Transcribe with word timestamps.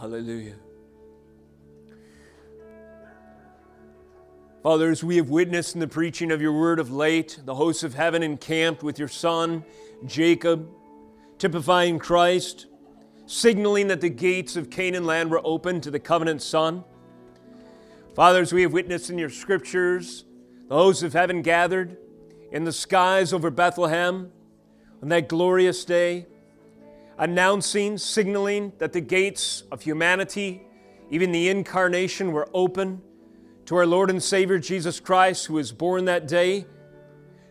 Hallelujah. 0.00 0.56
Father, 4.62 4.90
as 4.90 5.02
we 5.02 5.16
have 5.16 5.30
witnessed 5.30 5.74
in 5.74 5.80
the 5.80 5.88
preaching 5.88 6.30
of 6.30 6.42
your 6.42 6.52
word 6.52 6.78
of 6.78 6.92
late, 6.92 7.40
the 7.44 7.54
hosts 7.54 7.82
of 7.82 7.94
heaven 7.94 8.22
encamped 8.22 8.82
with 8.82 8.98
your 8.98 9.08
son, 9.08 9.64
Jacob, 10.04 10.68
typifying 11.38 11.98
Christ, 11.98 12.66
signaling 13.24 13.88
that 13.88 14.02
the 14.02 14.10
gates 14.10 14.54
of 14.54 14.68
Canaan 14.68 15.06
land 15.06 15.30
were 15.30 15.40
open 15.44 15.80
to 15.80 15.90
the 15.90 16.00
covenant 16.00 16.42
son. 16.42 16.84
Father, 18.14 18.42
as 18.42 18.52
we 18.52 18.62
have 18.62 18.72
witnessed 18.72 19.08
in 19.08 19.16
your 19.16 19.30
scriptures, 19.30 20.24
the 20.68 20.74
hosts 20.74 21.02
of 21.02 21.14
heaven 21.14 21.40
gathered 21.40 21.96
in 22.52 22.64
the 22.64 22.72
skies 22.72 23.32
over 23.32 23.50
Bethlehem 23.50 24.30
on 25.02 25.08
that 25.08 25.28
glorious 25.28 25.84
day, 25.86 26.26
announcing, 27.18 27.98
signaling 27.98 28.72
that 28.78 28.92
the 28.92 29.00
gates 29.00 29.62
of 29.72 29.82
humanity, 29.82 30.62
even 31.10 31.32
the 31.32 31.48
incarnation, 31.48 32.32
were 32.32 32.48
open 32.52 33.00
to 33.66 33.76
our 33.76 33.86
Lord 33.86 34.10
and 34.10 34.22
Savior 34.22 34.58
Jesus 34.58 35.00
Christ, 35.00 35.46
who 35.46 35.54
was 35.54 35.72
born 35.72 36.04
that 36.04 36.28
day 36.28 36.66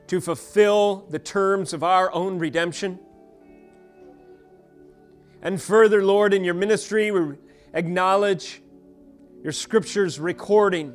to 0.08 0.22
fulfill 0.22 1.08
the 1.09 1.20
terms 1.20 1.73
of 1.73 1.84
our 1.84 2.13
own 2.13 2.38
redemption. 2.38 2.99
And 5.41 5.62
further, 5.62 6.03
Lord, 6.03 6.34
in 6.34 6.44
your 6.44 6.53
ministry, 6.53 7.11
we 7.11 7.36
acknowledge 7.73 8.61
your 9.44 9.52
scriptures 9.52 10.20
recording 10.20 10.94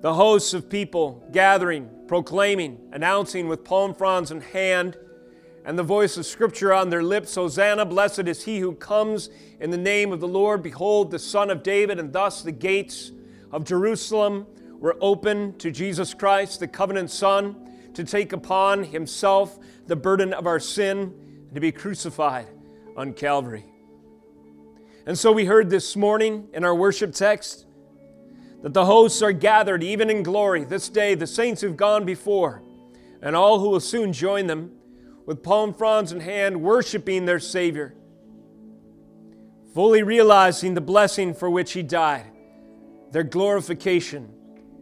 the 0.00 0.14
hosts 0.14 0.54
of 0.54 0.70
people 0.70 1.22
gathering, 1.30 1.88
proclaiming, 2.08 2.78
announcing 2.92 3.48
with 3.48 3.64
palm 3.64 3.94
fronds 3.94 4.30
in 4.30 4.40
hand 4.40 4.96
and 5.64 5.78
the 5.78 5.82
voice 5.82 6.16
of 6.16 6.26
Scripture 6.26 6.72
on 6.72 6.90
their 6.90 7.02
lips 7.02 7.34
Hosanna, 7.34 7.84
blessed 7.84 8.20
is 8.20 8.44
he 8.44 8.60
who 8.60 8.74
comes 8.74 9.28
in 9.60 9.70
the 9.70 9.78
name 9.78 10.12
of 10.12 10.20
the 10.20 10.28
Lord. 10.28 10.62
Behold, 10.62 11.10
the 11.10 11.18
Son 11.18 11.50
of 11.50 11.62
David, 11.62 11.98
and 11.98 12.12
thus 12.12 12.42
the 12.42 12.52
gates 12.52 13.12
of 13.52 13.64
Jerusalem 13.64 14.46
were 14.78 14.96
open 15.00 15.56
to 15.58 15.70
Jesus 15.70 16.14
Christ, 16.14 16.60
the 16.60 16.68
covenant 16.68 17.10
Son, 17.10 17.70
to 17.94 18.04
take 18.04 18.32
upon 18.32 18.84
himself 18.84 19.58
the 19.86 19.96
burden 19.96 20.32
of 20.32 20.46
our 20.46 20.60
sin 20.60 21.14
and 21.46 21.54
to 21.54 21.60
be 21.60 21.72
crucified 21.72 22.46
on 22.96 23.12
Calvary. 23.12 23.66
And 25.06 25.18
so 25.18 25.32
we 25.32 25.44
heard 25.44 25.68
this 25.68 25.96
morning 25.96 26.48
in 26.54 26.64
our 26.64 26.74
worship 26.74 27.12
text 27.12 27.66
that 28.62 28.72
the 28.72 28.84
hosts 28.84 29.22
are 29.22 29.32
gathered 29.32 29.82
even 29.82 30.08
in 30.08 30.22
glory 30.22 30.64
this 30.64 30.88
day, 30.88 31.14
the 31.14 31.26
saints 31.26 31.60
who've 31.60 31.76
gone 31.76 32.04
before, 32.04 32.62
and 33.20 33.34
all 33.34 33.58
who 33.58 33.68
will 33.68 33.80
soon 33.80 34.12
join 34.12 34.46
them 34.46 34.72
with 35.30 35.44
palm 35.44 35.72
fronds 35.72 36.10
in 36.10 36.18
hand, 36.18 36.60
worshiping 36.60 37.24
their 37.24 37.38
Savior, 37.38 37.94
fully 39.72 40.02
realizing 40.02 40.74
the 40.74 40.80
blessing 40.80 41.32
for 41.32 41.48
which 41.48 41.70
He 41.70 41.84
died, 41.84 42.32
their 43.12 43.22
glorification 43.22 44.34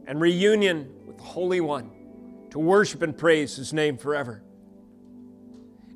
and 0.07 0.19
reunion 0.19 0.91
with 1.07 1.19
the 1.19 1.23
Holy 1.23 1.61
One 1.61 1.91
to 2.49 2.59
worship 2.59 3.03
and 3.03 3.15
praise 3.15 3.57
His 3.57 3.75
name 3.75 3.99
forever. 3.99 4.43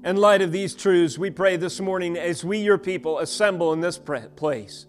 In 0.05 0.17
light 0.17 0.43
of 0.43 0.53
these 0.53 0.75
truths, 0.75 1.17
we 1.17 1.31
pray 1.31 1.57
this 1.57 1.81
morning 1.81 2.19
as 2.19 2.45
we, 2.45 2.59
your 2.59 2.77
people, 2.77 3.21
assemble 3.21 3.73
in 3.73 3.81
this 3.81 3.97
place, 3.97 4.85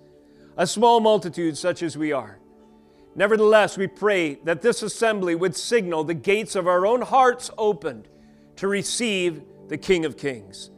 a 0.58 0.68
small 0.68 1.00
multitude 1.00 1.58
such 1.58 1.82
as 1.82 1.98
we 1.98 2.12
are. 2.12 2.38
Nevertheless, 3.16 3.78
we 3.78 3.88
pray 3.88 4.40
that 4.44 4.62
this 4.62 4.84
assembly 4.84 5.36
would 5.36 5.56
signal 5.56 6.04
the 6.04 6.14
gates 6.14 6.54
of 6.54 6.68
our 6.68 6.86
own 6.86 7.02
hearts 7.02 7.50
opened 7.58 8.10
to 8.58 8.68
receive 8.68 9.42
the 9.68 9.78
King 9.78 10.06
of 10.06 10.18
Kings. 10.18 10.72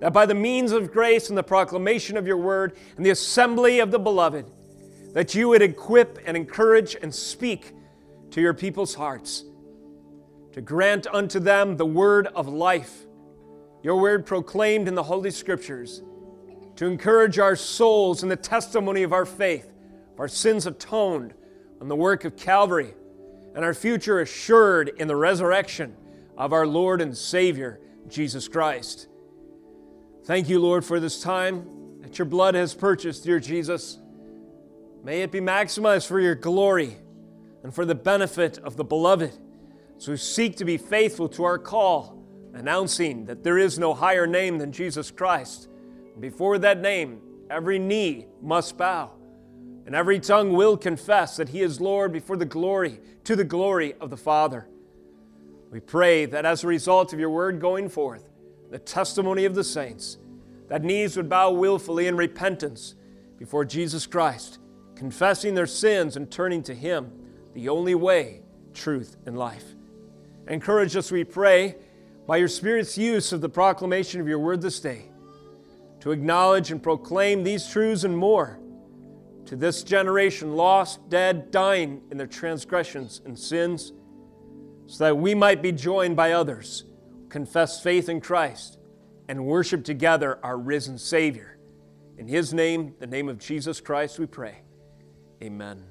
That 0.00 0.12
by 0.12 0.26
the 0.26 0.34
means 0.34 0.72
of 0.72 0.92
grace 0.92 1.28
and 1.28 1.36
the 1.36 1.42
proclamation 1.42 2.16
of 2.16 2.26
your 2.26 2.38
word 2.38 2.76
and 2.96 3.04
the 3.04 3.10
assembly 3.10 3.80
of 3.80 3.90
the 3.90 3.98
beloved, 3.98 4.50
that 5.12 5.34
you 5.34 5.48
would 5.48 5.62
equip 5.62 6.18
and 6.24 6.36
encourage 6.36 6.96
and 7.00 7.14
speak 7.14 7.72
to 8.30 8.40
your 8.40 8.54
people's 8.54 8.94
hearts, 8.94 9.44
to 10.52 10.60
grant 10.60 11.06
unto 11.12 11.38
them 11.38 11.76
the 11.76 11.86
word 11.86 12.28
of 12.28 12.48
life, 12.48 13.06
your 13.82 14.00
word 14.00 14.24
proclaimed 14.24 14.88
in 14.88 14.94
the 14.94 15.02
Holy 15.02 15.30
Scriptures, 15.30 16.02
to 16.76 16.86
encourage 16.86 17.38
our 17.38 17.56
souls 17.56 18.22
in 18.22 18.28
the 18.28 18.36
testimony 18.36 19.02
of 19.02 19.12
our 19.12 19.26
faith, 19.26 19.70
our 20.18 20.28
sins 20.28 20.66
atoned 20.66 21.34
on 21.80 21.88
the 21.88 21.96
work 21.96 22.24
of 22.24 22.36
Calvary, 22.36 22.94
and 23.54 23.64
our 23.64 23.74
future 23.74 24.20
assured 24.20 24.90
in 24.98 25.08
the 25.08 25.16
resurrection 25.16 25.96
of 26.38 26.52
our 26.52 26.66
Lord 26.66 27.00
and 27.00 27.16
Savior, 27.16 27.80
Jesus 28.10 28.48
Christ. 28.48 29.08
Thank 30.24 30.48
you, 30.48 30.60
Lord, 30.60 30.84
for 30.84 31.00
this 31.00 31.22
time 31.22 31.98
that 32.02 32.18
your 32.18 32.26
blood 32.26 32.54
has 32.54 32.74
purchased, 32.74 33.24
dear 33.24 33.40
Jesus. 33.40 33.98
May 35.02 35.22
it 35.22 35.32
be 35.32 35.40
maximized 35.40 36.06
for 36.06 36.20
your 36.20 36.34
glory 36.34 36.96
and 37.62 37.74
for 37.74 37.84
the 37.84 37.94
benefit 37.94 38.58
of 38.58 38.76
the 38.76 38.84
beloved. 38.84 39.32
So 39.98 40.12
we 40.12 40.18
seek 40.18 40.56
to 40.56 40.64
be 40.64 40.76
faithful 40.76 41.28
to 41.30 41.44
our 41.44 41.58
call, 41.58 42.22
announcing 42.54 43.26
that 43.26 43.42
there 43.42 43.58
is 43.58 43.78
no 43.78 43.94
higher 43.94 44.26
name 44.26 44.58
than 44.58 44.72
Jesus 44.72 45.10
Christ. 45.10 45.68
Before 46.18 46.58
that 46.58 46.80
name, 46.80 47.20
every 47.50 47.78
knee 47.78 48.26
must 48.42 48.76
bow, 48.76 49.10
and 49.86 49.94
every 49.94 50.20
tongue 50.20 50.52
will 50.52 50.76
confess 50.76 51.36
that 51.36 51.50
He 51.50 51.62
is 51.62 51.80
Lord 51.80 52.12
before 52.12 52.36
the 52.36 52.44
glory, 52.44 53.00
to 53.24 53.36
the 53.36 53.44
glory 53.44 53.94
of 54.00 54.10
the 54.10 54.16
Father. 54.16 54.68
We 55.70 55.78
pray 55.78 56.26
that 56.26 56.44
as 56.44 56.64
a 56.64 56.66
result 56.66 57.12
of 57.12 57.20
your 57.20 57.30
word 57.30 57.60
going 57.60 57.88
forth, 57.88 58.28
the 58.70 58.78
testimony 58.78 59.44
of 59.44 59.54
the 59.54 59.64
saints, 59.64 60.18
that 60.68 60.82
knees 60.82 61.16
would 61.16 61.28
bow 61.28 61.52
willfully 61.52 62.08
in 62.08 62.16
repentance 62.16 62.96
before 63.38 63.64
Jesus 63.64 64.06
Christ, 64.06 64.58
confessing 64.96 65.54
their 65.54 65.66
sins 65.66 66.16
and 66.16 66.30
turning 66.30 66.62
to 66.64 66.74
Him, 66.74 67.12
the 67.54 67.68
only 67.68 67.94
way, 67.94 68.42
truth, 68.74 69.16
and 69.26 69.38
life. 69.38 69.64
Encourage 70.48 70.96
us, 70.96 71.12
we 71.12 71.24
pray, 71.24 71.76
by 72.26 72.36
your 72.36 72.48
Spirit's 72.48 72.98
use 72.98 73.32
of 73.32 73.40
the 73.40 73.48
proclamation 73.48 74.20
of 74.20 74.28
your 74.28 74.38
word 74.38 74.60
this 74.60 74.80
day, 74.80 75.10
to 76.00 76.10
acknowledge 76.10 76.70
and 76.70 76.82
proclaim 76.82 77.44
these 77.44 77.68
truths 77.68 78.04
and 78.04 78.16
more 78.16 78.58
to 79.46 79.56
this 79.56 79.82
generation 79.82 80.54
lost, 80.54 81.08
dead, 81.08 81.50
dying 81.50 82.02
in 82.10 82.16
their 82.16 82.26
transgressions 82.26 83.20
and 83.24 83.38
sins 83.38 83.92
so 84.90 85.04
that 85.04 85.16
we 85.16 85.36
might 85.36 85.62
be 85.62 85.70
joined 85.70 86.16
by 86.16 86.32
others, 86.32 86.82
confess 87.28 87.80
faith 87.80 88.08
in 88.08 88.20
Christ, 88.20 88.76
and 89.28 89.46
worship 89.46 89.84
together 89.84 90.40
our 90.42 90.58
risen 90.58 90.98
Savior. 90.98 91.56
In 92.18 92.26
His 92.26 92.52
name, 92.52 92.96
the 92.98 93.06
name 93.06 93.28
of 93.28 93.38
Jesus 93.38 93.80
Christ, 93.80 94.18
we 94.18 94.26
pray. 94.26 94.62
Amen. 95.40 95.84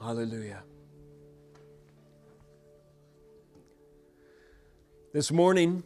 Hallelujah. 0.00 0.64
This 5.12 5.30
morning, 5.30 5.84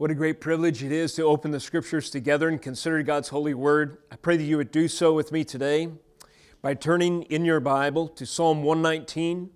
what 0.00 0.10
a 0.10 0.14
great 0.14 0.40
privilege 0.40 0.82
it 0.82 0.92
is 0.92 1.12
to 1.12 1.22
open 1.24 1.50
the 1.50 1.60
scriptures 1.60 2.08
together 2.08 2.48
and 2.48 2.62
consider 2.62 3.02
God's 3.02 3.28
holy 3.28 3.52
word. 3.52 3.98
I 4.10 4.16
pray 4.16 4.38
that 4.38 4.44
you 4.44 4.56
would 4.56 4.70
do 4.70 4.88
so 4.88 5.12
with 5.12 5.30
me 5.30 5.44
today 5.44 5.90
by 6.62 6.72
turning 6.72 7.24
in 7.24 7.44
your 7.44 7.60
Bible 7.60 8.08
to 8.08 8.24
Psalm 8.24 8.62
119, 8.62 9.50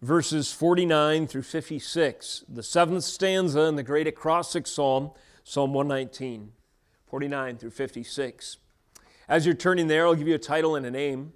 verses 0.00 0.52
49 0.52 1.26
through 1.26 1.42
56, 1.42 2.44
the 2.48 2.62
seventh 2.62 3.02
stanza 3.02 3.62
in 3.62 3.74
the 3.74 3.82
great 3.82 4.06
acrostic 4.06 4.68
psalm, 4.68 5.10
Psalm 5.42 5.74
119, 5.74 6.52
49 7.08 7.56
through 7.56 7.70
56. 7.70 8.58
As 9.28 9.44
you're 9.44 9.56
turning 9.56 9.88
there, 9.88 10.06
I'll 10.06 10.14
give 10.14 10.28
you 10.28 10.36
a 10.36 10.38
title 10.38 10.76
and 10.76 10.86
a 10.86 10.90
name. 10.92 11.32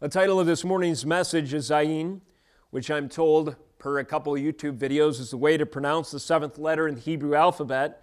The 0.00 0.08
title 0.08 0.40
of 0.40 0.48
this 0.48 0.64
morning's 0.64 1.06
message 1.06 1.54
is 1.54 1.70
Zayin, 1.70 2.22
which 2.70 2.90
I'm 2.90 3.08
told 3.08 3.54
per 3.78 3.98
a 3.98 4.04
couple 4.04 4.32
YouTube 4.34 4.78
videos, 4.78 5.20
is 5.20 5.30
the 5.30 5.36
way 5.36 5.56
to 5.56 5.66
pronounce 5.66 6.10
the 6.10 6.20
seventh 6.20 6.58
letter 6.58 6.88
in 6.88 6.96
the 6.96 7.00
Hebrew 7.00 7.34
alphabet. 7.34 8.02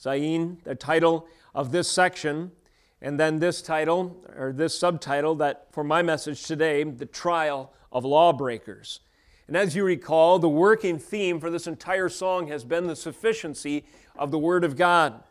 Zayin, 0.00 0.62
the 0.64 0.74
title 0.74 1.26
of 1.54 1.72
this 1.72 1.88
section, 1.88 2.52
and 3.00 3.18
then 3.18 3.38
this 3.38 3.62
title, 3.62 4.24
or 4.36 4.52
this 4.52 4.78
subtitle, 4.78 5.34
that 5.36 5.68
for 5.72 5.84
my 5.84 6.02
message 6.02 6.42
today, 6.42 6.82
the 6.84 7.06
trial 7.06 7.72
of 7.92 8.04
lawbreakers. 8.04 9.00
And 9.46 9.56
as 9.56 9.76
you 9.76 9.84
recall, 9.84 10.38
the 10.38 10.48
working 10.48 10.98
theme 10.98 11.38
for 11.38 11.50
this 11.50 11.66
entire 11.66 12.08
song 12.08 12.48
has 12.48 12.64
been 12.64 12.86
the 12.86 12.96
sufficiency 12.96 13.84
of 14.16 14.30
the 14.30 14.38
Word 14.38 14.64
of 14.64 14.76
God. 14.76 15.22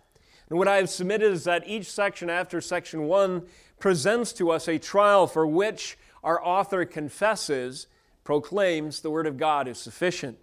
And 0.50 0.60
what 0.60 0.68
I 0.68 0.76
have 0.78 0.90
submitted 0.90 1.32
is 1.32 1.46
that 1.46 1.68
each 1.68 1.92
section 1.92 2.30
after 2.30 2.62
section 2.62 3.04
one 3.04 3.48
presents 3.80 4.32
to 4.34 4.52
us 4.52 4.68
a 4.68 4.78
trial 4.78 5.26
for 5.26 5.48
which 5.48 5.98
our 6.24 6.44
author 6.46 6.86
confesses 6.86 7.88
proclaims 8.24 9.02
the 9.02 9.12
Word 9.12 9.28
of 9.28 9.38
God 9.38 9.68
is 9.68 9.78
sufficient. 9.78 10.38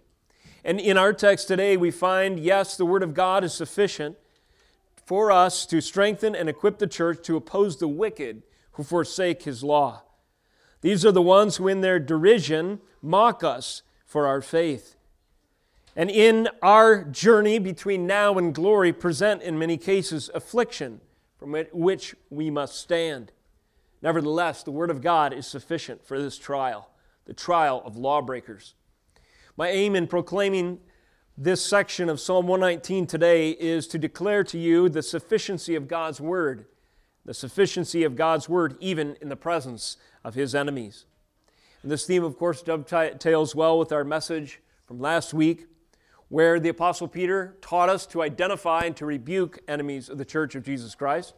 And 0.63 0.79
in 0.79 0.97
our 0.97 1.13
text 1.13 1.47
today, 1.47 1.77
we 1.77 1.91
find, 1.91 2.39
yes, 2.39 2.77
the 2.77 2.85
Word 2.85 3.03
of 3.03 3.13
God 3.13 3.43
is 3.43 3.53
sufficient 3.53 4.17
for 5.05 5.31
us 5.31 5.65
to 5.65 5.81
strengthen 5.81 6.35
and 6.35 6.47
equip 6.47 6.77
the 6.77 6.87
church 6.87 7.23
to 7.25 7.35
oppose 7.35 7.77
the 7.77 7.87
wicked 7.87 8.43
who 8.73 8.83
forsake 8.83 9.43
His 9.43 9.63
law. 9.63 10.03
These 10.81 11.05
are 11.05 11.11
the 11.11 11.21
ones 11.21 11.57
who, 11.57 11.67
in 11.67 11.81
their 11.81 11.99
derision, 11.99 12.79
mock 13.01 13.43
us 13.43 13.81
for 14.05 14.27
our 14.27 14.41
faith 14.41 14.95
and 15.95 16.09
in 16.09 16.47
our 16.61 17.03
journey 17.03 17.59
between 17.59 18.07
now 18.07 18.37
and 18.37 18.55
glory 18.55 18.93
present 18.93 19.41
in 19.41 19.59
many 19.59 19.77
cases 19.77 20.29
affliction 20.33 21.01
from 21.37 21.53
which 21.73 22.15
we 22.29 22.49
must 22.49 22.77
stand. 22.77 23.31
Nevertheless, 24.01 24.63
the 24.63 24.71
Word 24.71 24.89
of 24.89 25.01
God 25.01 25.33
is 25.33 25.45
sufficient 25.45 26.05
for 26.05 26.21
this 26.21 26.37
trial, 26.37 26.89
the 27.31 27.35
trial 27.35 27.81
of 27.85 27.95
lawbreakers. 27.95 28.75
My 29.55 29.69
aim 29.69 29.95
in 29.95 30.05
proclaiming 30.05 30.81
this 31.37 31.65
section 31.65 32.09
of 32.09 32.19
Psalm 32.19 32.45
119 32.45 33.07
today 33.07 33.51
is 33.51 33.87
to 33.87 33.97
declare 33.97 34.43
to 34.43 34.59
you 34.59 34.89
the 34.89 35.01
sufficiency 35.01 35.75
of 35.75 35.87
God's 35.87 36.19
Word, 36.19 36.65
the 37.23 37.33
sufficiency 37.33 38.03
of 38.03 38.17
God's 38.17 38.49
Word 38.49 38.75
even 38.81 39.15
in 39.21 39.29
the 39.29 39.37
presence 39.37 39.95
of 40.25 40.33
His 40.35 40.53
enemies. 40.53 41.05
And 41.83 41.89
this 41.89 42.05
theme, 42.05 42.25
of 42.25 42.37
course, 42.37 42.61
dovetails 42.61 43.55
well 43.55 43.79
with 43.79 43.93
our 43.93 44.03
message 44.03 44.59
from 44.85 44.99
last 44.99 45.33
week, 45.33 45.67
where 46.27 46.59
the 46.59 46.67
Apostle 46.67 47.07
Peter 47.07 47.55
taught 47.61 47.87
us 47.87 48.05
to 48.07 48.21
identify 48.21 48.81
and 48.81 48.97
to 48.97 49.05
rebuke 49.05 49.59
enemies 49.69 50.09
of 50.09 50.17
the 50.17 50.25
Church 50.25 50.53
of 50.55 50.65
Jesus 50.65 50.95
Christ. 50.95 51.33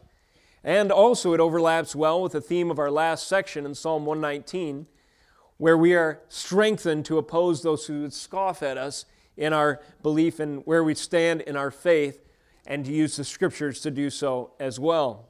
And 0.64 0.90
also, 0.90 1.34
it 1.34 1.40
overlaps 1.40 1.94
well 1.94 2.20
with 2.20 2.32
the 2.32 2.40
theme 2.40 2.72
of 2.72 2.80
our 2.80 2.90
last 2.90 3.28
section 3.28 3.64
in 3.64 3.76
Psalm 3.76 4.04
119, 4.04 4.88
where 5.64 5.78
we 5.78 5.94
are 5.94 6.20
strengthened 6.28 7.06
to 7.06 7.16
oppose 7.16 7.62
those 7.62 7.86
who 7.86 8.02
would 8.02 8.12
scoff 8.12 8.62
at 8.62 8.76
us 8.76 9.06
in 9.34 9.54
our 9.54 9.80
belief 10.02 10.38
and 10.38 10.60
where 10.66 10.84
we 10.84 10.94
stand 10.94 11.40
in 11.40 11.56
our 11.56 11.70
faith, 11.70 12.20
and 12.66 12.84
to 12.84 12.92
use 12.92 13.16
the 13.16 13.24
scriptures 13.24 13.80
to 13.80 13.90
do 13.90 14.10
so 14.10 14.52
as 14.60 14.78
well. 14.78 15.26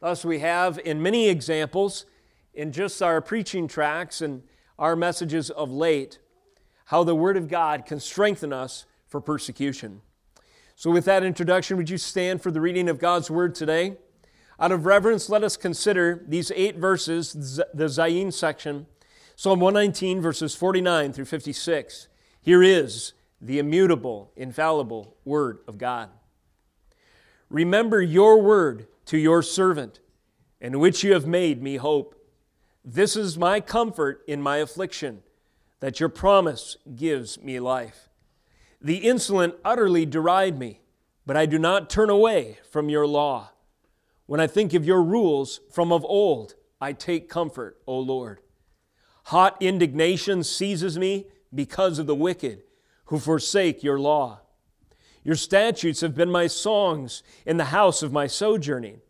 Thus, 0.00 0.24
we 0.24 0.40
have 0.40 0.80
in 0.84 1.00
many 1.00 1.28
examples 1.28 2.04
in 2.52 2.72
just 2.72 3.00
our 3.00 3.20
preaching 3.20 3.68
tracks 3.68 4.20
and 4.20 4.42
our 4.76 4.96
messages 4.96 5.50
of 5.50 5.70
late 5.70 6.18
how 6.86 7.04
the 7.04 7.14
Word 7.14 7.36
of 7.36 7.46
God 7.46 7.86
can 7.86 8.00
strengthen 8.00 8.52
us 8.52 8.86
for 9.06 9.20
persecution. 9.20 10.00
So, 10.74 10.90
with 10.90 11.04
that 11.04 11.22
introduction, 11.22 11.76
would 11.76 11.90
you 11.90 11.96
stand 11.98 12.42
for 12.42 12.50
the 12.50 12.60
reading 12.60 12.88
of 12.88 12.98
God's 12.98 13.30
Word 13.30 13.54
today? 13.54 13.98
Out 14.58 14.72
of 14.72 14.84
reverence, 14.84 15.28
let 15.28 15.44
us 15.44 15.56
consider 15.56 16.24
these 16.26 16.50
eight 16.56 16.74
verses, 16.74 17.60
the 17.72 17.84
Zayin 17.84 18.32
section, 18.32 18.88
Psalm 19.40 19.58
119, 19.58 20.20
verses 20.20 20.54
49 20.54 21.14
through 21.14 21.24
56. 21.24 22.08
Here 22.42 22.62
is 22.62 23.14
the 23.40 23.58
immutable, 23.58 24.32
infallible 24.36 25.16
Word 25.24 25.60
of 25.66 25.78
God. 25.78 26.10
Remember 27.48 28.02
your 28.02 28.42
word 28.42 28.86
to 29.06 29.16
your 29.16 29.42
servant, 29.42 30.00
in 30.60 30.78
which 30.78 31.02
you 31.02 31.14
have 31.14 31.26
made 31.26 31.62
me 31.62 31.76
hope. 31.76 32.22
This 32.84 33.16
is 33.16 33.38
my 33.38 33.60
comfort 33.60 34.22
in 34.28 34.42
my 34.42 34.58
affliction, 34.58 35.22
that 35.78 36.00
your 36.00 36.10
promise 36.10 36.76
gives 36.94 37.40
me 37.40 37.58
life. 37.60 38.10
The 38.78 38.98
insolent 38.98 39.54
utterly 39.64 40.04
deride 40.04 40.58
me, 40.58 40.82
but 41.24 41.38
I 41.38 41.46
do 41.46 41.58
not 41.58 41.88
turn 41.88 42.10
away 42.10 42.58
from 42.70 42.90
your 42.90 43.06
law. 43.06 43.52
When 44.26 44.38
I 44.38 44.46
think 44.46 44.74
of 44.74 44.84
your 44.84 45.02
rules 45.02 45.60
from 45.72 45.92
of 45.92 46.04
old, 46.04 46.56
I 46.78 46.92
take 46.92 47.30
comfort, 47.30 47.78
O 47.86 47.98
Lord. 47.98 48.40
Hot 49.30 49.56
indignation 49.60 50.42
seizes 50.42 50.98
me 50.98 51.26
because 51.54 52.00
of 52.00 52.08
the 52.08 52.16
wicked 52.16 52.64
who 53.04 53.20
forsake 53.20 53.80
your 53.80 53.96
law. 53.96 54.40
Your 55.22 55.36
statutes 55.36 56.00
have 56.00 56.16
been 56.16 56.32
my 56.32 56.48
songs 56.48 57.22
in 57.46 57.56
the 57.56 57.66
house 57.66 58.02
of 58.02 58.12
my 58.12 58.26
sojourning. 58.26 59.00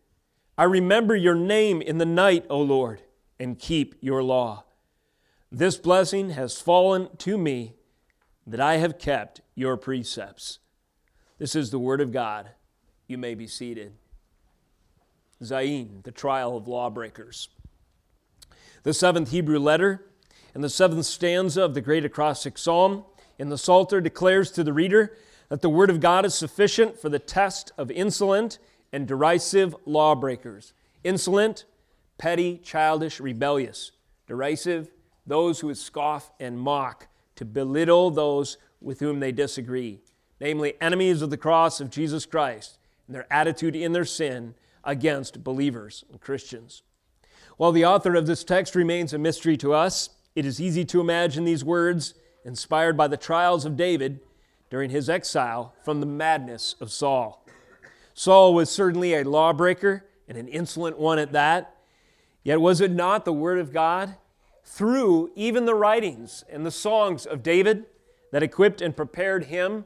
I 0.59 0.65
remember 0.65 1.17
your 1.17 1.35
name 1.35 1.81
in 1.81 1.97
the 1.97 2.05
night, 2.05 2.45
O 2.51 2.61
Lord, 2.61 3.01
and 3.39 3.59
keep 3.59 3.95
your 4.03 4.23
law. 4.23 4.65
This 5.51 5.79
blessing 5.79 6.29
has 6.31 6.61
fallen 6.61 7.09
to 7.17 7.39
me 7.39 7.77
that 8.47 8.61
I 8.61 8.77
have 8.77 8.99
kept 8.99 9.41
your 9.55 9.79
precepts. 9.79 10.59
This 11.39 11.57
is 11.57 11.71
the 11.71 11.79
word 11.79 12.03
of 12.03 12.13
God. 12.13 12.51
You 13.07 13.17
may 13.17 13.35
be 13.35 13.47
seated. 13.47 13.95
Zayin, 15.43 16.03
the 16.03 16.13
trial 16.13 16.59
of 16.59 16.69
lawbreakers. 16.69 17.49
The 18.83 18.93
seventh 18.93 19.31
Hebrew 19.31 19.59
letter 19.59 20.05
and 20.55 20.65
the 20.65 20.69
seventh 20.69 21.07
stanza 21.07 21.63
of 21.63 21.75
the 21.75 21.81
great 21.81 22.05
acrostic 22.05 22.59
psalm 22.59 23.05
in 23.41 23.49
the 23.49 23.57
Psalter 23.57 24.03
declares 24.03 24.51
to 24.51 24.63
the 24.63 24.73
reader 24.75 25.17
that 25.49 25.63
the 25.63 25.71
word 25.71 25.89
of 25.89 25.99
God 25.99 26.27
is 26.27 26.35
sufficient 26.35 27.01
for 27.01 27.09
the 27.09 27.19
test 27.19 27.73
of 27.79 27.91
insolent 27.91 28.59
and 28.93 29.09
derisive 29.09 29.75
lawbreakers. 29.87 30.75
Insolent, 31.05 31.65
petty, 32.19 32.59
childish, 32.59 33.19
rebellious. 33.19 33.93
Derisive, 34.27 34.91
those 35.27 35.61
who 35.61 35.75
scoff 35.75 36.31
and 36.39 36.61
mock 36.61 37.09
to 37.37 37.47
belittle 37.47 38.11
those 38.11 38.59
with 38.83 39.01
whom 39.01 39.21
they 39.21 39.33
disagree, 39.33 40.01
namely 40.39 40.75
enemies 40.79 41.23
of 41.23 41.31
the 41.31 41.39
cross 41.39 41.81
of 41.81 41.89
Jesus 41.89 42.27
Christ 42.27 42.79
and 43.07 43.15
their 43.15 43.27
attitude 43.33 43.75
in 43.75 43.93
their 43.93 44.05
sin 44.05 44.55
against 44.85 45.43
believers 45.43 46.05
and 46.11 46.21
Christians. 46.21 46.83
While 47.57 47.73
the 47.73 47.87
author 47.87 48.15
of 48.15 48.27
this 48.27 48.45
text 48.45 48.75
remains 48.75 49.15
a 49.15 49.19
mystery 49.19 49.57
to 49.59 49.73
us, 49.73 50.11
it 50.35 50.45
is 50.45 50.61
easy 50.61 50.85
to 50.87 51.01
imagine 51.01 51.45
these 51.45 51.65
words 51.65 52.15
inspired 52.45 52.97
by 52.97 53.09
the 53.09 53.17
trials 53.17 53.65
of 53.65 53.77
David 53.77 54.21
during 54.71 54.91
his 54.91 55.11
exile 55.11 55.75
from 55.85 56.01
the 56.01 56.07
madness 56.07 56.77
of 56.81 56.93
Saul. 56.93 57.45
Saul 58.15 58.55
was 58.55 58.71
certainly 58.71 59.15
a 59.15 59.25
lawbreaker 59.25 60.05
and 60.29 60.39
an 60.39 60.49
insolent 60.49 60.99
one 60.99 61.19
at 61.19 61.33
that. 61.33 61.75
Yet 62.43 62.61
was 62.61 62.81
it 62.81 62.91
not 62.91 63.25
the 63.25 63.33
Word 63.33 63.59
of 63.59 63.73
God, 63.73 64.17
through 64.65 65.31
even 65.35 65.65
the 65.65 65.75
writings 65.75 66.45
and 66.49 66.65
the 66.65 66.71
songs 66.71 67.27
of 67.27 67.43
David, 67.43 67.87
that 68.31 68.43
equipped 68.43 68.81
and 68.81 68.97
prepared 68.97 69.47
him 69.47 69.85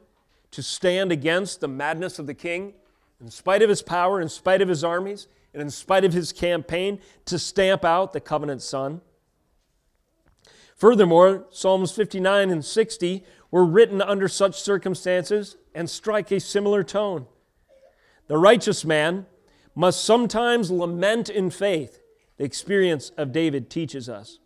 to 0.50 0.62
stand 0.62 1.10
against 1.10 1.60
the 1.60 1.68
madness 1.68 2.18
of 2.18 2.26
the 2.26 2.34
king 2.34 2.74
in 3.20 3.30
spite 3.30 3.62
of 3.62 3.70
his 3.70 3.82
power, 3.82 4.20
in 4.20 4.28
spite 4.28 4.60
of 4.60 4.68
his 4.68 4.84
armies, 4.84 5.26
and 5.52 5.62
in 5.62 5.70
spite 5.70 6.04
of 6.04 6.12
his 6.12 6.32
campaign 6.32 7.00
to 7.24 7.38
stamp 7.38 7.84
out 7.84 8.12
the 8.12 8.20
covenant 8.20 8.60
son. 8.60 9.00
Furthermore, 10.76 11.46
Psalms 11.50 11.92
59 11.92 12.50
and 12.50 12.64
60 12.64 13.24
were 13.50 13.64
written 13.64 14.02
under 14.02 14.28
such 14.28 14.60
circumstances 14.60 15.56
and 15.74 15.88
strike 15.88 16.30
a 16.32 16.40
similar 16.40 16.82
tone. 16.82 17.26
The 18.26 18.38
righteous 18.38 18.84
man 18.84 19.26
must 19.74 20.04
sometimes 20.04 20.70
lament 20.70 21.28
in 21.28 21.50
faith, 21.50 22.02
the 22.36 22.44
experience 22.44 23.10
of 23.16 23.32
David 23.32 23.70
teaches 23.70 24.08
us. 24.08 24.38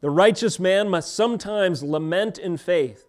The 0.00 0.10
righteous 0.10 0.60
man 0.60 0.88
must 0.88 1.14
sometimes 1.14 1.82
lament 1.82 2.38
in 2.38 2.56
faith, 2.56 3.06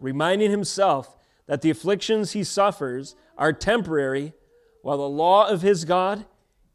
reminding 0.00 0.50
himself 0.50 1.16
that 1.46 1.62
the 1.62 1.70
afflictions 1.70 2.32
he 2.32 2.42
suffers 2.42 3.14
are 3.36 3.52
temporary, 3.52 4.32
while 4.82 4.98
the 4.98 5.08
law 5.08 5.48
of 5.48 5.62
his 5.62 5.84
God 5.84 6.24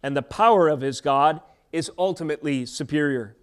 and 0.04 0.16
the 0.16 0.22
power 0.22 0.68
of 0.68 0.82
his 0.82 1.02
God 1.02 1.42
is 1.72 1.92
ultimately 1.98 2.66
superior. 2.66 3.36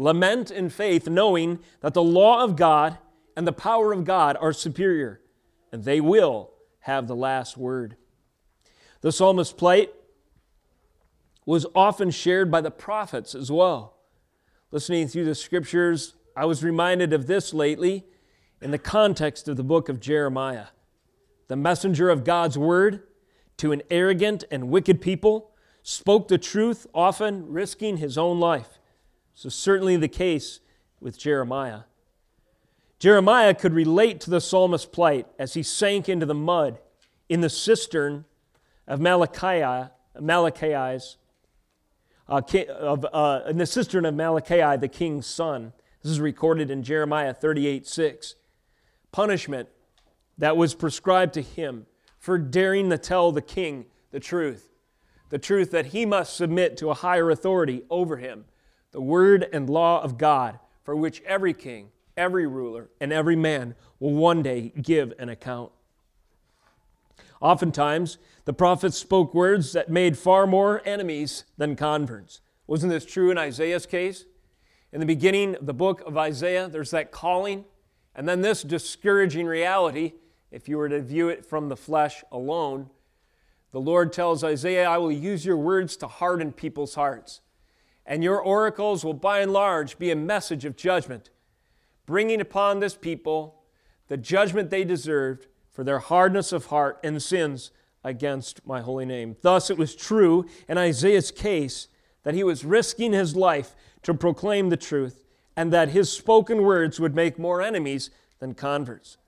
Lament 0.00 0.52
in 0.52 0.70
faith, 0.70 1.08
knowing 1.08 1.58
that 1.80 1.92
the 1.92 2.02
law 2.02 2.44
of 2.44 2.54
God 2.54 2.98
and 3.36 3.48
the 3.48 3.52
power 3.52 3.92
of 3.92 4.04
God 4.04 4.36
are 4.40 4.52
superior, 4.52 5.20
and 5.72 5.82
they 5.82 6.00
will 6.00 6.52
have 6.82 7.08
the 7.08 7.16
last 7.16 7.56
word. 7.56 7.96
The 9.00 9.10
psalmist's 9.10 9.52
plight 9.52 9.92
was 11.44 11.66
often 11.74 12.12
shared 12.12 12.48
by 12.48 12.60
the 12.60 12.70
prophets 12.70 13.34
as 13.34 13.50
well. 13.50 13.96
Listening 14.70 15.08
through 15.08 15.24
the 15.24 15.34
scriptures, 15.34 16.14
I 16.36 16.44
was 16.44 16.62
reminded 16.62 17.12
of 17.12 17.26
this 17.26 17.52
lately 17.52 18.06
in 18.62 18.70
the 18.70 18.78
context 18.78 19.48
of 19.48 19.56
the 19.56 19.64
book 19.64 19.88
of 19.88 19.98
Jeremiah 19.98 20.66
the 21.48 21.56
messenger 21.56 22.10
of 22.10 22.24
God's 22.24 22.58
word, 22.58 23.02
to 23.56 23.72
an 23.72 23.82
arrogant 23.90 24.44
and 24.50 24.68
wicked 24.68 25.00
people, 25.00 25.50
spoke 25.82 26.28
the 26.28 26.36
truth, 26.36 26.86
often 26.94 27.50
risking 27.50 27.96
his 27.96 28.18
own 28.18 28.38
life. 28.38 28.78
So, 29.38 29.48
certainly 29.48 29.96
the 29.96 30.08
case 30.08 30.58
with 31.00 31.16
Jeremiah. 31.16 31.82
Jeremiah 32.98 33.54
could 33.54 33.72
relate 33.72 34.20
to 34.22 34.30
the 34.30 34.40
psalmist's 34.40 34.84
plight 34.84 35.28
as 35.38 35.54
he 35.54 35.62
sank 35.62 36.08
into 36.08 36.26
the 36.26 36.34
mud 36.34 36.80
in 37.28 37.40
the 37.40 37.48
cistern 37.48 38.24
of 38.88 39.00
Malachi, 39.00 39.92
Malachi's, 40.18 41.18
uh, 42.28 42.42
of, 42.80 43.06
uh, 43.12 43.42
in 43.46 43.58
the 43.58 43.66
cistern 43.66 44.04
of 44.06 44.16
Malachi, 44.16 44.76
the 44.76 44.88
king's 44.88 45.26
son. 45.26 45.72
This 46.02 46.10
is 46.10 46.18
recorded 46.18 46.68
in 46.68 46.82
Jeremiah 46.82 47.32
38 47.32 47.86
6. 47.86 48.34
Punishment 49.12 49.68
that 50.36 50.56
was 50.56 50.74
prescribed 50.74 51.34
to 51.34 51.42
him 51.42 51.86
for 52.18 52.38
daring 52.38 52.90
to 52.90 52.98
tell 52.98 53.30
the 53.30 53.40
king 53.40 53.86
the 54.10 54.18
truth. 54.18 54.68
The 55.28 55.38
truth 55.38 55.70
that 55.70 55.86
he 55.86 56.04
must 56.04 56.36
submit 56.36 56.76
to 56.78 56.90
a 56.90 56.94
higher 56.94 57.30
authority 57.30 57.84
over 57.88 58.16
him, 58.16 58.46
the 58.92 59.00
word 59.00 59.46
and 59.52 59.68
law 59.68 60.02
of 60.02 60.18
God, 60.18 60.58
for 60.82 60.96
which 60.96 61.22
every 61.22 61.54
king, 61.54 61.90
every 62.16 62.46
ruler, 62.46 62.88
and 63.00 63.12
every 63.12 63.36
man 63.36 63.74
will 64.00 64.14
one 64.14 64.42
day 64.42 64.72
give 64.80 65.12
an 65.18 65.28
account. 65.28 65.72
Oftentimes, 67.40 68.18
the 68.46 68.52
prophets 68.52 68.96
spoke 68.96 69.34
words 69.34 69.72
that 69.72 69.90
made 69.90 70.18
far 70.18 70.46
more 70.46 70.82
enemies 70.84 71.44
than 71.56 71.76
converts. 71.76 72.40
Wasn't 72.66 72.90
this 72.90 73.04
true 73.04 73.30
in 73.30 73.38
Isaiah's 73.38 73.86
case? 73.86 74.24
In 74.92 75.00
the 75.00 75.06
beginning 75.06 75.54
of 75.56 75.66
the 75.66 75.74
book 75.74 76.00
of 76.06 76.16
Isaiah, 76.16 76.68
there's 76.68 76.90
that 76.90 77.10
calling 77.10 77.64
And 78.14 78.28
then 78.28 78.40
this 78.40 78.62
discouraging 78.62 79.46
reality, 79.46 80.14
if 80.50 80.68
you 80.68 80.76
were 80.78 80.88
to 80.88 81.00
view 81.00 81.28
it 81.28 81.46
from 81.46 81.68
the 81.68 81.76
flesh 81.76 82.24
alone, 82.32 82.90
the 83.70 83.80
Lord 83.80 84.12
tells 84.12 84.42
Isaiah, 84.42 84.88
I 84.88 84.98
will 84.98 85.12
use 85.12 85.44
your 85.44 85.56
words 85.56 85.96
to 85.98 86.08
harden 86.08 86.52
people's 86.52 86.96
hearts, 86.96 87.42
and 88.08 88.24
your 88.24 88.40
oracles 88.40 89.04
will 89.04 89.14
by 89.14 89.40
and 89.40 89.52
large 89.52 89.98
be 89.98 90.10
a 90.10 90.16
message 90.16 90.64
of 90.64 90.76
judgment, 90.76 91.28
bringing 92.06 92.40
upon 92.40 92.80
this 92.80 92.96
people 92.96 93.62
the 94.08 94.16
judgment 94.16 94.70
they 94.70 94.82
deserved 94.82 95.46
for 95.70 95.84
their 95.84 95.98
hardness 95.98 96.50
of 96.50 96.66
heart 96.66 96.98
and 97.04 97.22
sins 97.22 97.70
against 98.02 98.66
my 98.66 98.80
holy 98.80 99.04
name. 99.04 99.36
Thus, 99.42 99.68
it 99.68 99.76
was 99.76 99.94
true 99.94 100.46
in 100.66 100.78
Isaiah's 100.78 101.30
case 101.30 101.88
that 102.22 102.34
he 102.34 102.42
was 102.42 102.64
risking 102.64 103.12
his 103.12 103.36
life 103.36 103.76
to 104.04 104.14
proclaim 104.14 104.70
the 104.70 104.76
truth 104.78 105.26
and 105.54 105.70
that 105.72 105.90
his 105.90 106.10
spoken 106.10 106.62
words 106.62 106.98
would 106.98 107.14
make 107.14 107.38
more 107.38 107.60
enemies 107.60 108.10
than 108.38 108.54
converts. 108.54 109.18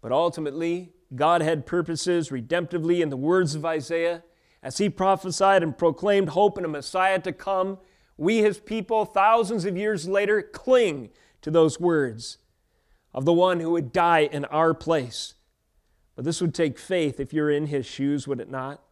But 0.00 0.10
ultimately, 0.10 0.92
God 1.14 1.42
had 1.42 1.66
purposes 1.66 2.30
redemptively 2.30 3.00
in 3.00 3.10
the 3.10 3.16
words 3.16 3.54
of 3.54 3.66
Isaiah. 3.66 4.22
As 4.64 4.78
he 4.78 4.88
prophesied 4.88 5.62
and 5.62 5.78
proclaimed 5.78 6.30
hope 6.30 6.58
in 6.58 6.64
a 6.64 6.68
Messiah 6.68 7.20
to 7.20 7.30
come, 7.32 7.78
we, 8.16 8.38
his 8.38 8.58
people, 8.58 9.04
thousands 9.04 9.64
of 9.64 9.76
years 9.76 10.08
later, 10.08 10.42
cling 10.42 11.10
to 11.42 11.52
those 11.52 11.78
words 11.78 12.38
of 13.12 13.24
the 13.24 13.32
one 13.32 13.60
who 13.60 13.70
would 13.70 13.92
die 13.92 14.20
in 14.32 14.44
our 14.46 14.74
place 14.74 15.34
but 16.16 16.24
this 16.24 16.40
would 16.40 16.54
take 16.54 16.78
faith 16.78 17.18
if 17.18 17.32
you're 17.32 17.50
in 17.50 17.66
his 17.66 17.86
shoes, 17.86 18.28
would 18.28 18.40
it 18.40 18.50
not? 18.50 18.82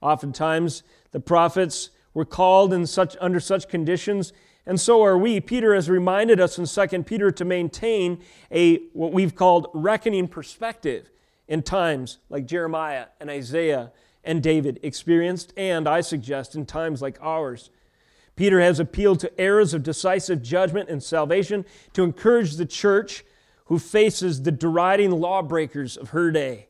Oftentimes, 0.00 0.82
the 1.10 1.20
prophets 1.20 1.90
were 2.12 2.24
called 2.24 2.72
in 2.72 2.86
such, 2.86 3.16
under 3.20 3.40
such 3.40 3.68
conditions, 3.68 4.32
and 4.66 4.80
so 4.80 5.02
are 5.02 5.18
we. 5.18 5.40
Peter 5.40 5.74
has 5.74 5.90
reminded 5.90 6.40
us 6.40 6.58
in 6.58 6.66
2 6.66 7.02
Peter 7.02 7.30
to 7.30 7.44
maintain 7.44 8.22
a 8.50 8.76
what 8.92 9.12
we've 9.12 9.34
called 9.34 9.66
reckoning 9.74 10.28
perspective 10.28 11.10
in 11.48 11.62
times 11.62 12.18
like 12.30 12.46
Jeremiah 12.46 13.06
and 13.20 13.28
Isaiah 13.28 13.92
and 14.24 14.42
David 14.42 14.80
experienced, 14.82 15.52
and 15.56 15.88
I 15.88 16.00
suggest 16.00 16.54
in 16.54 16.66
times 16.66 17.02
like 17.02 17.18
ours. 17.20 17.70
Peter 18.36 18.60
has 18.60 18.80
appealed 18.80 19.20
to 19.20 19.40
eras 19.40 19.74
of 19.74 19.82
decisive 19.82 20.42
judgment 20.42 20.88
and 20.88 21.02
salvation 21.02 21.64
to 21.92 22.02
encourage 22.02 22.56
the 22.56 22.66
church 22.66 23.24
who 23.66 23.78
faces 23.78 24.42
the 24.42 24.50
deriding 24.52 25.10
lawbreakers 25.10 25.96
of 25.96 26.10
her 26.10 26.30
day. 26.30 26.68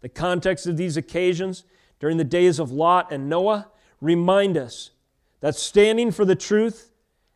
The 0.00 0.08
context 0.08 0.66
of 0.66 0.76
these 0.76 0.96
occasions 0.96 1.64
during 2.00 2.16
the 2.16 2.24
days 2.24 2.58
of 2.58 2.70
Lot 2.70 3.12
and 3.12 3.28
Noah 3.28 3.68
remind 4.00 4.56
us 4.56 4.90
that 5.40 5.54
standing 5.54 6.10
for 6.10 6.24
the 6.24 6.34
truth 6.34 6.90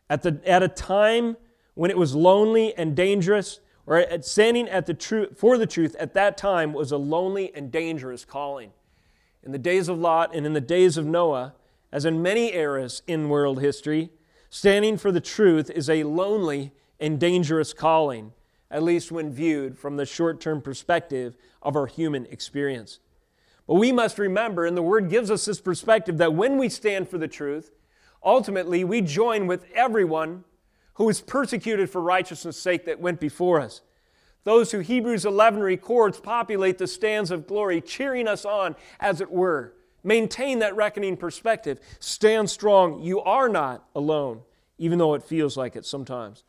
at, 0.09 0.23
the, 0.23 0.41
at 0.45 0.61
a 0.61 0.67
time 0.67 1.37
when 1.73 1.89
it 1.89 1.97
was 1.97 2.13
lonely 2.13 2.75
and 2.75 2.95
dangerous, 2.95 3.59
or 3.87 3.97
at 3.97 4.25
standing 4.25 4.67
at 4.67 4.85
the 4.85 4.93
truth 4.93 5.37
for 5.37 5.57
the 5.57 5.65
truth 5.65 5.95
at 5.97 6.13
that 6.13 6.37
time 6.37 6.73
was 6.73 6.91
a 6.91 6.97
lonely 6.97 7.53
and 7.55 7.71
dangerous 7.71 8.25
calling. 8.25 8.71
In 9.43 9.51
the 9.51 9.57
days 9.57 9.87
of 9.87 9.97
Lot 9.97 10.35
and 10.35 10.45
in 10.45 10.53
the 10.53 10.61
days 10.61 10.97
of 10.97 11.05
Noah, 11.05 11.53
as 11.91 12.05
in 12.05 12.21
many 12.21 12.53
eras 12.53 13.01
in 13.07 13.29
world 13.29 13.61
history, 13.61 14.09
standing 14.49 14.97
for 14.97 15.11
the 15.11 15.21
truth 15.21 15.69
is 15.69 15.89
a 15.89 16.03
lonely 16.03 16.73
and 16.99 17.19
dangerous 17.19 17.73
calling 17.73 18.33
at 18.71 18.83
least 18.83 19.11
when 19.11 19.31
viewed 19.31 19.77
from 19.77 19.97
the 19.97 20.05
short 20.05 20.39
term 20.39 20.61
perspective 20.61 21.35
of 21.61 21.75
our 21.75 21.87
human 21.87 22.25
experience. 22.27 22.99
But 23.67 23.75
we 23.75 23.91
must 23.91 24.19
remember, 24.19 24.65
and 24.65 24.75
the 24.75 24.81
Word 24.81 25.09
gives 25.09 25.29
us 25.29 25.45
this 25.45 25.61
perspective, 25.61 26.17
that 26.17 26.33
when 26.33 26.57
we 26.57 26.69
stand 26.69 27.09
for 27.09 27.17
the 27.17 27.27
truth, 27.27 27.71
ultimately 28.23 28.83
we 28.83 29.01
join 29.01 29.47
with 29.47 29.65
everyone 29.73 30.43
who 30.95 31.05
was 31.05 31.21
persecuted 31.21 31.89
for 31.89 32.01
righteousness' 32.01 32.59
sake 32.59 32.85
that 32.85 32.99
went 32.99 33.19
before 33.19 33.59
us. 33.59 33.81
Those 34.49 34.71
who 34.71 34.79
Hebrews 34.79 35.25
11 35.25 35.59
records 35.59 36.19
populate 36.19 36.79
the 36.79 36.87
stands 36.87 37.29
of 37.29 37.45
glory, 37.45 37.81
cheering 37.81 38.27
us 38.27 38.45
on, 38.45 38.75
as 38.99 39.21
it 39.21 39.29
were. 39.29 39.75
Maintain 40.03 40.57
that 40.57 40.75
reckoning 40.75 41.17
perspective. 41.17 41.79
Stand 41.99 42.49
strong. 42.49 42.99
You 42.99 43.19
are 43.19 43.47
not 43.47 43.87
alone, 43.93 44.41
even 44.79 44.97
though 44.97 45.13
it 45.13 45.21
feels 45.21 45.55
like 45.55 45.75
it 45.75 45.85
sometimes. 45.85 46.45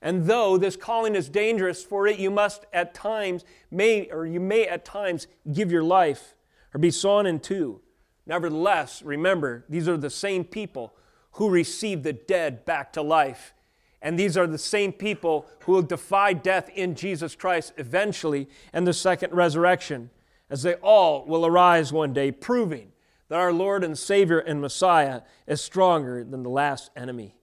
And 0.00 0.26
though 0.26 0.58
this 0.58 0.76
calling 0.76 1.16
is 1.16 1.28
dangerous, 1.28 1.82
for 1.82 2.06
it 2.06 2.20
you 2.20 2.30
must 2.30 2.66
at 2.72 2.94
times 2.94 3.44
may 3.68 4.08
or 4.12 4.24
you 4.24 4.38
may 4.38 4.68
at 4.68 4.84
times 4.84 5.26
give 5.52 5.72
your 5.72 5.82
life 5.82 6.36
or 6.72 6.78
be 6.78 6.92
sawn 6.92 7.26
in 7.26 7.40
two. 7.40 7.80
Nevertheless, 8.26 9.02
remember, 9.02 9.64
these 9.68 9.88
are 9.88 9.96
the 9.96 10.08
same 10.08 10.44
people 10.44 10.94
who 11.32 11.50
received 11.50 12.04
the 12.04 12.12
dead 12.12 12.64
back 12.64 12.92
to 12.92 13.02
life. 13.02 13.54
And 14.02 14.18
these 14.18 14.36
are 14.36 14.46
the 14.46 14.58
same 14.58 14.92
people 14.92 15.46
who 15.60 15.72
will 15.72 15.82
defy 15.82 16.32
death 16.32 16.70
in 16.70 16.94
Jesus 16.94 17.34
Christ 17.34 17.74
eventually 17.76 18.48
and 18.72 18.86
the 18.86 18.94
second 18.94 19.32
resurrection, 19.32 20.10
as 20.48 20.62
they 20.62 20.74
all 20.74 21.24
will 21.26 21.44
arise 21.44 21.92
one 21.92 22.12
day, 22.12 22.32
proving 22.32 22.92
that 23.28 23.38
our 23.38 23.52
Lord 23.52 23.84
and 23.84 23.98
Savior 23.98 24.38
and 24.38 24.60
Messiah 24.60 25.22
is 25.46 25.60
stronger 25.60 26.24
than 26.24 26.42
the 26.42 26.50
last 26.50 26.90
enemy. 26.96 27.36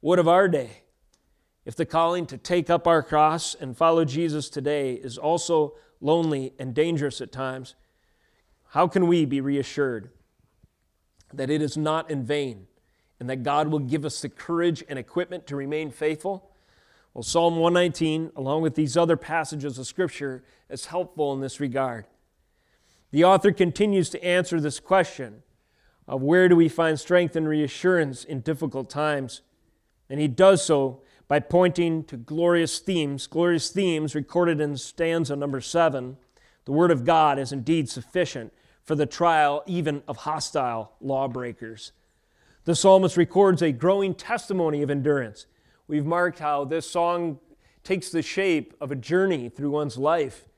What 0.00 0.18
of 0.18 0.28
our 0.28 0.48
day? 0.48 0.82
If 1.64 1.76
the 1.76 1.86
calling 1.86 2.26
to 2.26 2.36
take 2.36 2.68
up 2.68 2.86
our 2.86 3.02
cross 3.02 3.54
and 3.54 3.76
follow 3.76 4.04
Jesus 4.04 4.50
today 4.50 4.94
is 4.94 5.16
also 5.16 5.74
lonely 6.00 6.52
and 6.58 6.74
dangerous 6.74 7.20
at 7.22 7.32
times, 7.32 7.74
how 8.70 8.86
can 8.86 9.06
we 9.06 9.24
be 9.24 9.40
reassured 9.40 10.10
that 11.32 11.48
it 11.48 11.62
is 11.62 11.76
not 11.76 12.10
in 12.10 12.24
vain 12.24 12.66
and 13.20 13.30
that 13.30 13.42
God 13.42 13.68
will 13.68 13.78
give 13.78 14.04
us 14.04 14.20
the 14.20 14.28
courage 14.28 14.82
and 14.88 14.98
equipment 14.98 15.46
to 15.46 15.56
remain 15.56 15.90
faithful? 15.90 16.50
Well, 17.14 17.22
Psalm 17.22 17.56
119, 17.56 18.32
along 18.34 18.62
with 18.62 18.74
these 18.74 18.96
other 18.96 19.16
passages 19.16 19.78
of 19.78 19.86
Scripture, 19.86 20.42
is 20.68 20.86
helpful 20.86 21.32
in 21.32 21.40
this 21.40 21.60
regard. 21.60 22.06
The 23.12 23.24
author 23.24 23.52
continues 23.52 24.10
to 24.10 24.24
answer 24.24 24.60
this 24.60 24.80
question 24.80 25.44
of 26.08 26.22
where 26.22 26.48
do 26.48 26.56
we 26.56 26.68
find 26.68 26.98
strength 26.98 27.36
and 27.36 27.48
reassurance 27.48 28.24
in 28.24 28.40
difficult 28.40 28.90
times? 28.90 29.42
And 30.10 30.18
he 30.18 30.28
does 30.28 30.64
so 30.64 31.02
by 31.28 31.40
pointing 31.40 32.04
to 32.04 32.16
glorious 32.16 32.80
themes, 32.80 33.26
glorious 33.26 33.70
themes 33.70 34.14
recorded 34.14 34.60
in 34.60 34.76
stanza 34.76 35.36
number 35.36 35.60
seven. 35.60 36.16
The 36.64 36.72
Word 36.72 36.90
of 36.90 37.04
God 37.04 37.38
is 37.38 37.52
indeed 37.52 37.88
sufficient 37.88 38.52
for 38.82 38.94
the 38.94 39.06
trial 39.06 39.62
even 39.66 40.02
of 40.06 40.18
hostile 40.18 40.92
lawbreakers. 41.00 41.92
The 42.64 42.74
psalmist 42.74 43.18
records 43.18 43.60
a 43.60 43.72
growing 43.72 44.14
testimony 44.14 44.80
of 44.82 44.90
endurance. 44.90 45.46
We've 45.86 46.06
marked 46.06 46.38
how 46.38 46.64
this 46.64 46.90
song 46.90 47.38
takes 47.82 48.08
the 48.08 48.22
shape 48.22 48.72
of 48.80 48.90
a 48.90 48.96
journey 48.96 49.50
through 49.50 49.70
one's 49.70 49.98
life. 49.98 50.48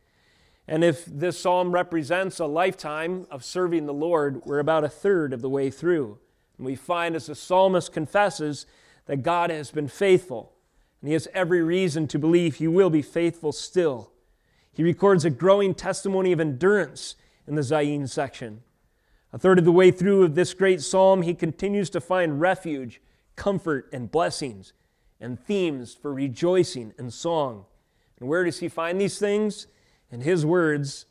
And 0.68 0.84
if 0.84 1.04
this 1.04 1.38
psalm 1.38 1.72
represents 1.72 2.38
a 2.38 2.46
lifetime 2.46 3.26
of 3.28 3.44
serving 3.44 3.86
the 3.86 3.92
Lord, 3.94 4.42
we're 4.44 4.60
about 4.60 4.84
a 4.84 4.88
third 4.88 5.32
of 5.32 5.42
the 5.42 5.48
way 5.48 5.68
through. 5.68 6.18
And 6.58 6.66
we 6.66 6.76
find 6.76 7.16
as 7.16 7.26
the 7.26 7.34
psalmist 7.34 7.92
confesses 7.92 8.66
that 9.06 9.24
God 9.24 9.50
has 9.50 9.72
been 9.72 9.88
faithful 9.88 10.52
and 11.00 11.08
he 11.08 11.14
has 11.14 11.28
every 11.34 11.62
reason 11.62 12.06
to 12.08 12.18
believe 12.18 12.56
he 12.56 12.68
will 12.68 12.90
be 12.90 13.02
faithful 13.02 13.52
still. 13.52 14.12
He 14.72 14.82
records 14.84 15.24
a 15.24 15.30
growing 15.30 15.74
testimony 15.74 16.32
of 16.32 16.40
endurance 16.40 17.16
in 17.46 17.56
the 17.56 17.62
Zayin 17.62 18.08
section. 18.08 18.62
A 19.32 19.38
third 19.38 19.58
of 19.58 19.64
the 19.64 19.72
way 19.72 19.90
through 19.90 20.22
of 20.22 20.34
this 20.34 20.54
great 20.54 20.80
psalm, 20.80 21.22
he 21.22 21.34
continues 21.34 21.90
to 21.90 22.00
find 22.00 22.40
refuge, 22.40 23.00
comfort, 23.34 23.88
and 23.92 24.10
blessings, 24.10 24.72
and 25.20 25.38
themes 25.38 25.94
for 25.94 26.12
rejoicing 26.12 26.94
and 26.98 27.12
song. 27.12 27.64
And 28.18 28.28
where 28.28 28.44
does 28.44 28.60
he 28.60 28.68
find 28.68 29.00
these 29.00 29.18
things? 29.18 29.66
In 30.10 30.20
his 30.20 30.46
words, 30.46 31.06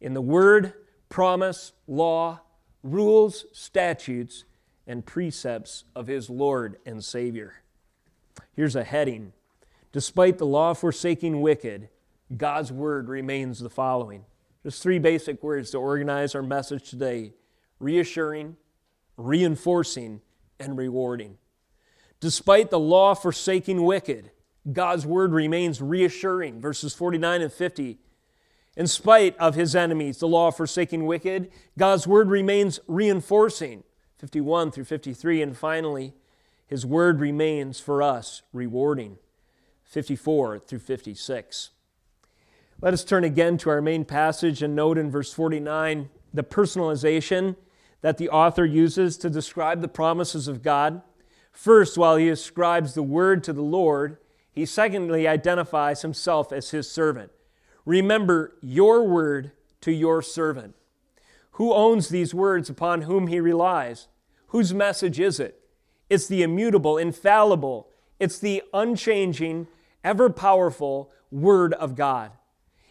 in 0.00 0.14
the 0.14 0.20
word, 0.20 0.74
promise, 1.08 1.72
law, 1.86 2.40
rules, 2.82 3.46
statutes, 3.52 4.44
and 4.86 5.06
precepts 5.06 5.84
of 5.94 6.06
his 6.06 6.28
Lord 6.28 6.76
and 6.84 7.04
Savior. 7.04 7.62
Here's 8.54 8.76
a 8.76 8.84
heading 8.84 9.32
Despite 9.92 10.38
the 10.38 10.46
law 10.46 10.72
forsaking 10.72 11.40
wicked, 11.40 11.88
God's 12.36 12.70
word 12.70 13.08
remains 13.08 13.58
the 13.58 13.70
following. 13.70 14.24
Just 14.62 14.82
three 14.82 15.00
basic 15.00 15.42
words 15.42 15.70
to 15.70 15.78
organize 15.78 16.34
our 16.34 16.42
message 16.42 16.90
today 16.90 17.32
reassuring, 17.80 18.56
reinforcing, 19.16 20.20
and 20.60 20.78
rewarding. 20.78 21.38
Despite 22.20 22.70
the 22.70 22.78
law 22.78 23.14
forsaking 23.14 23.82
wicked, 23.82 24.30
God's 24.70 25.06
word 25.06 25.32
remains 25.32 25.80
reassuring. 25.80 26.60
Verses 26.60 26.94
49 26.94 27.42
and 27.42 27.52
50. 27.52 27.98
In 28.76 28.86
spite 28.86 29.36
of 29.38 29.54
his 29.54 29.74
enemies, 29.74 30.18
the 30.18 30.28
law 30.28 30.50
forsaking 30.50 31.06
wicked, 31.06 31.50
God's 31.76 32.06
word 32.06 32.28
remains 32.28 32.78
reinforcing. 32.86 33.82
51 34.18 34.70
through 34.70 34.84
53. 34.84 35.42
And 35.42 35.56
finally, 35.56 36.14
his 36.66 36.86
word 36.86 37.20
remains 37.20 37.80
for 37.80 38.02
us 38.02 38.42
rewarding. 38.52 39.16
54 39.84 40.60
through 40.60 40.78
56. 40.78 41.70
Let 42.80 42.94
us 42.94 43.04
turn 43.04 43.24
again 43.24 43.58
to 43.58 43.70
our 43.70 43.82
main 43.82 44.04
passage 44.04 44.62
and 44.62 44.76
note 44.76 44.98
in 44.98 45.10
verse 45.10 45.32
49 45.32 46.10
the 46.32 46.44
personalization 46.44 47.56
that 48.02 48.18
the 48.18 48.28
author 48.28 48.64
uses 48.64 49.16
to 49.18 49.30
describe 49.30 49.80
the 49.80 49.88
promises 49.88 50.48
of 50.48 50.62
God. 50.62 51.02
First, 51.52 51.98
while 51.98 52.16
he 52.16 52.28
ascribes 52.28 52.94
the 52.94 53.02
word 53.02 53.44
to 53.44 53.52
the 53.52 53.62
Lord, 53.62 54.18
he 54.52 54.66
secondly 54.66 55.28
identifies 55.28 56.02
himself 56.02 56.52
as 56.52 56.70
his 56.70 56.90
servant. 56.90 57.30
Remember 57.84 58.56
your 58.60 59.06
word 59.06 59.52
to 59.82 59.92
your 59.92 60.22
servant. 60.22 60.74
Who 61.52 61.72
owns 61.72 62.08
these 62.08 62.34
words 62.34 62.70
upon 62.70 63.02
whom 63.02 63.26
he 63.26 63.40
relies? 63.40 64.08
Whose 64.48 64.72
message 64.72 65.20
is 65.20 65.38
it? 65.38 65.60
It's 66.08 66.26
the 66.26 66.42
immutable, 66.42 66.98
infallible, 66.98 67.88
it's 68.18 68.38
the 68.38 68.62
unchanging, 68.74 69.68
ever 70.02 70.28
powerful 70.28 71.10
Word 71.30 71.72
of 71.74 71.94
God. 71.94 72.32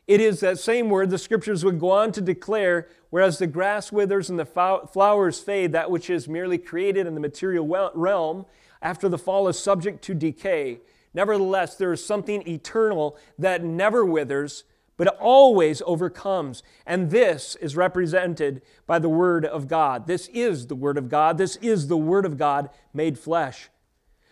It 0.09 0.21
is 0.21 0.39
that 0.39 0.57
same 0.57 0.89
word 0.89 1.11
the 1.11 1.19
scriptures 1.19 1.63
would 1.63 1.79
go 1.79 1.91
on 1.91 2.11
to 2.13 2.21
declare 2.21 2.87
whereas 3.11 3.37
the 3.37 3.45
grass 3.45 3.91
withers 3.91 4.27
and 4.27 4.39
the 4.39 4.87
flowers 4.91 5.39
fade, 5.39 5.71
that 5.73 5.91
which 5.91 6.09
is 6.09 6.27
merely 6.27 6.57
created 6.57 7.05
in 7.05 7.13
the 7.13 7.19
material 7.19 7.91
realm 7.93 8.47
after 8.81 9.07
the 9.07 9.19
fall 9.19 9.47
is 9.47 9.59
subject 9.59 10.03
to 10.05 10.15
decay. 10.15 10.79
Nevertheless, 11.13 11.75
there 11.75 11.93
is 11.93 12.03
something 12.03 12.41
eternal 12.47 13.19
that 13.37 13.63
never 13.63 14.03
withers, 14.03 14.63
but 14.97 15.15
always 15.19 15.79
overcomes. 15.85 16.63
And 16.87 17.11
this 17.11 17.55
is 17.57 17.75
represented 17.75 18.63
by 18.87 18.97
the 18.97 19.09
Word 19.09 19.45
of 19.45 19.67
God. 19.67 20.07
This 20.07 20.27
is 20.33 20.65
the 20.65 20.75
Word 20.75 20.97
of 20.97 21.07
God. 21.07 21.37
This 21.37 21.55
is 21.57 21.87
the 21.87 21.97
Word 21.97 22.25
of 22.25 22.35
God 22.35 22.71
made 22.95 23.19
flesh. 23.19 23.69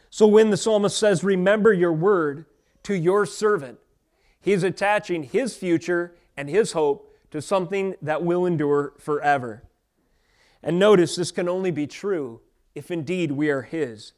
So 0.09 0.25
when 0.25 0.49
the 0.49 0.57
psalmist 0.57 0.97
says, 0.97 1.23
Remember 1.23 1.71
your 1.71 1.93
word 1.93 2.45
to 2.81 2.95
your 2.95 3.27
servant, 3.27 3.77
he's 4.47 4.63
attaching 4.63 5.23
his 5.23 5.57
future 5.57 6.15
and 6.37 6.49
his 6.49 6.71
hope 6.71 7.13
to 7.31 7.41
something 7.41 7.93
that 8.01 8.23
will 8.23 8.45
endure 8.45 8.93
forever. 8.97 9.61
And 10.63 10.79
notice 10.79 11.17
this 11.17 11.31
can 11.31 11.49
only 11.49 11.69
be 11.69 11.85
true 11.85 12.39
if 12.73 12.89
indeed 12.89 13.33
we 13.33 13.49
are 13.49 13.63
his. 13.63 14.13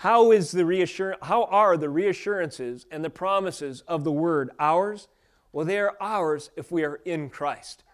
How, 0.00 0.32
is 0.32 0.50
the 0.50 0.64
reassur- 0.64 1.14
how 1.22 1.44
are 1.44 1.76
the 1.76 1.88
reassurances 1.88 2.86
and 2.90 3.04
the 3.04 3.10
promises 3.10 3.82
of 3.82 4.02
the 4.02 4.10
word 4.10 4.50
ours? 4.58 5.06
Well, 5.52 5.64
they 5.64 5.78
are 5.78 5.96
ours 6.00 6.50
if 6.56 6.72
we 6.72 6.82
are 6.82 7.00
in 7.04 7.30
Christ. 7.30 7.84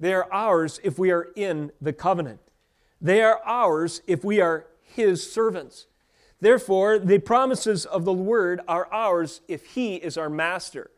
They 0.00 0.12
are 0.12 0.26
ours 0.32 0.80
if 0.82 0.98
we 0.98 1.12
are 1.12 1.28
in 1.36 1.70
the 1.80 1.92
covenant. 1.92 2.40
They 3.00 3.22
are 3.22 3.40
ours 3.46 4.02
if 4.08 4.24
we 4.24 4.40
are 4.40 4.66
His 4.82 5.30
servants. 5.30 5.86
Therefore, 6.40 6.98
the 6.98 7.18
promises 7.18 7.84
of 7.84 8.04
the 8.04 8.12
Word 8.12 8.60
are 8.68 8.88
ours 8.92 9.40
if 9.48 9.66
He 9.74 9.96
is 9.96 10.16
our 10.16 10.30
master, 10.30 10.90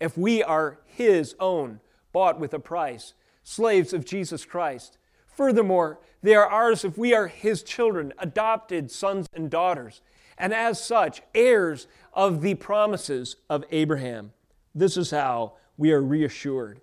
if 0.00 0.16
we 0.16 0.42
are 0.42 0.78
His 0.86 1.34
own, 1.38 1.80
bought 2.12 2.40
with 2.40 2.54
a 2.54 2.58
price, 2.58 3.12
slaves 3.42 3.92
of 3.92 4.04
Jesus 4.04 4.44
Christ. 4.44 4.96
Furthermore, 5.26 6.00
they 6.22 6.34
are 6.34 6.46
ours 6.46 6.84
if 6.84 6.96
we 6.96 7.12
are 7.14 7.26
His 7.26 7.62
children, 7.62 8.14
adopted 8.18 8.90
sons 8.90 9.26
and 9.34 9.50
daughters, 9.50 10.00
and 10.38 10.54
as 10.54 10.82
such, 10.82 11.22
heirs 11.34 11.86
of 12.14 12.40
the 12.40 12.54
promises 12.54 13.36
of 13.50 13.64
Abraham. 13.70 14.32
This 14.74 14.96
is 14.96 15.10
how 15.10 15.54
we 15.76 15.92
are 15.92 16.02
reassured. 16.02 16.80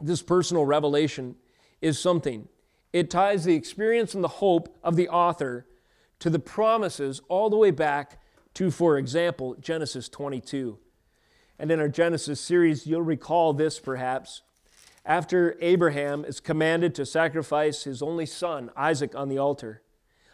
This 0.00 0.22
personal 0.22 0.64
revelation 0.64 1.36
is 1.80 1.98
something. 1.98 2.48
It 2.92 3.10
ties 3.10 3.44
the 3.44 3.54
experience 3.54 4.14
and 4.14 4.24
the 4.24 4.28
hope 4.28 4.76
of 4.82 4.96
the 4.96 5.08
author 5.08 5.66
to 6.24 6.30
the 6.30 6.38
promises 6.38 7.20
all 7.28 7.50
the 7.50 7.56
way 7.58 7.70
back 7.70 8.18
to, 8.54 8.70
for 8.70 8.96
example, 8.96 9.56
Genesis 9.60 10.08
22. 10.08 10.78
And 11.58 11.70
in 11.70 11.78
our 11.78 11.88
Genesis 11.90 12.40
series, 12.40 12.86
you'll 12.86 13.02
recall 13.02 13.52
this 13.52 13.78
perhaps. 13.78 14.40
After 15.04 15.54
Abraham 15.60 16.24
is 16.24 16.40
commanded 16.40 16.94
to 16.94 17.04
sacrifice 17.04 17.84
his 17.84 18.00
only 18.00 18.24
son, 18.24 18.70
Isaac, 18.74 19.14
on 19.14 19.28
the 19.28 19.36
altar, 19.36 19.82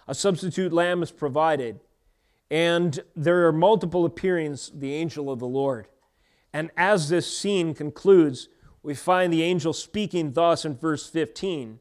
a 0.07 0.15
substitute 0.15 0.73
lamb 0.73 1.03
is 1.03 1.11
provided, 1.11 1.81
and 2.53 3.01
there 3.17 3.49
are 3.49 3.53
multiple 3.53 4.05
appearings 4.05 4.71
the 4.73 4.95
angel 4.95 5.29
of 5.29 5.41
the 5.41 5.49
Lord. 5.49 5.89
And 6.53 6.71
as 6.77 7.09
this 7.09 7.37
scene 7.37 7.75
concludes, 7.75 8.49
we 8.85 8.95
find 8.95 9.33
the 9.33 9.43
angel 9.43 9.73
speaking 9.73 10.35
thus 10.35 10.65
in 10.65 10.77
verse 10.77 11.11
15. 11.11 11.81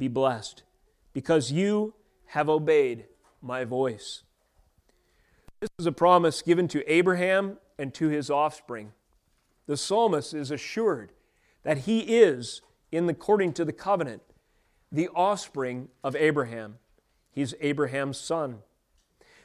be 0.00 0.08
blessed, 0.08 0.62
because 1.12 1.52
you 1.52 1.94
have 2.28 2.48
obeyed 2.48 3.04
my 3.42 3.64
voice. 3.64 4.22
This 5.60 5.68
is 5.78 5.84
a 5.84 5.92
promise 5.92 6.40
given 6.40 6.68
to 6.68 6.90
Abraham 6.90 7.58
and 7.78 7.92
to 7.94 8.08
his 8.08 8.30
offspring. 8.30 8.92
The 9.66 9.76
psalmist 9.76 10.32
is 10.32 10.50
assured 10.50 11.12
that 11.64 11.78
he 11.78 12.00
is, 12.00 12.62
in 12.90 13.06
according 13.10 13.52
to 13.52 13.64
the 13.64 13.74
covenant, 13.74 14.22
the 14.90 15.08
offspring 15.08 15.88
of 16.02 16.16
Abraham. 16.16 16.78
He's 17.30 17.54
Abraham's 17.60 18.18
son. 18.18 18.60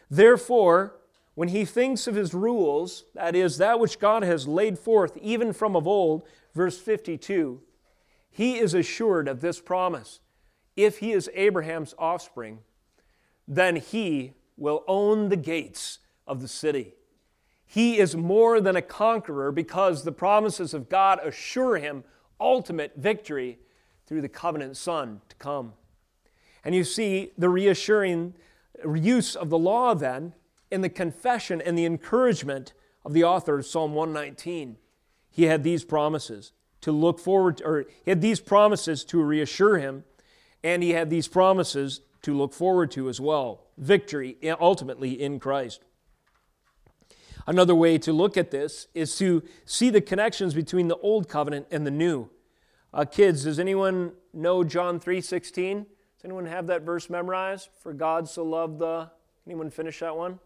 Therefore, 0.10 0.96
when 1.34 1.50
he 1.50 1.66
thinks 1.66 2.08
of 2.08 2.16
his 2.16 2.34
rules, 2.34 3.04
that 3.14 3.36
is, 3.36 3.58
that 3.58 3.78
which 3.78 4.00
God 4.00 4.24
has 4.24 4.48
laid 4.48 4.80
forth 4.80 5.18
even 5.18 5.52
from 5.52 5.76
of 5.76 5.86
old, 5.86 6.24
verse 6.54 6.80
52, 6.80 7.62
he 8.32 8.58
is 8.58 8.74
assured 8.74 9.28
of 9.28 9.42
this 9.42 9.60
promise. 9.60 10.22
If 10.76 11.00
he 11.00 11.12
is 11.12 11.30
Abraham's 11.34 11.94
offspring, 11.98 12.60
then 13.48 13.76
he 13.78 14.34
will 14.58 14.84
own 14.88 15.30
the 15.30 15.38
gates 15.38 16.00
of 16.28 16.42
the 16.42 16.48
city. 16.48 16.96
He 17.66 17.98
is 17.98 18.16
more 18.16 18.62
than 18.62 18.76
a 18.76 18.82
conqueror 18.82 19.52
because 19.52 20.04
the 20.04 20.12
promises 20.12 20.74
of 20.74 20.90
God 20.90 21.20
assure 21.24 21.78
him 21.78 22.04
ultimate 22.40 22.94
victory 22.96 23.60
through 24.06 24.22
the 24.22 24.30
covenant 24.30 24.78
Son 24.78 25.22
to 25.30 25.36
come. 25.38 25.74
And 26.64 26.76
you 26.76 26.84
see 26.84 27.32
the 27.38 27.50
reassuring 27.50 28.36
use 28.84 29.36
of 29.36 29.50
the 29.50 29.58
law 29.58 29.94
then 29.94 30.34
in 30.72 30.82
the 30.82 30.90
confession 30.90 31.62
and 31.62 31.78
the 31.78 31.86
encouragement 31.86 32.74
of 33.04 33.14
the 33.14 33.24
author 33.24 33.60
of 33.60 33.66
Psalm 33.66 33.94
119. 33.94 34.78
He 35.30 35.44
had 35.44 35.64
these 35.64 35.84
promises 35.84 36.54
to 36.82 36.92
look 36.92 37.20
forward 37.20 37.58
to, 37.58 37.66
or 37.66 37.86
he 38.04 38.12
had 38.12 38.22
these 38.22 38.40
promises 38.40 39.04
to 39.06 39.22
reassure 39.22 39.78
him, 39.78 40.04
and 40.66 40.82
he 40.82 40.94
had 40.94 41.12
these 41.12 41.28
promises 41.28 42.02
to 42.24 42.36
look 42.36 42.52
forward 42.52 42.90
to 42.90 43.08
as 43.08 43.22
well 43.22 43.68
victory 43.78 44.36
ultimately 44.60 45.12
in 45.12 45.40
Christ. 45.40 45.84
Another 47.46 47.76
way 47.76 48.00
to 48.00 48.12
look 48.12 48.36
at 48.36 48.50
this 48.50 48.88
is 48.96 49.16
to 49.18 49.44
see 49.66 49.92
the 49.92 50.02
connections 50.02 50.56
between 50.56 50.88
the 50.88 50.98
old 50.98 51.30
covenant 51.30 51.68
and 51.70 51.86
the 51.86 51.92
new. 51.92 52.30
Uh, 52.92 53.06
kids, 53.06 53.44
does 53.44 53.60
anyone 53.60 54.14
know 54.34 54.64
John 54.64 55.00
3:16? 55.00 55.86
Does 55.86 56.26
anyone 56.26 56.48
have 56.48 56.66
that 56.68 56.82
verse 56.82 57.12
memorized? 57.12 57.70
For 57.84 57.94
God 57.94 58.28
so 58.28 58.44
loved 58.44 58.80
the 58.80 59.12
Anyone 59.46 59.70
finish 59.70 60.00
that 60.00 60.18
one? 60.18 60.40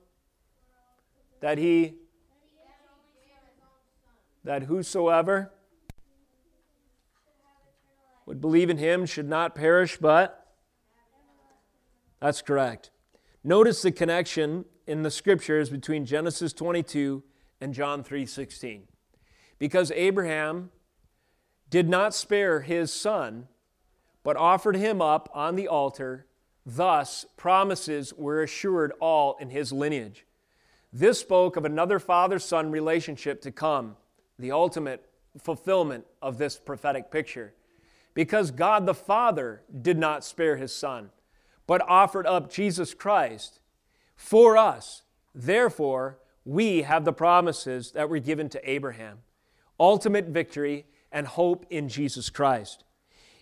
that 1.40 1.58
he 1.58 1.94
that 4.44 4.64
whosoever 4.64 5.54
would 8.30 8.40
believe 8.40 8.70
in 8.70 8.78
him 8.78 9.06
should 9.06 9.28
not 9.28 9.54
perish 9.54 9.98
but 9.98 10.48
that's 12.22 12.42
correct. 12.42 12.92
Notice 13.44 13.82
the 13.82 13.92
connection 13.92 14.66
in 14.88 15.04
the 15.04 15.12
scriptures 15.12 15.70
between 15.70 16.06
genesis 16.06 16.54
22 16.54 17.24
and 17.60 17.74
john 17.74 18.04
3.16 18.04 18.84
because 19.58 19.92
abraham 19.92 20.72
did 21.70 21.90
not 21.90 22.14
spare 22.14 22.62
his 22.62 22.94
son 22.94 23.48
but 24.24 24.38
offered 24.38 24.76
him 24.76 25.02
up 25.02 25.30
on 25.34 25.56
the 25.56 25.68
altar 25.68 26.26
thus 26.66 27.26
promises 27.38 28.14
were 28.14 28.44
assured 28.44 28.94
all 29.00 29.38
in 29.40 29.50
his 29.50 29.72
lineage. 29.72 30.26
This 30.92 31.20
spoke 31.20 31.56
of 31.56 31.66
another 31.66 32.00
father 32.00 32.40
son 32.40 32.72
relationship 32.72 33.42
to 33.42 33.52
come, 33.52 33.96
the 34.38 34.52
ultimate 34.52 35.06
fulfillment 35.38 36.06
of 36.22 36.38
this 36.38 36.58
prophetic 36.58 37.12
picture. 37.12 37.54
Because 38.14 38.52
God 38.52 38.86
the 38.86 38.94
Father 38.94 39.62
did 39.82 39.98
not 39.98 40.24
spare 40.26 40.58
his 40.58 40.74
son, 40.74 41.12
but 41.68 41.82
offered 41.88 42.28
up 42.28 42.52
Jesus 42.52 42.94
Christ 42.94 43.60
for 44.16 44.58
us. 44.58 45.04
Therefore, 45.34 46.20
we 46.44 46.82
have 46.82 47.06
the 47.06 47.14
promises 47.14 47.92
that 47.92 48.10
were 48.10 48.20
given 48.20 48.50
to 48.50 48.70
Abraham 48.70 49.20
ultimate 49.80 50.26
victory 50.26 50.86
and 51.12 51.26
hope 51.26 51.66
in 51.70 51.88
Jesus 51.88 52.30
Christ. 52.30 52.84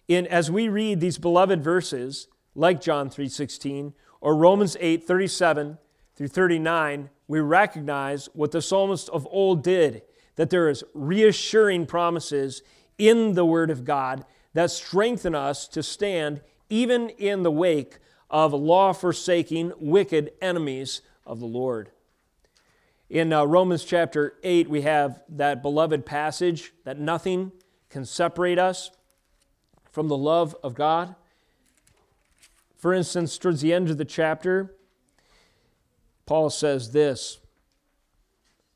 In, 0.08 0.28
as 0.28 0.52
we 0.52 0.70
read 0.70 1.00
these 1.00 1.18
beloved 1.18 1.64
verses, 1.64 2.28
like 2.56 2.80
John 2.80 3.10
3:16 3.10 3.94
or 4.22 4.36
Romans 4.36 4.78
8:37 4.80 5.78
through 6.16 6.28
39, 6.28 7.10
we 7.28 7.40
recognize 7.40 8.28
what 8.34 8.52
the 8.52 8.62
psalmist 8.62 9.10
of 9.10 9.28
old 9.30 9.64
did 9.64 10.04
that 10.36 10.50
there 10.50 10.70
is 10.70 10.84
reassuring 10.94 11.86
promises 11.86 12.62
in 12.98 13.34
the 13.34 13.46
Word 13.46 13.70
of 13.70 13.84
God 13.84 14.24
that 14.58 14.72
strengthen 14.72 15.36
us 15.36 15.68
to 15.68 15.84
stand 15.84 16.42
even 16.68 17.10
in 17.10 17.44
the 17.44 17.52
wake 17.52 18.00
of 18.28 18.52
law 18.54 18.92
forsaking, 18.92 19.72
wicked 19.78 20.32
enemies 20.42 21.04
of 21.28 21.40
the 21.40 21.46
Lord. 21.46 21.92
In 23.08 23.32
uh, 23.32 23.44
Romans 23.44 23.84
chapter 23.84 24.34
8, 24.42 24.68
we 24.68 24.82
have 24.82 25.22
that 25.30 25.62
beloved 25.62 26.08
passage 26.08 26.74
that 26.86 26.98
nothing 26.98 27.52
can 27.92 28.04
separate 28.04 28.58
us 28.58 28.90
from 29.92 30.08
the 30.08 30.18
love 30.18 30.56
of 30.64 30.74
God. 30.74 31.14
For 32.78 32.96
instance, 32.96 33.38
towards 33.38 33.62
the 33.62 33.74
end 33.74 33.92
of 33.92 34.00
the 34.00 34.06
chapter, 34.06 34.76
Paul 36.26 36.50
says 36.50 36.94
this 36.94 37.38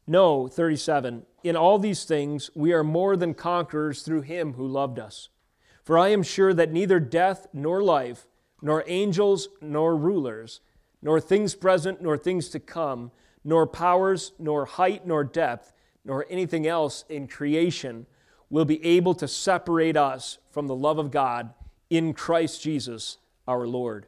No, 0.06 0.48
37, 0.48 1.26
in 1.44 1.56
all 1.56 1.80
these 1.80 2.04
things 2.04 2.52
we 2.54 2.72
are 2.72 2.84
more 2.84 3.18
than 3.18 3.34
conquerors 3.34 4.04
through 4.04 4.22
him 4.22 4.54
who 4.54 4.68
loved 4.68 5.00
us. 5.00 5.30
For 5.84 5.98
I 5.98 6.10
am 6.10 6.24
sure 6.24 6.54
that 6.54 6.72
neither 6.72 7.00
death 7.00 7.48
nor 7.54 7.82
life, 7.84 8.28
nor 8.62 8.84
angels 8.88 9.50
nor 9.62 9.96
rulers, 9.96 10.62
nor 11.02 11.20
things 11.20 11.56
present 11.56 12.02
nor 12.02 12.18
things 12.18 12.50
to 12.50 12.60
come, 12.60 13.12
nor 13.44 13.66
powers, 13.66 14.34
nor 14.38 14.66
height 14.66 15.06
nor 15.08 15.24
depth, 15.24 15.74
nor 16.06 16.26
anything 16.30 16.68
else 16.68 17.04
in 17.10 17.28
creation 17.28 18.06
will 18.50 18.66
be 18.66 18.84
able 18.86 19.16
to 19.16 19.28
separate 19.28 19.98
us 19.98 20.38
from 20.52 20.68
the 20.68 20.76
love 20.76 21.00
of 21.00 21.10
God 21.10 21.54
in 21.90 22.14
Christ 22.14 22.62
Jesus 22.62 23.18
our 23.48 23.66
Lord. 23.66 24.06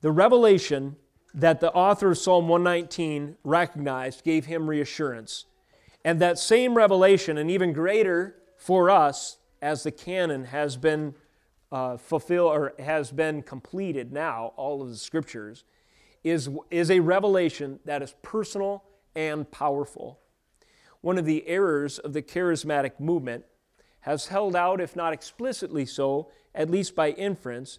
The 0.00 0.10
revelation 0.10 0.96
that 1.32 1.60
the 1.60 1.72
author 1.72 2.12
of 2.12 2.18
Psalm 2.18 2.48
119 2.48 3.36
recognized 3.44 4.24
gave 4.24 4.46
him 4.46 4.68
reassurance. 4.68 5.46
And 6.04 6.20
that 6.20 6.38
same 6.38 6.76
revelation, 6.76 7.38
and 7.38 7.50
even 7.50 7.72
greater 7.72 8.36
for 8.56 8.90
us 8.90 9.38
as 9.64 9.82
the 9.82 9.90
canon 9.90 10.44
has 10.44 10.76
been 10.76 11.14
uh, 11.72 11.96
fulfilled 11.96 12.52
or 12.52 12.74
has 12.78 13.10
been 13.10 13.40
completed 13.40 14.12
now, 14.12 14.52
all 14.56 14.82
of 14.82 14.90
the 14.90 14.96
scriptures, 14.96 15.64
is, 16.22 16.50
is 16.70 16.90
a 16.90 17.00
revelation 17.00 17.80
that 17.86 18.02
is 18.02 18.14
personal 18.20 18.84
and 19.16 19.50
powerful. 19.50 20.20
One 21.00 21.16
of 21.16 21.24
the 21.24 21.48
errors 21.48 21.98
of 21.98 22.12
the 22.12 22.20
charismatic 22.20 23.00
movement 23.00 23.46
has 24.00 24.26
held 24.26 24.54
out, 24.54 24.82
if 24.82 24.94
not 24.94 25.14
explicitly 25.14 25.86
so, 25.86 26.30
at 26.54 26.70
least 26.70 26.94
by 26.94 27.12
inference, 27.12 27.78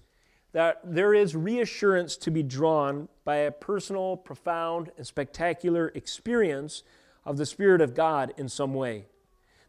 that 0.54 0.82
there 0.84 1.14
is 1.14 1.36
reassurance 1.36 2.18
to 2.18 2.32
be 2.32 2.42
drawn 2.42 3.10
by 3.26 3.36
a 3.36 3.52
personal, 3.52 4.18
profound, 4.18 4.90
and 4.98 5.06
spectacular 5.06 5.90
experience 5.90 6.82
of 7.26 7.38
the 7.38 7.46
Spirit 7.46 7.80
of 7.80 7.94
God 7.94 8.34
in 8.38 8.50
some 8.50 8.74
way. 8.74 9.06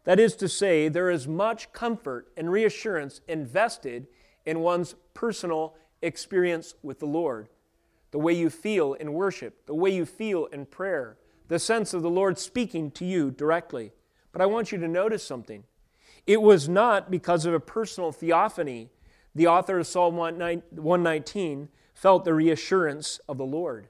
That 0.07 0.21
is 0.21 0.37
to 0.37 0.47
say, 0.47 0.87
there 0.87 1.09
is 1.09 1.27
much 1.27 1.73
comfort 1.73 2.29
and 2.37 2.49
reassurance 2.49 3.19
invested 3.27 4.07
in 4.45 4.61
one's 4.61 4.95
personal 5.13 5.75
experience 6.01 6.75
with 6.81 6.99
the 6.99 7.05
Lord. 7.05 7.49
The 8.11 8.17
way 8.17 8.31
you 8.31 8.49
feel 8.49 8.93
in 8.93 9.11
worship, 9.11 9.65
the 9.65 9.75
way 9.75 9.89
you 9.89 10.05
feel 10.05 10.45
in 10.45 10.65
prayer, 10.65 11.17
the 11.49 11.59
sense 11.59 11.93
of 11.93 12.03
the 12.03 12.09
Lord 12.09 12.39
speaking 12.39 12.89
to 12.91 13.03
you 13.03 13.31
directly. 13.31 13.91
But 14.31 14.41
I 14.41 14.45
want 14.45 14.71
you 14.71 14.77
to 14.77 14.87
notice 14.87 15.27
something. 15.27 15.65
It 16.25 16.41
was 16.41 16.69
not 16.69 17.11
because 17.11 17.45
of 17.45 17.53
a 17.53 17.59
personal 17.59 18.13
theophany 18.13 18.89
the 19.35 19.47
author 19.47 19.77
of 19.79 19.87
Psalm 19.87 20.15
119 20.15 21.67
felt 21.93 22.23
the 22.23 22.33
reassurance 22.33 23.19
of 23.27 23.37
the 23.37 23.45
Lord. 23.45 23.89